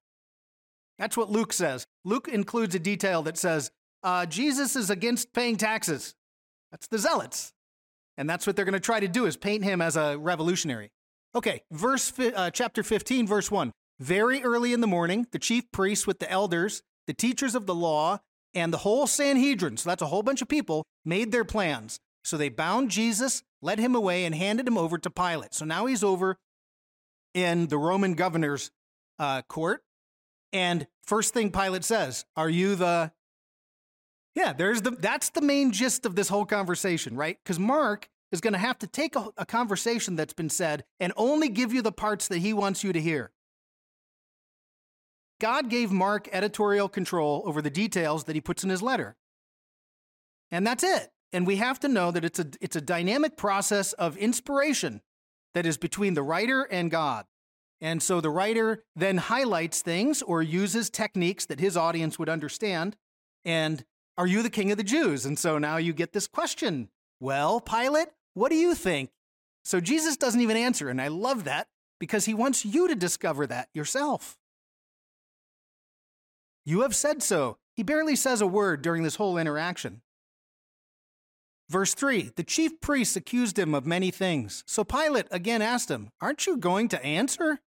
That's 0.99 1.17
what 1.17 1.31
Luke 1.31 1.53
says. 1.53 1.87
Luke 2.05 2.27
includes 2.27 2.75
a 2.75 2.81
detail 2.81 3.23
that 3.23 3.39
says 3.39 3.71
uh, 4.03 4.27
Jesus 4.27 4.75
is 4.75 4.91
against 4.91 5.33
paying 5.33 5.57
taxes. 5.57 6.17
That's 6.73 6.89
the 6.89 6.99
zealots. 6.99 7.53
And 8.17 8.29
that's 8.29 8.49
what 8.49 8.57
they're 8.57 8.65
going 8.65 8.73
to 8.73 8.81
try 8.81 8.99
to 8.99 9.07
do 9.07 9.27
is 9.27 9.37
paint 9.37 9.63
him 9.63 9.81
as 9.81 9.97
a 9.97 10.19
revolutionary. 10.19 10.91
Okay, 11.39 11.63
verse 11.71 12.13
uh, 12.19 12.51
chapter 12.51 12.83
15 12.83 13.25
verse 13.25 13.49
1. 13.49 13.71
Very 14.01 14.43
early 14.43 14.73
in 14.73 14.81
the 14.81 14.89
morning, 14.89 15.29
the 15.31 15.39
chief 15.39 15.71
priests 15.71 16.05
with 16.05 16.19
the 16.19 16.29
elders, 16.29 16.83
the 17.07 17.15
teachers 17.15 17.55
of 17.55 17.65
the 17.65 17.77
law, 17.77 18.19
and 18.55 18.73
the 18.73 18.79
whole 18.79 19.07
Sanhedrin, 19.07 19.77
so 19.77 19.89
that's 19.89 20.03
a 20.03 20.07
whole 20.07 20.25
bunch 20.25 20.43
of 20.43 20.49
people, 20.49 20.85
made 21.05 21.31
their 21.31 21.45
plans. 21.45 22.01
So 22.25 22.37
they 22.37 22.49
bound 22.49 22.91
Jesus, 22.91 23.45
led 23.63 23.79
him 23.79 23.95
away, 23.95 24.25
and 24.25 24.35
handed 24.35 24.67
him 24.67 24.77
over 24.77 24.99
to 24.99 25.11
Pilate. 25.11 25.55
So 25.55 25.65
now 25.65 25.87
he's 25.87 26.03
over 26.03 26.39
in 27.35 27.69
the 27.69 27.79
Roman 27.79 28.15
governor's 28.15 28.73
uh, 29.21 29.43
court. 29.43 29.85
And 30.53 30.89
first 31.05 31.35
thing 31.35 31.53
Pilate 31.53 31.85
says, 31.85 32.25
Are 32.35 32.51
you 32.51 32.75
the 32.75 33.13
yeah, 34.35 34.53
there's 34.53 34.83
the 34.83 34.91
that's 34.91 35.31
the 35.31 35.41
main 35.41 35.71
gist 35.71 36.05
of 36.05 36.17
this 36.17 36.29
whole 36.29 36.47
conversation, 36.47 37.15
right? 37.15 37.39
Because 37.45 37.61
Mark 37.61 38.09
is 38.33 38.41
going 38.41 38.53
to 38.53 38.59
have 38.59 38.79
to 38.79 38.87
take 38.87 39.17
a, 39.17 39.29
a 39.37 39.47
conversation 39.47 40.17
that's 40.17 40.33
been 40.33 40.51
said 40.51 40.85
and 41.01 41.13
only 41.17 41.49
give 41.49 41.73
you 41.73 41.83
the 41.83 41.93
parts 41.93 42.29
that 42.29 42.39
he 42.39 42.53
wants 42.53 42.85
you 42.85 42.93
to 42.93 43.01
hear. 43.01 43.33
God 45.41 45.71
gave 45.71 45.93
Mark 45.93 46.29
editorial 46.33 46.89
control 46.89 47.43
over 47.47 47.63
the 47.63 47.71
details 47.71 48.25
that 48.25 48.35
he 48.35 48.41
puts 48.41 48.65
in 48.65 48.71
his 48.71 48.83
letter. 48.83 49.17
And 50.51 50.67
that's 50.67 50.83
it. 50.83 51.11
And 51.33 51.47
we 51.47 51.57
have 51.57 51.79
to 51.81 51.89
know 51.89 52.11
that 52.11 52.25
it's 52.25 52.39
a, 52.39 52.47
it's 52.61 52.77
a 52.77 52.81
dynamic 52.81 53.37
process 53.37 53.93
of 53.95 54.17
inspiration 54.17 55.03
that 55.55 55.67
is 55.67 55.77
between 55.77 56.15
the 56.15 56.23
writer 56.23 56.63
and 56.63 56.91
God. 56.91 57.27
And 57.81 58.03
so 58.03 58.21
the 58.21 58.31
writer 58.31 58.83
then 58.97 59.19
highlights 59.19 59.83
things 59.83 60.23
or 60.23 60.43
uses 60.43 60.91
techniques 60.91 61.47
that 61.47 61.61
his 61.61 61.77
audience 61.77 62.19
would 62.19 62.29
understand 62.29 62.97
and 63.45 63.85
are 64.17 64.27
you 64.27 64.43
the 64.43 64.51
king 64.51 64.73
of 64.73 64.77
the 64.77 64.85
Jews? 64.85 65.25
And 65.25 65.39
so 65.39 65.59
now 65.59 65.77
you 65.77 65.93
get 65.93 66.13
this 66.13 66.27
question 66.27 66.89
Well, 67.21 67.61
Pilate, 67.61 68.09
what 68.39 68.51
do 68.51 68.57
you 68.57 68.75
think? 68.75 69.11
So 69.65 69.81
Jesus 69.81 70.17
doesn't 70.17 70.41
even 70.41 70.57
answer. 70.57 70.89
And 70.89 71.01
I 71.01 71.09
love 71.09 71.45
that 71.45 71.69
because 71.99 72.25
he 72.25 72.35
wants 72.35 72.65
you 72.65 72.89
to 72.89 72.95
discover 72.95 73.47
that 73.47 73.69
yourself. 73.75 74.39
You 76.65 76.83
have 76.83 76.95
said 76.95 77.23
so. 77.23 77.59
He 77.75 77.83
barely 77.83 78.17
says 78.17 78.41
a 78.41 78.47
word 78.47 78.83
during 78.83 79.03
this 79.03 79.17
whole 79.17 79.39
interaction. 79.39 80.03
Verse 81.69 81.95
3 81.95 82.33
The 82.37 82.45
chief 82.45 82.81
priests 82.81 83.17
accused 83.17 83.59
him 83.59 83.75
of 83.75 83.87
many 83.87 84.11
things. 84.11 84.65
So 84.67 84.85
Pilate 84.85 85.27
again 85.31 85.63
asked 85.63 85.91
him, 85.91 86.11
Aren't 86.21 86.47
you 86.47 86.57
going 86.57 86.89
to 86.89 87.05
answer? 87.05 87.61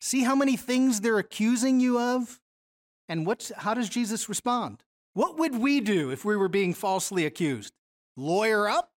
See 0.00 0.22
how 0.22 0.34
many 0.34 0.56
things 0.56 1.00
they're 1.00 1.18
accusing 1.18 1.80
you 1.80 1.98
of? 1.98 2.40
And 3.08 3.26
what's, 3.26 3.52
how 3.56 3.74
does 3.74 3.88
Jesus 3.88 4.28
respond? 4.28 4.82
What 5.14 5.38
would 5.38 5.56
we 5.56 5.80
do 5.80 6.10
if 6.10 6.24
we 6.24 6.36
were 6.36 6.48
being 6.48 6.74
falsely 6.74 7.24
accused? 7.24 7.72
Lawyer 8.16 8.68
up? 8.68 8.90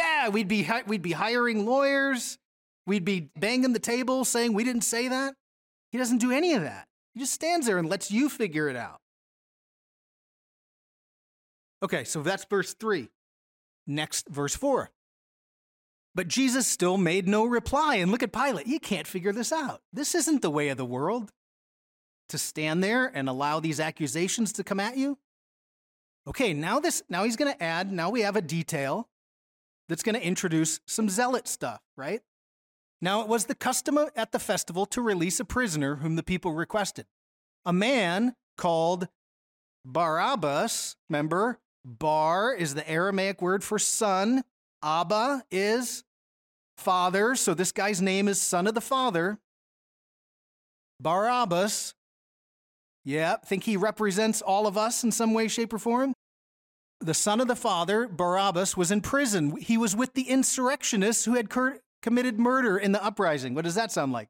Yeah, 0.00 0.30
we'd 0.30 0.48
be 0.48 0.66
we'd 0.86 1.02
be 1.02 1.12
hiring 1.12 1.66
lawyers. 1.66 2.38
We'd 2.86 3.04
be 3.04 3.30
banging 3.38 3.74
the 3.74 3.78
table 3.78 4.24
saying 4.24 4.54
we 4.54 4.64
didn't 4.64 4.82
say 4.82 5.08
that. 5.08 5.34
He 5.92 5.98
doesn't 5.98 6.18
do 6.18 6.32
any 6.32 6.54
of 6.54 6.62
that. 6.62 6.88
He 7.12 7.20
just 7.20 7.34
stands 7.34 7.66
there 7.66 7.78
and 7.78 7.88
lets 7.88 8.10
you 8.10 8.28
figure 8.30 8.68
it 8.68 8.76
out. 8.76 9.00
Okay, 11.82 12.04
so 12.04 12.22
that's 12.22 12.44
verse 12.44 12.74
3. 12.74 13.10
Next, 13.86 14.28
verse 14.28 14.54
4. 14.54 14.90
But 16.14 16.28
Jesus 16.28 16.66
still 16.66 16.96
made 16.96 17.28
no 17.28 17.44
reply. 17.44 17.96
And 17.96 18.10
look 18.10 18.22
at 18.22 18.32
Pilate. 18.32 18.66
He 18.66 18.78
can't 18.78 19.06
figure 19.06 19.32
this 19.32 19.52
out. 19.52 19.80
This 19.92 20.14
isn't 20.14 20.42
the 20.42 20.50
way 20.50 20.68
of 20.68 20.78
the 20.78 20.84
world 20.84 21.32
to 22.28 22.38
stand 22.38 22.82
there 22.82 23.06
and 23.06 23.28
allow 23.28 23.60
these 23.60 23.80
accusations 23.80 24.52
to 24.54 24.64
come 24.64 24.80
at 24.80 24.96
you. 24.96 25.18
Okay, 26.26 26.54
now 26.54 26.80
this 26.80 27.02
now 27.08 27.24
he's 27.24 27.36
going 27.36 27.52
to 27.52 27.62
add 27.62 27.92
now 27.92 28.10
we 28.10 28.22
have 28.22 28.36
a 28.36 28.42
detail 28.42 29.09
that's 29.90 30.02
going 30.02 30.14
to 30.14 30.26
introduce 30.26 30.80
some 30.86 31.08
zealot 31.08 31.48
stuff, 31.48 31.82
right? 31.96 32.22
Now 33.02 33.22
it 33.22 33.28
was 33.28 33.46
the 33.46 33.54
custom 33.54 33.98
at 34.14 34.32
the 34.32 34.38
festival 34.38 34.86
to 34.86 35.02
release 35.02 35.40
a 35.40 35.44
prisoner 35.44 35.96
whom 35.96 36.16
the 36.16 36.22
people 36.22 36.52
requested. 36.52 37.06
A 37.66 37.72
man 37.72 38.36
called 38.56 39.08
Barabbas, 39.84 40.96
remember, 41.08 41.58
Bar 41.84 42.54
is 42.54 42.74
the 42.74 42.88
Aramaic 42.88 43.42
word 43.42 43.64
for 43.64 43.78
son, 43.78 44.44
Abba 44.82 45.44
is 45.50 46.04
father, 46.76 47.34
so 47.34 47.52
this 47.52 47.72
guy's 47.72 48.00
name 48.00 48.28
is 48.28 48.40
son 48.40 48.66
of 48.66 48.74
the 48.74 48.80
father. 48.80 49.38
Barabbas 51.00 51.94
yeah, 53.04 53.36
think 53.36 53.64
he 53.64 53.76
represents 53.76 54.42
all 54.42 54.66
of 54.66 54.76
us 54.76 55.02
in 55.04 55.10
some 55.10 55.32
way, 55.32 55.48
shape, 55.48 55.72
or 55.72 55.78
form? 55.78 56.14
The 57.00 57.14
son 57.14 57.40
of 57.40 57.48
the 57.48 57.56
father, 57.56 58.06
Barabbas, 58.06 58.76
was 58.76 58.90
in 58.90 59.00
prison. 59.00 59.56
He 59.56 59.78
was 59.78 59.96
with 59.96 60.12
the 60.12 60.28
insurrectionists 60.28 61.24
who 61.24 61.34
had 61.34 61.48
cur- 61.48 61.80
committed 62.02 62.38
murder 62.38 62.76
in 62.76 62.92
the 62.92 63.02
uprising. 63.02 63.54
What 63.54 63.64
does 63.64 63.74
that 63.74 63.90
sound 63.90 64.12
like? 64.12 64.28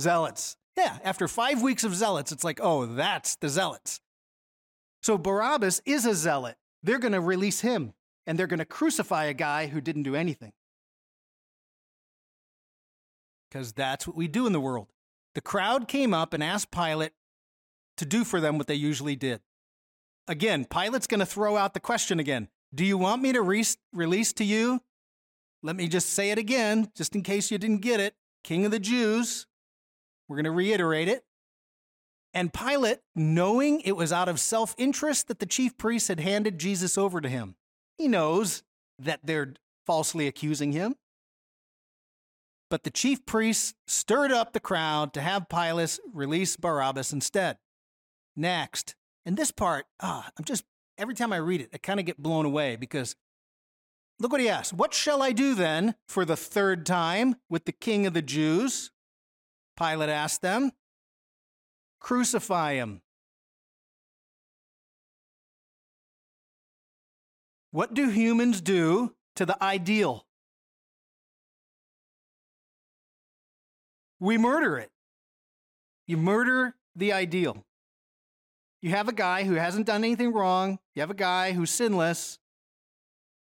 Zealots. 0.00 0.56
Yeah, 0.76 0.98
after 1.04 1.28
five 1.28 1.62
weeks 1.62 1.84
of 1.84 1.94
zealots, 1.94 2.32
it's 2.32 2.44
like, 2.44 2.60
oh, 2.62 2.86
that's 2.86 3.36
the 3.36 3.48
zealots. 3.48 4.00
So 5.02 5.18
Barabbas 5.18 5.82
is 5.84 6.06
a 6.06 6.14
zealot. 6.14 6.56
They're 6.82 6.98
going 6.98 7.12
to 7.12 7.20
release 7.20 7.60
him, 7.60 7.92
and 8.26 8.38
they're 8.38 8.46
going 8.46 8.58
to 8.58 8.64
crucify 8.64 9.24
a 9.24 9.34
guy 9.34 9.66
who 9.66 9.80
didn't 9.80 10.02
do 10.02 10.14
anything. 10.14 10.52
Because 13.50 13.72
that's 13.72 14.06
what 14.06 14.16
we 14.16 14.28
do 14.28 14.46
in 14.46 14.52
the 14.52 14.60
world. 14.60 14.88
The 15.34 15.40
crowd 15.40 15.88
came 15.88 16.12
up 16.12 16.32
and 16.32 16.42
asked 16.42 16.70
Pilate 16.70 17.12
to 17.98 18.04
do 18.04 18.24
for 18.24 18.40
them 18.40 18.58
what 18.58 18.66
they 18.66 18.74
usually 18.74 19.16
did. 19.16 19.40
Again, 20.28 20.64
Pilate's 20.64 21.06
going 21.06 21.20
to 21.20 21.26
throw 21.26 21.56
out 21.56 21.74
the 21.74 21.80
question 21.80 22.18
again 22.18 22.48
Do 22.74 22.84
you 22.84 22.98
want 22.98 23.22
me 23.22 23.32
to 23.32 23.42
re- 23.42 23.64
release 23.92 24.32
to 24.34 24.44
you? 24.44 24.82
Let 25.62 25.76
me 25.76 25.88
just 25.88 26.10
say 26.10 26.30
it 26.30 26.38
again, 26.38 26.90
just 26.94 27.14
in 27.14 27.22
case 27.22 27.50
you 27.50 27.58
didn't 27.58 27.80
get 27.80 28.00
it 28.00 28.14
King 28.46 28.64
of 28.64 28.70
the 28.70 28.78
Jews. 28.78 29.46
We're 30.28 30.36
going 30.36 30.44
to 30.44 30.52
reiterate 30.52 31.08
it. 31.08 31.24
And 32.32 32.52
Pilate, 32.52 33.00
knowing 33.14 33.80
it 33.80 33.96
was 33.96 34.12
out 34.12 34.28
of 34.28 34.38
self 34.38 34.74
interest 34.78 35.26
that 35.28 35.40
the 35.40 35.46
chief 35.46 35.76
priests 35.76 36.08
had 36.08 36.20
handed 36.20 36.58
Jesus 36.58 36.96
over 36.96 37.20
to 37.20 37.28
him, 37.28 37.56
he 37.98 38.06
knows 38.06 38.62
that 39.00 39.20
they're 39.24 39.54
falsely 39.84 40.28
accusing 40.28 40.72
him. 40.72 40.94
But 42.70 42.84
the 42.84 42.90
chief 42.90 43.26
priests 43.26 43.74
stirred 43.86 44.32
up 44.32 44.52
the 44.52 44.60
crowd 44.60 45.12
to 45.14 45.20
have 45.20 45.48
Pilate 45.48 45.98
release 46.12 46.56
Barabbas 46.56 47.12
instead. 47.12 47.58
Next. 48.36 48.94
And 49.26 49.36
this 49.36 49.50
part, 49.50 49.86
ah, 50.00 50.30
I'm 50.38 50.44
just, 50.44 50.64
every 50.96 51.14
time 51.14 51.32
I 51.32 51.38
read 51.38 51.60
it, 51.60 51.70
I 51.74 51.78
kind 51.78 51.98
of 51.98 52.06
get 52.06 52.22
blown 52.22 52.46
away 52.46 52.76
because 52.76 53.16
look 54.20 54.30
what 54.30 54.40
he 54.40 54.48
asks. 54.48 54.72
What 54.72 54.94
shall 54.94 55.20
I 55.20 55.32
do 55.32 55.54
then 55.54 55.96
for 56.08 56.24
the 56.24 56.36
third 56.36 56.86
time 56.86 57.34
with 57.50 57.64
the 57.64 57.72
king 57.72 58.06
of 58.06 58.14
the 58.14 58.22
Jews? 58.22 58.92
Pilate 59.76 60.08
asked 60.08 60.42
them. 60.42 60.70
Crucify 61.98 62.74
him. 62.74 63.02
What 67.72 67.94
do 67.94 68.08
humans 68.08 68.60
do 68.60 69.16
to 69.34 69.44
the 69.44 69.62
ideal? 69.62 70.24
We 74.20 74.38
murder 74.38 74.78
it. 74.78 74.90
You 76.06 76.16
murder 76.16 76.76
the 76.94 77.12
ideal. 77.12 77.65
You 78.86 78.92
have 78.92 79.08
a 79.08 79.12
guy 79.12 79.42
who 79.42 79.54
hasn't 79.54 79.84
done 79.84 80.04
anything 80.04 80.32
wrong, 80.32 80.78
you 80.94 81.00
have 81.00 81.10
a 81.10 81.14
guy 81.14 81.50
who's 81.50 81.72
sinless, 81.72 82.38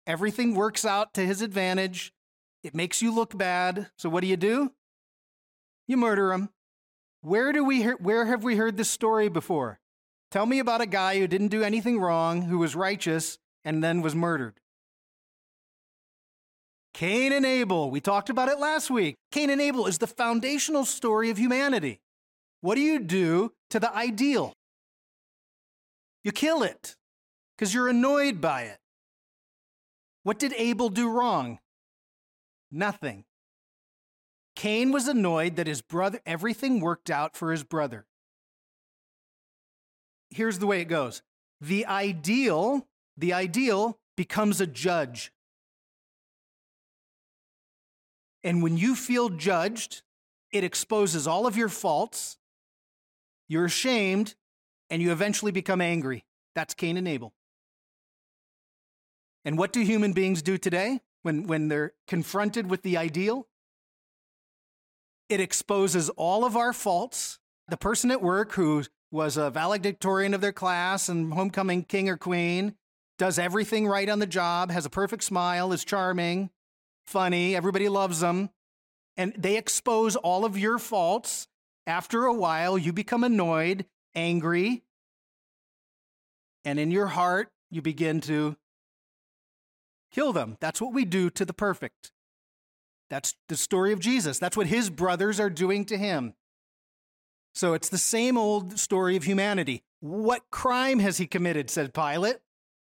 everything 0.06 0.54
works 0.54 0.86
out 0.86 1.12
to 1.16 1.26
his 1.26 1.42
advantage, 1.42 2.14
it 2.64 2.76
makes 2.76 3.02
you 3.02 3.12
look 3.12 3.36
bad. 3.36 3.90
So 3.98 4.10
what 4.10 4.22
do 4.22 4.28
you 4.28 4.38
do? 4.38 4.74
You 5.88 5.98
murder 5.98 6.34
him. 6.34 6.50
Where 7.22 7.52
do 7.52 7.64
we 7.64 7.82
where 7.84 8.28
have 8.28 8.44
we 8.44 8.58
heard 8.58 8.78
this 8.78 8.92
story 8.92 9.28
before? 9.28 9.80
Tell 10.30 10.46
me 10.46 10.60
about 10.60 10.82
a 10.82 10.86
guy 10.86 11.18
who 11.18 11.26
didn't 11.26 11.48
do 11.48 11.64
anything 11.64 12.00
wrong, 12.00 12.44
who 12.44 12.60
was 12.60 12.76
righteous, 12.76 13.40
and 13.66 13.84
then 13.84 14.04
was 14.04 14.14
murdered. 14.14 14.60
Cain 16.94 17.34
and 17.34 17.44
Abel. 17.46 17.90
We 17.90 18.02
talked 18.02 18.30
about 18.30 18.50
it 18.50 18.60
last 18.60 18.92
week. 18.92 19.16
Cain 19.32 19.50
and 19.50 19.60
Abel 19.60 19.88
is 19.88 19.98
the 19.98 20.06
foundational 20.06 20.86
story 20.86 21.32
of 21.32 21.40
humanity. 21.40 22.02
What 22.62 22.76
do 22.76 22.82
you 22.82 23.00
do 23.00 23.52
to 23.72 23.80
the 23.80 23.92
ideal? 23.96 24.54
You 26.24 26.32
kill 26.32 26.64
it 26.64 26.96
because 27.56 27.74
you're 27.74 27.90
annoyed 27.90 28.40
by 28.40 28.64
it. 28.64 28.80
What 30.24 30.40
did 30.40 30.54
Abel 30.54 30.90
do 30.90 31.10
wrong? 31.10 31.60
Nothing. 32.72 33.26
Cain 34.56 34.92
was 34.92 35.08
annoyed 35.08 35.58
that 35.58 35.68
his 35.68 35.82
brother, 35.82 36.20
everything 36.26 36.80
worked 36.80 37.10
out 37.10 37.36
for 37.36 37.52
his 37.52 37.64
brother. 37.64 38.06
Here's 40.30 40.60
the 40.60 40.68
way 40.68 40.82
it 40.82 40.86
goes 40.86 41.22
the 41.60 41.86
ideal, 41.86 42.88
the 43.18 43.34
ideal 43.34 44.00
becomes 44.16 44.62
a 44.62 44.68
judge. 44.68 45.32
And 48.44 48.62
when 48.62 48.78
you 48.78 48.96
feel 48.96 49.30
judged, 49.30 50.02
it 50.52 50.64
exposes 50.64 51.28
all 51.28 51.48
of 51.48 51.56
your 51.56 51.70
faults, 51.70 52.38
you're 53.48 53.66
ashamed, 53.66 54.36
and 54.94 55.02
you 55.02 55.12
eventually 55.12 55.52
become 55.52 55.82
angry. 55.82 56.24
That's 56.54 56.76
Cain 56.76 56.98
and 56.98 57.08
Abel. 57.08 57.34
And 59.44 59.58
what 59.58 59.74
do 59.74 59.82
human 59.82 60.14
beings 60.14 60.44
do 60.44 60.56
today 60.60 61.02
when, 61.24 61.48
when 61.48 61.68
they're 61.68 61.94
confronted 62.08 62.70
with 62.70 62.84
the 62.84 62.96
ideal? 62.96 63.48
It 65.30 65.40
exposes 65.40 66.10
all 66.10 66.46
of 66.46 66.56
our 66.56 66.74
faults. 66.74 67.40
The 67.70 67.76
person 67.76 68.12
at 68.12 68.22
work 68.22 68.52
who 68.52 68.84
was 69.10 69.36
a 69.36 69.50
valedictorian 69.50 70.36
of 70.36 70.42
their 70.42 70.54
class 70.54 71.10
and 71.10 71.34
homecoming 71.34 71.86
king 71.86 72.08
or 72.08 72.16
queen 72.16 72.76
does 73.18 73.40
everything 73.40 73.88
right 73.88 74.08
on 74.08 74.20
the 74.20 74.28
job, 74.28 74.70
has 74.70 74.86
a 74.86 74.92
perfect 74.92 75.24
smile, 75.24 75.74
is 75.74 75.84
charming, 75.84 76.52
funny, 77.08 77.56
everybody 77.56 77.90
loves 77.90 78.20
them, 78.20 78.52
and 79.18 79.34
they 79.40 79.58
expose 79.58 80.16
all 80.16 80.46
of 80.46 80.56
your 80.56 80.78
faults. 80.78 81.48
After 81.88 82.26
a 82.26 82.34
while, 82.34 82.78
you 82.78 82.94
become 82.94 83.24
annoyed, 83.24 83.88
angry, 84.16 84.84
and 86.66 86.80
in 86.80 86.92
your 86.92 87.08
heart, 87.08 87.50
you 87.70 87.82
begin 87.82 88.22
to 88.22 88.56
kill 90.12 90.34
them. 90.34 90.58
That's 90.60 90.82
what 90.82 90.94
we 90.94 91.06
do 91.06 91.30
to 91.32 91.46
the 91.46 91.54
perfect. 91.54 92.12
That's 93.10 93.36
the 93.50 93.58
story 93.58 93.92
of 93.92 94.00
Jesus. 94.00 94.40
That's 94.40 94.58
what 94.58 94.68
his 94.68 94.90
brothers 94.90 95.40
are 95.40 95.50
doing 95.50 95.86
to 95.86 95.98
him. 95.98 96.34
So 97.54 97.74
it's 97.74 97.90
the 97.90 97.98
same 97.98 98.38
old 98.38 98.80
story 98.80 99.16
of 99.16 99.24
humanity. 99.24 99.84
What 100.00 100.50
crime 100.50 101.00
has 101.00 101.18
he 101.18 101.28
committed? 101.28 101.70
said 101.70 101.94
Pilate. 101.94 102.38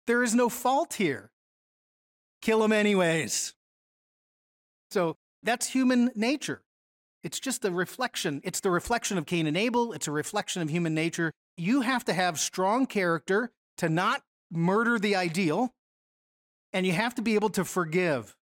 There 0.06 0.22
is 0.22 0.34
no 0.34 0.48
fault 0.48 0.94
here. 0.94 1.30
Kill 2.42 2.62
him 2.62 2.72
anyways. 2.72 3.54
So 4.90 5.16
that's 5.42 5.68
human 5.68 6.10
nature. 6.14 6.62
It's 7.22 7.40
just 7.40 7.64
a 7.64 7.70
reflection. 7.70 8.40
It's 8.44 8.60
the 8.60 8.70
reflection 8.70 9.18
of 9.18 9.26
Cain 9.26 9.46
and 9.46 9.56
Abel. 9.56 9.92
It's 9.92 10.06
a 10.06 10.12
reflection 10.12 10.62
of 10.62 10.70
human 10.70 10.94
nature. 10.94 11.32
You 11.56 11.80
have 11.80 12.04
to 12.04 12.12
have 12.12 12.38
strong 12.38 12.86
character 12.86 13.50
to 13.78 13.88
not 13.88 14.22
murder 14.50 14.98
the 14.98 15.16
ideal, 15.16 15.72
and 16.72 16.86
you 16.86 16.92
have 16.92 17.14
to 17.16 17.22
be 17.22 17.34
able 17.34 17.50
to 17.50 17.64
forgive. 17.64 18.36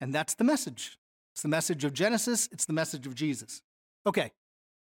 And 0.00 0.14
that's 0.14 0.34
the 0.34 0.44
message. 0.44 0.98
It's 1.32 1.42
the 1.42 1.48
message 1.48 1.84
of 1.84 1.92
Genesis, 1.94 2.48
it's 2.52 2.66
the 2.66 2.72
message 2.72 3.06
of 3.06 3.14
Jesus. 3.14 3.62
Okay, 4.06 4.32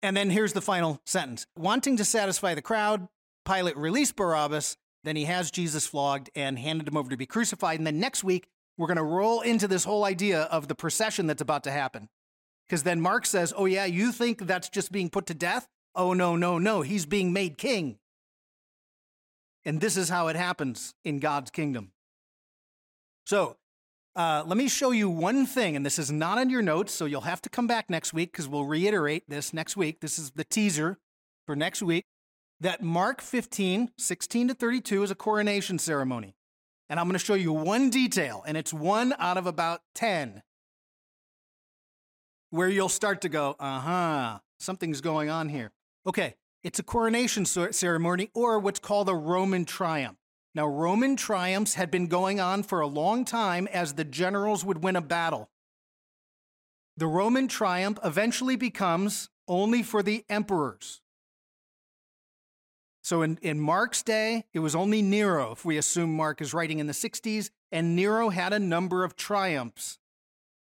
and 0.03 0.17
then 0.17 0.31
here's 0.31 0.53
the 0.53 0.61
final 0.61 1.01
sentence 1.05 1.47
Wanting 1.57 1.97
to 1.97 2.05
satisfy 2.05 2.55
the 2.55 2.63
crowd, 2.63 3.09
Pilate 3.45 3.77
released 3.77 4.17
Barabbas. 4.17 4.77
Then 5.05 5.17
he 5.17 5.25
has 5.25 5.51
Jesus 5.53 5.87
flogged 5.87 6.31
and 6.35 6.59
handed 6.59 6.89
him 6.89 6.97
over 6.97 7.11
to 7.11 7.17
be 7.17 7.27
crucified. 7.27 7.79
And 7.79 7.87
then 7.87 8.01
next 8.01 8.25
week, 8.25 8.49
we're 8.77 8.89
going 8.89 8.97
to 8.97 9.05
roll 9.05 9.41
into 9.41 9.69
this 9.69 9.85
whole 9.85 10.05
idea 10.05 10.43
of 10.43 10.67
the 10.67 10.75
procession 10.75 11.29
that's 11.29 11.43
about 11.43 11.63
to 11.65 11.71
happen. 11.71 12.09
Because 12.69 12.83
then 12.83 13.01
Mark 13.01 13.27
says, 13.27 13.53
Oh, 13.57 13.67
yeah, 13.67 13.85
you 13.85 14.13
think 14.13 14.47
that's 14.47 14.69
just 14.69 14.93
being 14.93 15.11
put 15.11 15.27
to 15.27 15.35
death? 15.35 15.69
Oh, 15.95 16.13
no, 16.13 16.37
no, 16.37 16.59
no. 16.59 16.83
He's 16.83 17.07
being 17.07 17.33
made 17.33 17.59
king. 17.59 17.99
And 19.65 19.81
this 19.81 19.97
is 19.97 20.09
how 20.09 20.29
it 20.29 20.37
happens 20.37 20.95
in 21.05 21.19
God's 21.19 21.51
kingdom. 21.51 21.93
So 23.25 23.57
uh, 24.15 24.45
let 24.47 24.57
me 24.57 24.69
show 24.69 24.93
you 24.93 25.11
one 25.11 25.45
thing, 25.45 25.77
and 25.77 25.85
this 25.85 25.99
is 25.99 26.11
not 26.11 26.39
on 26.39 26.49
your 26.49 26.63
notes, 26.63 26.93
so 26.93 27.05
you'll 27.05 27.23
have 27.23 27.43
to 27.43 27.51
come 27.51 27.67
back 27.67 27.91
next 27.91 28.15
week 28.15 28.33
because 28.33 28.49
we'll 28.49 28.65
reiterate 28.65 29.29
this 29.29 29.53
next 29.53 29.77
week. 29.77 30.01
This 30.01 30.19
is 30.19 30.31
the 30.31 30.45
teaser 30.45 30.99
for 31.47 31.57
next 31.57 31.83
week 31.83 32.07
that 32.61 32.83
Mark 32.83 33.21
15, 33.21 33.91
16 33.99 34.49
to 34.49 34.55
32 34.55 35.03
is 35.03 35.11
a 35.11 35.15
coronation 35.15 35.79
ceremony. 35.79 36.35
And 36.89 36.99
I'm 36.99 37.07
going 37.07 37.19
to 37.19 37.25
show 37.25 37.35
you 37.35 37.53
one 37.53 37.91
detail, 37.91 38.43
and 38.47 38.57
it's 38.57 38.73
one 38.73 39.13
out 39.19 39.37
of 39.37 39.47
about 39.47 39.81
10 39.95 40.43
where 42.57 42.69
you'll 42.69 42.89
start 42.89 43.21
to 43.21 43.29
go, 43.29 43.55
uh 43.61 43.81
huh, 43.81 44.39
something's 44.59 45.01
going 45.01 45.31
on 45.31 45.49
here. 45.49 45.73
Okay, 46.07 46.35
it's 46.65 46.79
a 46.79 46.83
coronation 46.83 47.45
ceremony 47.45 48.31
or 48.35 48.59
what's 48.59 48.81
called 48.81 49.09
a 49.09 49.15
Roman 49.15 49.65
triumph. 49.65 50.19
Now, 50.55 50.67
Roman 50.67 51.17
triumphs 51.17 51.75
had 51.75 51.91
been 51.91 52.07
going 52.07 52.41
on 52.41 52.63
for 52.63 52.81
a 52.81 52.87
long 52.87 53.27
time 53.27 53.69
as 53.69 53.93
the 53.93 54.05
generals 54.05 54.65
would 54.65 54.83
win 54.83 54.97
a 54.97 55.03
battle. 55.03 55.51
The 56.97 57.07
Roman 57.07 57.47
triumph 57.47 57.99
eventually 58.03 58.57
becomes 58.57 59.29
only 59.47 59.83
for 59.83 60.03
the 60.03 60.25
emperors. 60.31 61.03
So 63.03 63.23
in, 63.23 63.39
in 63.43 63.61
Mark's 63.61 64.03
day, 64.03 64.47
it 64.55 64.61
was 64.61 64.75
only 64.75 65.03
Nero, 65.03 65.53
if 65.53 65.65
we 65.65 65.77
assume 65.77 66.17
Mark 66.17 66.41
is 66.41 66.55
writing 66.55 66.79
in 66.79 66.87
the 66.87 66.95
60s, 66.95 67.51
and 67.71 67.95
Nero 67.95 68.31
had 68.31 68.53
a 68.53 68.59
number 68.59 69.05
of 69.05 69.15
triumphs. 69.15 69.99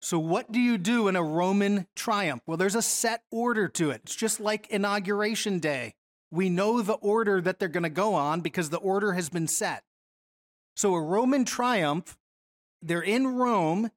So, 0.07 0.19
what 0.19 0.53
do 0.53 0.59
you 0.61 0.77
do 0.77 1.09
in 1.09 1.17
a 1.17 1.21
Roman 1.21 1.85
triumph? 1.93 2.41
Well, 2.47 2.55
there's 2.55 2.75
a 2.75 2.81
set 2.81 3.23
order 3.29 3.67
to 3.67 3.89
it. 3.89 4.03
It's 4.05 4.15
just 4.15 4.39
like 4.39 4.65
Inauguration 4.69 5.59
Day. 5.59 5.95
We 6.31 6.49
know 6.49 6.81
the 6.81 6.93
order 6.93 7.41
that 7.41 7.59
they're 7.59 7.67
going 7.67 7.83
to 7.83 7.89
go 7.89 8.13
on 8.13 8.39
because 8.39 8.69
the 8.69 8.77
order 8.77 9.11
has 9.11 9.27
been 9.27 9.49
set. 9.49 9.83
So, 10.77 10.95
a 10.95 11.01
Roman 11.01 11.43
triumph, 11.43 12.17
they're 12.81 13.01
in 13.01 13.35
Rome 13.35 13.91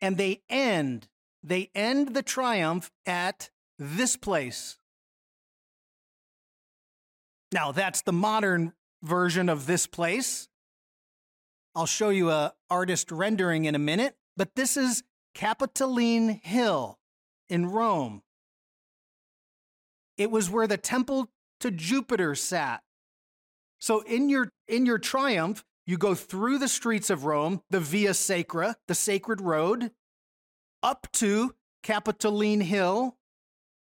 and 0.00 0.16
they 0.16 0.42
end. 0.50 1.06
They 1.44 1.70
end 1.76 2.12
the 2.12 2.24
triumph 2.24 2.90
at 3.06 3.50
this 3.78 4.16
place. 4.16 4.78
Now, 7.52 7.70
that's 7.70 8.02
the 8.02 8.12
modern 8.12 8.72
version 9.00 9.48
of 9.48 9.66
this 9.66 9.86
place. 9.86 10.48
I'll 11.76 11.86
show 11.86 12.08
you 12.08 12.30
a 12.30 12.52
artist 12.68 13.12
rendering 13.12 13.66
in 13.66 13.76
a 13.76 13.78
minute, 13.78 14.16
but 14.36 14.56
this 14.56 14.76
is 14.76 15.04
Capitoline 15.34 16.40
Hill 16.42 16.98
in 17.48 17.66
Rome. 17.66 18.22
It 20.18 20.30
was 20.30 20.50
where 20.50 20.66
the 20.66 20.76
temple 20.76 21.28
to 21.60 21.70
Jupiter 21.70 22.34
sat. 22.34 22.82
So 23.80 24.00
in 24.02 24.28
your 24.28 24.50
in 24.68 24.86
your 24.86 24.98
triumph, 24.98 25.64
you 25.86 25.98
go 25.98 26.14
through 26.14 26.58
the 26.58 26.68
streets 26.68 27.10
of 27.10 27.24
Rome, 27.24 27.62
the 27.70 27.80
Via 27.80 28.14
Sacra, 28.14 28.76
the 28.86 28.94
sacred 28.94 29.40
road, 29.40 29.90
up 30.82 31.08
to 31.14 31.54
Capitoline 31.82 32.60
Hill, 32.60 33.16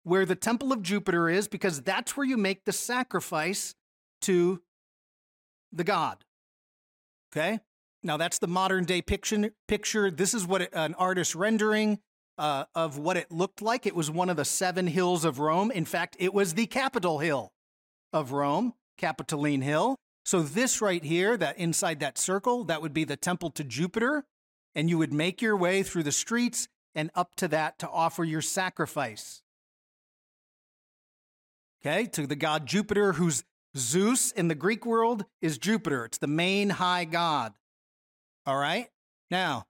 where 0.03 0.25
the 0.25 0.35
temple 0.35 0.71
of 0.71 0.81
Jupiter 0.81 1.29
is, 1.29 1.47
because 1.47 1.81
that's 1.81 2.15
where 2.15 2.25
you 2.25 2.37
make 2.37 2.63
the 2.63 2.71
sacrifice 2.71 3.75
to 4.21 4.61
the 5.71 5.83
god. 5.83 6.23
Okay? 7.31 7.59
Now, 8.03 8.17
that's 8.17 8.39
the 8.39 8.47
modern 8.47 8.85
day 8.85 9.01
picture. 9.01 9.51
picture. 9.67 10.11
This 10.11 10.33
is 10.33 10.45
what 10.45 10.63
it, 10.63 10.69
an 10.73 10.93
artist 10.95 11.35
rendering 11.35 11.99
uh, 12.37 12.65
of 12.75 12.97
what 12.97 13.17
it 13.17 13.31
looked 13.31 13.61
like. 13.61 13.85
It 13.85 13.95
was 13.95 14.11
one 14.11 14.29
of 14.29 14.37
the 14.37 14.45
seven 14.45 14.87
hills 14.87 15.23
of 15.25 15.39
Rome. 15.39 15.71
In 15.71 15.85
fact, 15.85 16.17
it 16.19 16.33
was 16.33 16.53
the 16.53 16.65
Capitol 16.65 17.19
hill 17.19 17.53
of 18.11 18.31
Rome, 18.31 18.73
Capitoline 18.97 19.61
Hill. 19.61 19.95
So, 20.25 20.41
this 20.41 20.81
right 20.81 21.03
here, 21.03 21.37
that 21.37 21.57
inside 21.57 21.99
that 21.99 22.17
circle, 22.17 22.63
that 22.65 22.81
would 22.81 22.93
be 22.93 23.03
the 23.03 23.17
temple 23.17 23.51
to 23.51 23.63
Jupiter. 23.63 24.25
And 24.75 24.89
you 24.89 24.97
would 24.97 25.13
make 25.13 25.41
your 25.41 25.55
way 25.55 25.83
through 25.83 26.03
the 26.03 26.11
streets 26.11 26.67
and 26.95 27.11
up 27.15 27.35
to 27.35 27.47
that 27.49 27.79
to 27.79 27.89
offer 27.89 28.23
your 28.23 28.41
sacrifice 28.41 29.43
okay, 31.85 32.05
to 32.05 32.25
the 32.27 32.35
god 32.35 32.65
Jupiter, 32.65 33.13
whose 33.13 33.43
Zeus 33.75 34.31
in 34.31 34.47
the 34.47 34.55
Greek 34.55 34.85
world 34.85 35.25
is 35.41 35.57
Jupiter. 35.57 36.05
It's 36.05 36.17
the 36.17 36.27
main 36.27 36.71
high 36.71 37.05
god. 37.05 37.53
All 38.45 38.57
right? 38.57 38.87
Now, 39.31 39.65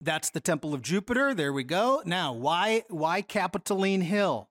that's 0.00 0.30
the 0.30 0.40
temple 0.40 0.74
of 0.74 0.82
Jupiter. 0.82 1.34
There 1.34 1.52
we 1.52 1.64
go. 1.64 2.02
Now, 2.04 2.32
why 2.32 2.84
why 2.88 3.22
Capitoline 3.22 4.02
Hill? 4.02 4.48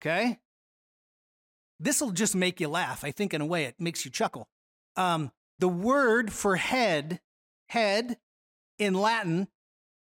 Okay? 0.00 0.38
This 1.78 2.00
will 2.00 2.12
just 2.12 2.34
make 2.34 2.60
you 2.60 2.68
laugh. 2.68 3.04
I 3.04 3.10
think, 3.10 3.34
in 3.34 3.40
a 3.40 3.46
way, 3.46 3.64
it 3.64 3.74
makes 3.78 4.04
you 4.04 4.10
chuckle. 4.10 4.48
Um, 4.96 5.30
the 5.58 5.68
word 5.68 6.32
for 6.32 6.56
head, 6.56 7.20
head 7.68 8.16
in 8.78 8.94
Latin, 8.94 9.48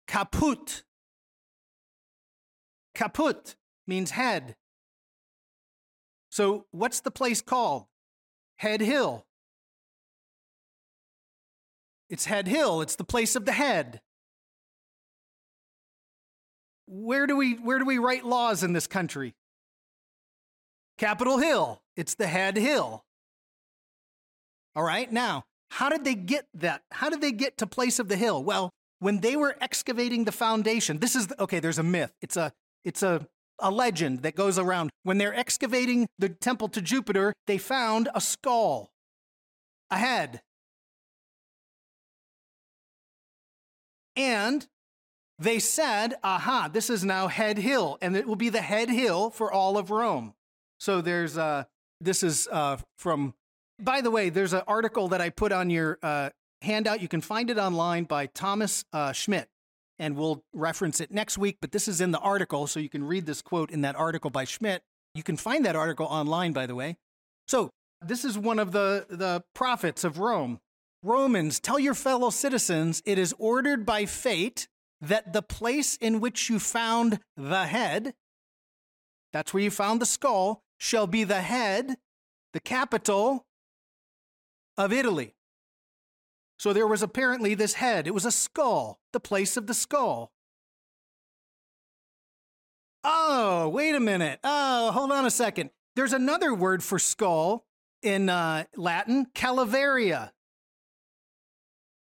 caput. 0.06 0.84
Caput 2.94 3.56
means 3.86 4.12
head. 4.12 4.56
So, 6.30 6.66
what's 6.70 7.00
the 7.00 7.10
place 7.10 7.40
called? 7.40 7.86
Head 8.58 8.80
Hill. 8.80 9.24
It's 12.10 12.24
Head 12.24 12.46
Hill, 12.46 12.80
it's 12.80 12.96
the 12.96 13.04
place 13.04 13.34
of 13.36 13.44
the 13.44 13.52
head. 13.52 14.00
Where 16.86 17.26
do 17.26 17.36
we 17.36 17.54
where 17.54 17.78
do 17.78 17.84
we 17.84 17.98
write 17.98 18.24
laws 18.24 18.62
in 18.62 18.72
this 18.72 18.86
country? 18.86 19.34
Capitol 20.96 21.38
Hill. 21.38 21.82
It's 21.96 22.14
the 22.14 22.26
head 22.26 22.56
hill. 22.56 23.04
All 24.76 24.84
right? 24.84 25.10
Now, 25.10 25.44
how 25.70 25.88
did 25.88 26.04
they 26.04 26.14
get 26.14 26.46
that? 26.54 26.82
How 26.92 27.10
did 27.10 27.20
they 27.20 27.32
get 27.32 27.58
to 27.58 27.66
place 27.66 27.98
of 27.98 28.08
the 28.08 28.16
hill? 28.16 28.42
Well, 28.42 28.70
when 29.00 29.20
they 29.20 29.36
were 29.36 29.56
excavating 29.60 30.24
the 30.24 30.32
foundation, 30.32 30.98
this 30.98 31.16
is 31.16 31.26
the, 31.26 31.42
okay, 31.42 31.60
there's 31.60 31.78
a 31.78 31.82
myth. 31.82 32.12
It's 32.22 32.36
a 32.36 32.52
it's 32.84 33.02
a 33.02 33.26
a 33.60 33.70
legend 33.70 34.22
that 34.22 34.34
goes 34.34 34.58
around. 34.58 34.90
When 35.02 35.18
they're 35.18 35.34
excavating 35.34 36.06
the 36.18 36.28
temple 36.28 36.68
to 36.68 36.80
Jupiter, 36.80 37.32
they 37.46 37.58
found 37.58 38.08
a 38.14 38.20
skull, 38.20 38.90
a 39.90 39.98
head. 39.98 40.42
And 44.16 44.66
they 45.38 45.60
said, 45.60 46.14
aha, 46.24 46.68
this 46.72 46.90
is 46.90 47.04
now 47.04 47.28
Head 47.28 47.58
Hill, 47.58 47.98
and 48.02 48.16
it 48.16 48.26
will 48.26 48.36
be 48.36 48.48
the 48.48 48.60
head 48.60 48.90
hill 48.90 49.30
for 49.30 49.52
all 49.52 49.78
of 49.78 49.90
Rome. 49.90 50.34
So 50.80 51.00
there's, 51.00 51.38
uh, 51.38 51.64
this 52.00 52.24
is 52.24 52.48
uh, 52.50 52.78
from, 52.96 53.34
by 53.78 54.00
the 54.00 54.10
way, 54.10 54.30
there's 54.30 54.52
an 54.52 54.62
article 54.66 55.08
that 55.08 55.20
I 55.20 55.30
put 55.30 55.52
on 55.52 55.70
your 55.70 55.98
uh, 56.02 56.30
handout. 56.62 57.00
You 57.00 57.08
can 57.08 57.20
find 57.20 57.50
it 57.50 57.58
online 57.58 58.04
by 58.04 58.26
Thomas 58.26 58.84
uh, 58.92 59.12
Schmidt, 59.12 59.48
and 59.98 60.16
we'll 60.16 60.42
reference 60.52 61.00
it 61.00 61.10
next 61.10 61.38
week. 61.38 61.58
But 61.60 61.72
this 61.72 61.88
is 61.88 62.00
in 62.00 62.10
the 62.10 62.18
article, 62.18 62.66
so 62.66 62.80
you 62.80 62.88
can 62.88 63.04
read 63.04 63.26
this 63.26 63.42
quote 63.42 63.70
in 63.70 63.80
that 63.82 63.96
article 63.96 64.30
by 64.30 64.44
Schmidt. 64.44 64.82
You 65.14 65.22
can 65.22 65.36
find 65.36 65.64
that 65.64 65.76
article 65.76 66.06
online, 66.06 66.52
by 66.52 66.66
the 66.66 66.74
way. 66.74 66.96
So 67.46 67.70
this 68.00 68.24
is 68.24 68.38
one 68.38 68.58
of 68.58 68.72
the, 68.72 69.06
the 69.08 69.42
prophets 69.54 70.04
of 70.04 70.18
Rome. 70.18 70.60
Romans, 71.02 71.60
tell 71.60 71.78
your 71.78 71.94
fellow 71.94 72.30
citizens 72.30 73.02
it 73.04 73.18
is 73.18 73.34
ordered 73.38 73.86
by 73.86 74.04
fate 74.04 74.68
that 75.00 75.32
the 75.32 75.42
place 75.42 75.96
in 75.96 76.20
which 76.20 76.50
you 76.50 76.58
found 76.58 77.20
the 77.36 77.66
head, 77.66 78.14
that's 79.32 79.54
where 79.54 79.62
you 79.62 79.70
found 79.70 80.00
the 80.00 80.06
skull, 80.06 80.62
shall 80.76 81.06
be 81.06 81.24
the 81.24 81.40
head, 81.40 81.96
the 82.52 82.60
capital 82.60 83.46
of 84.76 84.92
Italy. 84.92 85.34
So 86.58 86.72
there 86.72 86.86
was 86.86 87.02
apparently 87.02 87.54
this 87.54 87.74
head. 87.74 88.06
It 88.06 88.14
was 88.14 88.24
a 88.24 88.32
skull, 88.32 88.98
the 89.12 89.20
place 89.20 89.56
of 89.56 89.66
the 89.66 89.74
skull. 89.74 90.32
Oh, 93.04 93.68
wait 93.68 93.94
a 93.94 94.00
minute. 94.00 94.40
Oh, 94.44 94.90
hold 94.90 95.12
on 95.12 95.24
a 95.24 95.30
second. 95.30 95.70
There's 95.96 96.12
another 96.12 96.54
word 96.54 96.82
for 96.82 96.98
skull 96.98 97.64
in 98.02 98.28
uh, 98.28 98.64
Latin, 98.76 99.26
calaveria. 99.34 100.30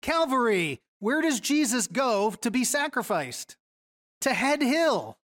Calvary. 0.01 0.81
Where 0.99 1.21
does 1.21 1.39
Jesus 1.39 1.87
go 1.87 2.31
to 2.41 2.51
be 2.51 2.63
sacrificed? 2.63 3.57
To 4.21 4.33
Head 4.33 4.61
Hill, 4.61 5.17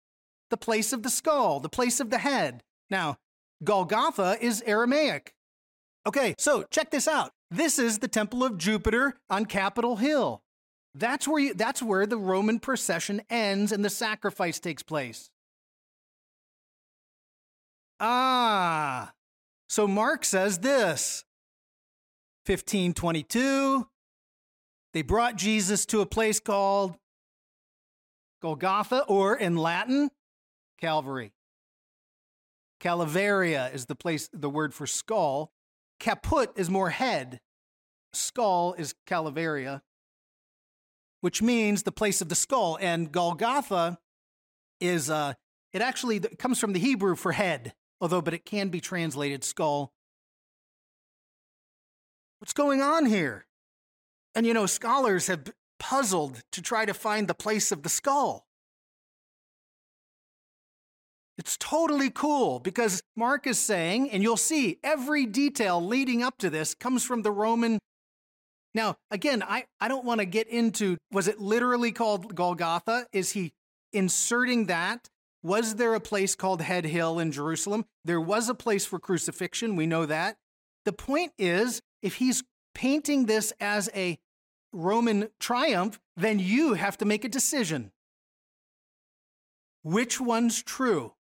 the 0.50 0.56
place 0.56 0.92
of 0.92 1.02
the 1.02 1.10
skull, 1.10 1.60
the 1.60 1.68
place 1.68 2.00
of 2.00 2.10
the 2.10 2.18
head. 2.18 2.62
Now, 2.88 3.18
Golgotha 3.62 4.38
is 4.40 4.62
Aramaic. 4.66 5.34
Okay, 6.06 6.34
so 6.38 6.64
check 6.70 6.90
this 6.90 7.08
out. 7.08 7.32
This 7.50 7.78
is 7.78 7.98
the 7.98 8.08
Temple 8.08 8.44
of 8.44 8.56
Jupiter 8.56 9.16
on 9.28 9.44
Capitol 9.44 9.96
Hill. 9.96 10.42
That's 10.98 11.28
where, 11.28 11.38
you, 11.38 11.54
that's 11.54 11.82
where 11.82 12.06
the 12.06 12.16
Roman 12.16 12.58
procession 12.58 13.20
ends 13.28 13.70
and 13.70 13.84
the 13.84 13.90
sacrifice 13.90 14.58
takes 14.58 14.82
place. 14.82 15.30
Ah, 18.00 19.12
so 19.68 19.86
Mark 19.86 20.24
says 20.24 20.58
this 20.58 21.24
1522 22.46 23.86
they 24.96 25.02
brought 25.02 25.36
Jesus 25.36 25.84
to 25.86 26.00
a 26.00 26.06
place 26.06 26.40
called 26.40 26.96
Golgotha, 28.40 29.04
or 29.06 29.36
in 29.36 29.56
Latin, 29.56 30.08
Calvary. 30.80 31.32
Calaveria 32.80 33.74
is 33.74 33.84
the 33.84 33.94
place, 33.94 34.30
the 34.32 34.48
word 34.48 34.72
for 34.72 34.86
skull. 34.86 35.52
Caput 36.00 36.50
is 36.56 36.70
more 36.70 36.88
head. 36.88 37.40
Skull 38.14 38.74
is 38.78 38.94
Calaveria, 39.06 39.82
which 41.20 41.42
means 41.42 41.82
the 41.82 41.92
place 41.92 42.20
of 42.20 42.28
the 42.28 42.34
skull. 42.34 42.78
And 42.80 43.10
Golgotha 43.10 43.98
is, 44.80 45.10
uh, 45.10 45.34
it 45.72 45.82
actually 45.82 46.20
comes 46.20 46.58
from 46.58 46.72
the 46.72 46.80
Hebrew 46.80 47.16
for 47.16 47.32
head, 47.32 47.74
although, 48.00 48.22
but 48.22 48.34
it 48.34 48.44
can 48.44 48.68
be 48.68 48.80
translated 48.80 49.44
skull. 49.44 49.92
What's 52.38 52.52
going 52.52 52.82
on 52.82 53.06
here? 53.06 53.46
And 54.34 54.46
you 54.46 54.52
know, 54.52 54.66
scholars 54.66 55.28
have 55.28 55.52
puzzled 55.78 56.42
to 56.52 56.62
try 56.62 56.84
to 56.84 56.94
find 56.94 57.28
the 57.28 57.34
place 57.34 57.72
of 57.72 57.82
the 57.82 57.88
skull. 57.88 58.46
It's 61.38 61.56
totally 61.58 62.10
cool 62.10 62.60
because 62.60 63.02
Mark 63.14 63.46
is 63.46 63.58
saying, 63.58 64.10
and 64.10 64.22
you'll 64.22 64.38
see 64.38 64.78
every 64.82 65.26
detail 65.26 65.84
leading 65.84 66.22
up 66.22 66.38
to 66.38 66.48
this 66.48 66.74
comes 66.74 67.04
from 67.04 67.22
the 67.22 67.30
Roman. 67.30 67.78
Now, 68.76 68.98
again, 69.10 69.42
I, 69.42 69.64
I 69.80 69.88
don't 69.88 70.04
want 70.04 70.20
to 70.20 70.26
get 70.26 70.48
into 70.48 70.98
was 71.10 71.28
it 71.28 71.40
literally 71.40 71.92
called 71.92 72.34
Golgotha? 72.34 73.06
Is 73.10 73.32
he 73.32 73.54
inserting 73.94 74.66
that? 74.66 75.08
Was 75.42 75.76
there 75.76 75.94
a 75.94 76.00
place 76.00 76.34
called 76.34 76.60
Head 76.60 76.84
Hill 76.84 77.18
in 77.18 77.32
Jerusalem? 77.32 77.86
There 78.04 78.20
was 78.20 78.50
a 78.50 78.54
place 78.54 78.84
for 78.84 78.98
crucifixion. 78.98 79.76
We 79.76 79.86
know 79.86 80.04
that. 80.04 80.36
The 80.84 80.92
point 80.92 81.32
is, 81.38 81.80
if 82.02 82.16
he's 82.16 82.44
painting 82.74 83.24
this 83.24 83.50
as 83.60 83.88
a 83.94 84.18
Roman 84.74 85.30
triumph, 85.40 85.98
then 86.14 86.38
you 86.38 86.74
have 86.74 86.98
to 86.98 87.06
make 87.06 87.24
a 87.24 87.30
decision. 87.30 87.92
Which 89.82 90.20
one's 90.20 90.62
true? 90.62 91.14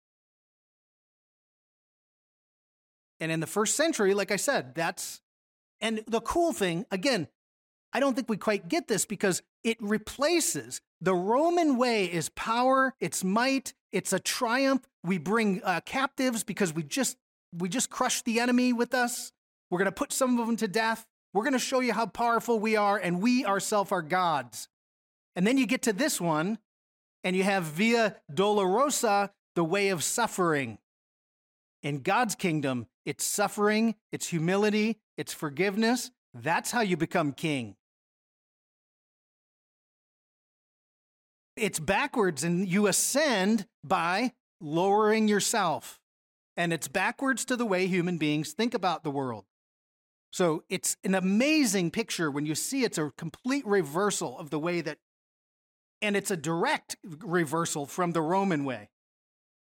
And 3.22 3.32
in 3.32 3.39
the 3.39 3.47
first 3.47 3.78
century, 3.78 4.14
like 4.14 4.32
I 4.32 4.36
said, 4.36 4.76
that's, 4.76 5.22
and 5.80 6.03
the 6.06 6.20
cool 6.20 6.51
thing, 6.51 6.86
again, 6.91 7.30
I 7.95 8.01
don't 8.01 8.13
think 8.13 8.27
we 8.27 8.35
quite 8.35 8.67
get 8.67 8.89
this 8.89 9.05
because 9.05 9.41
it 9.63 9.77
replaces 9.79 10.81
the 10.99 11.15
Roman 11.15 11.77
way 11.77 12.11
is 12.11 12.27
power, 12.27 12.93
it's 12.99 13.23
might, 13.23 13.73
it's 13.93 14.11
a 14.11 14.19
triumph. 14.19 14.85
We 15.01 15.17
bring 15.17 15.61
uh, 15.63 15.79
captives 15.85 16.43
because 16.43 16.73
we 16.73 16.83
just 16.83 17.15
we 17.57 17.69
just 17.69 17.89
crush 17.89 18.21
the 18.23 18.41
enemy 18.41 18.73
with 18.73 18.93
us. 18.93 19.31
We're 19.71 19.79
going 19.79 19.85
to 19.85 19.93
put 19.93 20.11
some 20.11 20.37
of 20.37 20.45
them 20.45 20.57
to 20.57 20.67
death. 20.67 21.05
We're 21.33 21.43
going 21.43 21.53
to 21.53 21.59
show 21.59 21.79
you 21.79 21.93
how 21.93 22.07
powerful 22.07 22.59
we 22.59 22.75
are, 22.75 22.97
and 22.97 23.21
we 23.21 23.45
ourselves 23.45 23.93
are 23.93 24.01
gods. 24.01 24.67
And 25.33 25.47
then 25.47 25.57
you 25.57 25.65
get 25.65 25.83
to 25.83 25.93
this 25.93 26.19
one, 26.19 26.59
and 27.23 27.33
you 27.33 27.43
have 27.43 27.63
Via 27.63 28.17
Dolorosa, 28.29 29.29
the 29.55 29.63
way 29.63 29.87
of 29.87 30.03
suffering. 30.03 30.79
In 31.81 32.01
God's 32.01 32.35
kingdom, 32.35 32.87
it's 33.05 33.23
suffering, 33.23 33.95
it's 34.11 34.27
humility, 34.27 34.97
it's 35.15 35.33
forgiveness. 35.33 36.11
That's 36.33 36.71
how 36.71 36.81
you 36.81 36.97
become 36.97 37.31
king. 37.31 37.77
It's 41.56 41.80
backwards, 41.80 42.43
and 42.43 42.68
you 42.68 42.88
ascend 42.88 43.66
by 43.84 44.34
lowering 44.60 45.28
yourself. 45.28 45.99
And 46.58 46.74
it's 46.74 46.88
backwards 46.88 47.45
to 47.45 47.56
the 47.56 47.66
way 47.66 47.88
human 47.88 48.18
beings 48.18 48.53
think 48.53 48.74
about 48.74 49.03
the 49.03 49.12
world. 49.12 49.45
So 50.32 50.64
it's 50.70 50.97
an 51.03 51.16
amazing 51.16 51.91
picture 51.91 52.30
when 52.30 52.45
you 52.45 52.56
see 52.56 52.84
it's 52.84 52.97
a 52.97 53.12
complete 53.18 53.66
reversal 53.66 54.38
of 54.38 54.49
the 54.49 54.60
way 54.60 54.82
that, 54.82 54.97
and 56.01 56.18
it's 56.18 56.30
a 56.30 56.38
direct 56.38 56.97
reversal 57.03 57.86
from 57.86 58.12
the 58.12 58.22
Roman 58.22 58.66
way. 58.66 58.89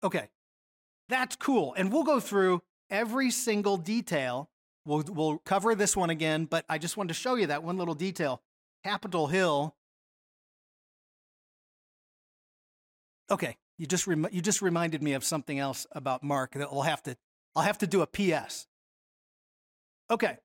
Okay, 0.03 0.29
that's 1.11 1.37
cool. 1.37 1.75
And 1.77 1.93
we'll 1.93 2.05
go 2.05 2.21
through 2.21 2.63
every 2.89 3.31
single 3.31 3.77
detail. 3.77 4.49
We'll, 4.87 5.05
we'll 5.09 5.39
cover 5.39 5.75
this 5.75 5.95
one 5.95 6.09
again, 6.09 6.47
but 6.47 6.65
I 6.71 6.79
just 6.79 6.97
wanted 6.97 7.09
to 7.09 7.15
show 7.15 7.35
you 7.35 7.49
that 7.49 7.63
one 7.63 7.77
little 7.77 7.95
detail. 7.95 8.41
Capitol 8.83 9.27
Hill. 9.27 9.76
Okay, 13.31 13.57
you 13.79 13.87
just 13.87 14.07
rem- 14.07 14.29
you 14.31 14.41
just 14.41 14.63
reminded 14.63 15.03
me 15.03 15.15
of 15.15 15.25
something 15.25 15.59
else 15.59 15.87
about 15.93 16.23
Mark 16.23 16.53
that 16.53 16.73
we'll 16.73 16.83
have 16.83 17.03
to 17.05 17.17
I'll 17.55 17.63
have 17.63 17.79
to 17.79 17.87
do 17.87 18.03
a 18.03 18.07
PS. 18.07 18.67
Okay, 20.11 20.37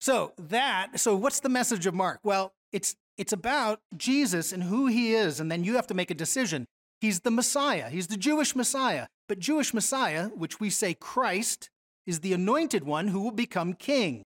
so 0.00 0.32
that, 0.38 1.00
so 1.00 1.16
what's 1.16 1.40
the 1.40 1.48
message 1.48 1.86
of 1.86 1.94
Mark? 1.94 2.20
Well, 2.22 2.52
it's 2.72 2.96
it's 3.16 3.32
about 3.32 3.80
Jesus 3.96 4.52
and 4.52 4.62
who 4.62 4.86
he 4.86 5.14
is, 5.14 5.40
and 5.40 5.50
then 5.50 5.64
you 5.64 5.74
have 5.76 5.86
to 5.88 5.94
make 5.94 6.10
a 6.10 6.14
decision. 6.14 6.66
He's 7.00 7.20
the 7.20 7.30
Messiah. 7.30 7.88
He's 7.90 8.08
the 8.08 8.16
Jewish 8.16 8.54
Messiah. 8.54 9.06
But 9.28 9.38
Jewish 9.38 9.72
Messiah, 9.72 10.28
which 10.28 10.60
we 10.60 10.70
say 10.70 10.94
Christ, 10.94 11.70
is 12.06 12.20
the 12.20 12.32
anointed 12.32 12.84
one 12.84 13.08
who 13.08 13.20
will 13.20 13.30
become 13.32 13.72
king. 13.74 14.24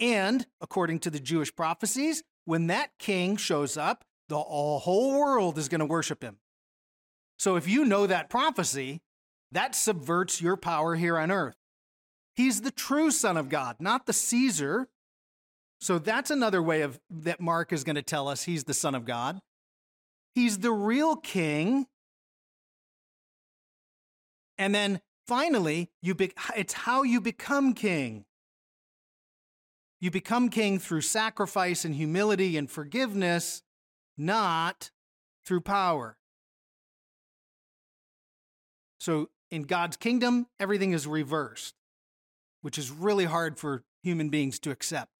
And 0.00 0.46
according 0.60 1.00
to 1.00 1.10
the 1.10 1.18
Jewish 1.18 1.54
prophecies, 1.54 2.22
when 2.44 2.68
that 2.68 2.90
king 2.98 3.36
shows 3.36 3.76
up, 3.76 4.04
the 4.28 4.38
whole 4.38 5.18
world 5.18 5.58
is 5.58 5.68
going 5.68 5.80
to 5.80 5.86
worship 5.86 6.22
him. 6.22 6.38
So 7.38 7.56
if 7.56 7.68
you 7.68 7.84
know 7.84 8.06
that 8.06 8.28
prophecy, 8.28 9.00
that 9.52 9.74
subverts 9.74 10.42
your 10.42 10.56
power 10.56 10.96
here 10.96 11.16
on 11.16 11.30
earth. 11.30 11.56
He's 12.34 12.60
the 12.60 12.70
true 12.70 13.10
Son 13.10 13.36
of 13.36 13.48
God, 13.48 13.76
not 13.80 14.06
the 14.06 14.12
Caesar. 14.12 14.88
So 15.80 15.98
that's 15.98 16.30
another 16.30 16.62
way 16.62 16.82
of 16.82 17.00
that 17.10 17.40
Mark 17.40 17.72
is 17.72 17.84
going 17.84 17.96
to 17.96 18.02
tell 18.02 18.28
us 18.28 18.42
he's 18.44 18.64
the 18.64 18.74
Son 18.74 18.94
of 18.94 19.04
God. 19.04 19.40
He's 20.34 20.58
the 20.58 20.72
real 20.72 21.16
king. 21.16 21.86
And 24.56 24.74
then 24.74 25.00
finally, 25.26 25.90
you 26.02 26.14
be, 26.14 26.32
it's 26.56 26.72
how 26.72 27.02
you 27.04 27.20
become 27.20 27.72
king. 27.72 28.24
You 30.00 30.10
become 30.10 30.48
king 30.48 30.78
through 30.78 31.00
sacrifice 31.00 31.84
and 31.84 31.94
humility 31.94 32.56
and 32.56 32.70
forgiveness, 32.70 33.62
not 34.16 34.90
through 35.44 35.62
power. 35.62 36.17
So 38.98 39.30
in 39.50 39.62
God's 39.62 39.96
kingdom, 39.96 40.46
everything 40.58 40.92
is 40.92 41.06
reversed, 41.06 41.74
which 42.62 42.78
is 42.78 42.90
really 42.90 43.24
hard 43.24 43.58
for 43.58 43.84
human 44.02 44.28
beings 44.28 44.58
to 44.60 44.70
accept. 44.70 45.10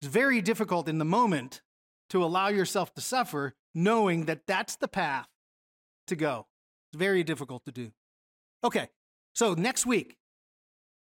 It's 0.00 0.10
very 0.10 0.40
difficult 0.40 0.88
in 0.88 0.98
the 0.98 1.04
moment 1.04 1.62
to 2.10 2.22
allow 2.22 2.48
yourself 2.48 2.92
to 2.94 3.00
suffer 3.00 3.54
knowing 3.74 4.26
that 4.26 4.46
that's 4.46 4.76
the 4.76 4.88
path 4.88 5.28
to 6.06 6.16
go. 6.16 6.46
It's 6.90 6.98
very 6.98 7.24
difficult 7.24 7.64
to 7.64 7.72
do. 7.72 7.92
Okay, 8.62 8.88
so 9.34 9.54
next 9.54 9.86
week, 9.86 10.16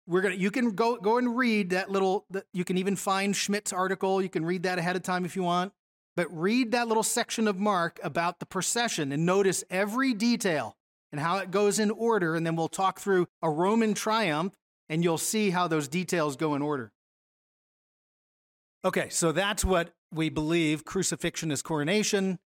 we're 0.07 0.21
gonna 0.21 0.35
you 0.35 0.51
can 0.51 0.73
go 0.73 0.97
go 0.97 1.19
and 1.19 1.37
read 1.37 1.71
that 1.71 1.91
little 1.91 2.27
you 2.53 2.65
can 2.65 2.79
even 2.79 2.97
find 2.97 3.35
schmidt's 3.35 3.73
article 3.73 4.21
you 4.21 4.29
can 4.29 4.45
read 4.45 4.63
that 4.65 4.79
ahead 4.79 4.97
of 4.97 5.03
time 5.03 5.25
if 5.25 5.35
you 5.35 5.43
want 5.43 5.73
but 6.17 6.27
read 6.31 6.73
that 6.73 6.89
little 6.89 7.03
section 7.03 7.49
of 7.49 7.59
mark 7.59 7.99
about 8.03 8.39
the 8.39 8.47
procession 8.47 9.13
and 9.13 9.25
notice 9.25 9.65
every 9.71 10.13
detail 10.13 10.77
and 11.15 11.21
how 11.21 11.39
it 11.39 11.53
goes 11.53 11.79
in 11.79 11.93
order 11.93 12.35
and 12.35 12.45
then 12.45 12.57
we'll 12.57 12.69
talk 12.69 12.99
through 12.99 13.27
a 13.41 13.49
roman 13.49 13.95
triumph 13.95 14.53
and 14.89 15.05
you'll 15.05 15.17
see 15.17 15.51
how 15.51 15.69
those 15.69 15.87
details 15.87 16.35
go 16.37 16.57
in 16.57 16.63
order 16.63 16.93
okay 18.85 19.09
so 19.11 19.31
that's 19.31 19.65
what 19.65 19.95
we 20.13 20.29
believe 20.29 20.85
crucifixion 20.85 21.53
is 21.53 21.63
coronation 21.63 22.39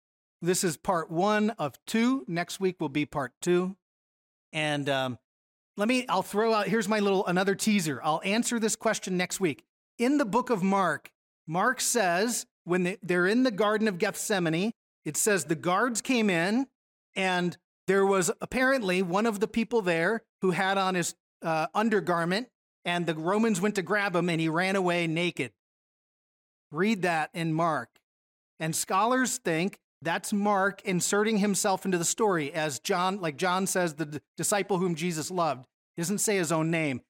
this 0.43 0.63
is 0.63 0.77
part 0.77 1.11
one 1.11 1.49
of 1.59 1.75
two 1.87 2.27
next 2.29 2.61
week 2.61 2.77
will 2.79 2.91
be 2.91 3.07
part 3.07 3.33
two 3.41 3.75
and 4.53 4.89
um, 4.89 5.19
let 5.79 5.87
me, 5.87 6.05
I'll 6.09 6.23
throw 6.23 6.53
out, 6.53 6.67
here's 6.67 6.89
my 6.89 6.99
little, 6.99 7.25
another 7.27 7.55
teaser. 7.55 8.01
I'll 8.03 8.21
answer 8.25 8.59
this 8.59 8.75
question 8.75 9.17
next 9.17 9.39
week. 9.39 9.63
In 9.97 10.19
the 10.19 10.25
book 10.25 10.51
of 10.51 10.63
Mark, 10.63 11.13
Mark 11.47 11.81
says 11.81 12.47
when 12.65 12.97
they're 13.03 13.29
in 13.29 13.45
the 13.45 13.53
Garden 13.53 13.87
of 13.87 13.99
Gethsemane, 13.99 14.73
it 15.05 15.17
says 15.17 15.45
the 15.45 15.55
guards 15.55 16.01
came 16.01 16.31
in 16.31 16.67
and 17.15 17.57
there 17.89 18.07
was 18.07 18.31
apparently 18.41 19.03
one 19.03 19.27
of 19.27 19.41
the 19.41 19.49
people 19.49 19.83
there 19.83 20.23
who 20.43 20.53
had 20.53 20.79
on 20.79 20.95
his 20.95 21.15
uh, 21.43 21.67
undergarment 21.75 22.49
and 22.85 23.07
the 23.07 23.15
Romans 23.15 23.61
went 23.61 23.75
to 23.77 23.83
grab 23.83 24.15
him 24.15 24.29
and 24.29 24.41
he 24.41 24.49
ran 24.49 24.77
away 24.77 25.07
naked. 25.07 25.53
Read 26.71 27.03
that 27.03 27.31
in 27.33 27.53
Mark. 27.53 27.89
And 28.61 28.77
scholars 28.77 29.39
think 29.39 29.79
that's 30.03 30.33
Mark 30.33 30.83
inserting 30.83 31.39
himself 31.39 31.85
into 31.85 31.99
the 31.99 32.05
story 32.05 32.53
as 32.53 32.79
John, 32.79 33.21
like 33.21 33.37
John 33.37 33.67
says, 33.67 33.95
the 33.95 34.07
d- 34.07 34.19
disciple 34.37 34.79
whom 34.79 34.95
Jesus 34.95 35.31
loved. 35.31 35.67
He 35.97 36.03
doesn't 36.03 36.19
say 36.19 36.37
his 36.37 36.53
own 36.53 36.71
name. 36.71 37.01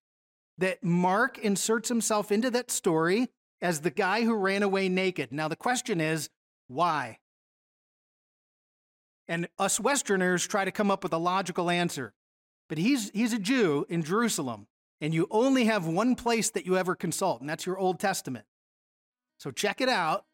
That 0.59 0.83
Mark 0.83 1.39
inserts 1.39 1.89
himself 1.89 2.33
into 2.33 2.51
that 2.53 2.71
story 2.71 3.29
as 3.61 3.81
the 3.81 3.91
guy 3.91 4.23
who 4.23 4.35
ran 4.35 4.63
away 4.63 4.89
naked. 4.89 5.33
Now, 5.33 5.49
the 5.49 5.57
question 5.57 6.01
is, 6.01 6.31
why? 6.69 7.19
And 9.29 9.49
us 9.59 9.79
Westerners 9.79 10.47
try 10.47 10.65
to 10.65 10.73
come 10.73 10.91
up 10.91 11.03
with 11.03 11.13
a 11.13 11.19
logical 11.19 11.71
answer. 11.71 12.15
But 12.69 12.79
he's, 12.79 13.11
he's 13.11 13.33
a 13.33 13.39
Jew 13.39 13.87
in 13.89 14.03
Jerusalem, 14.03 14.67
and 15.01 15.15
you 15.15 15.27
only 15.31 15.65
have 15.67 15.87
one 15.87 16.15
place 16.15 16.51
that 16.51 16.67
you 16.67 16.77
ever 16.77 16.95
consult, 16.95 17.41
and 17.41 17.49
that's 17.49 17.67
your 17.67 17.79
Old 17.79 17.99
Testament. 17.99 18.47
So 19.39 19.51
check 19.51 19.81
it 19.81 19.89
out 19.89 20.25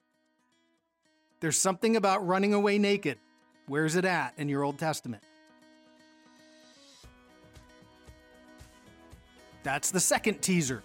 there's 1.44 1.58
something 1.58 1.94
about 1.96 2.26
running 2.26 2.54
away 2.54 2.78
naked. 2.78 3.18
Where's 3.66 3.96
it 3.96 4.06
at 4.06 4.32
in 4.38 4.48
your 4.48 4.62
Old 4.62 4.78
Testament? 4.78 5.22
That's 9.62 9.90
the 9.90 10.00
second 10.00 10.40
teaser. 10.40 10.82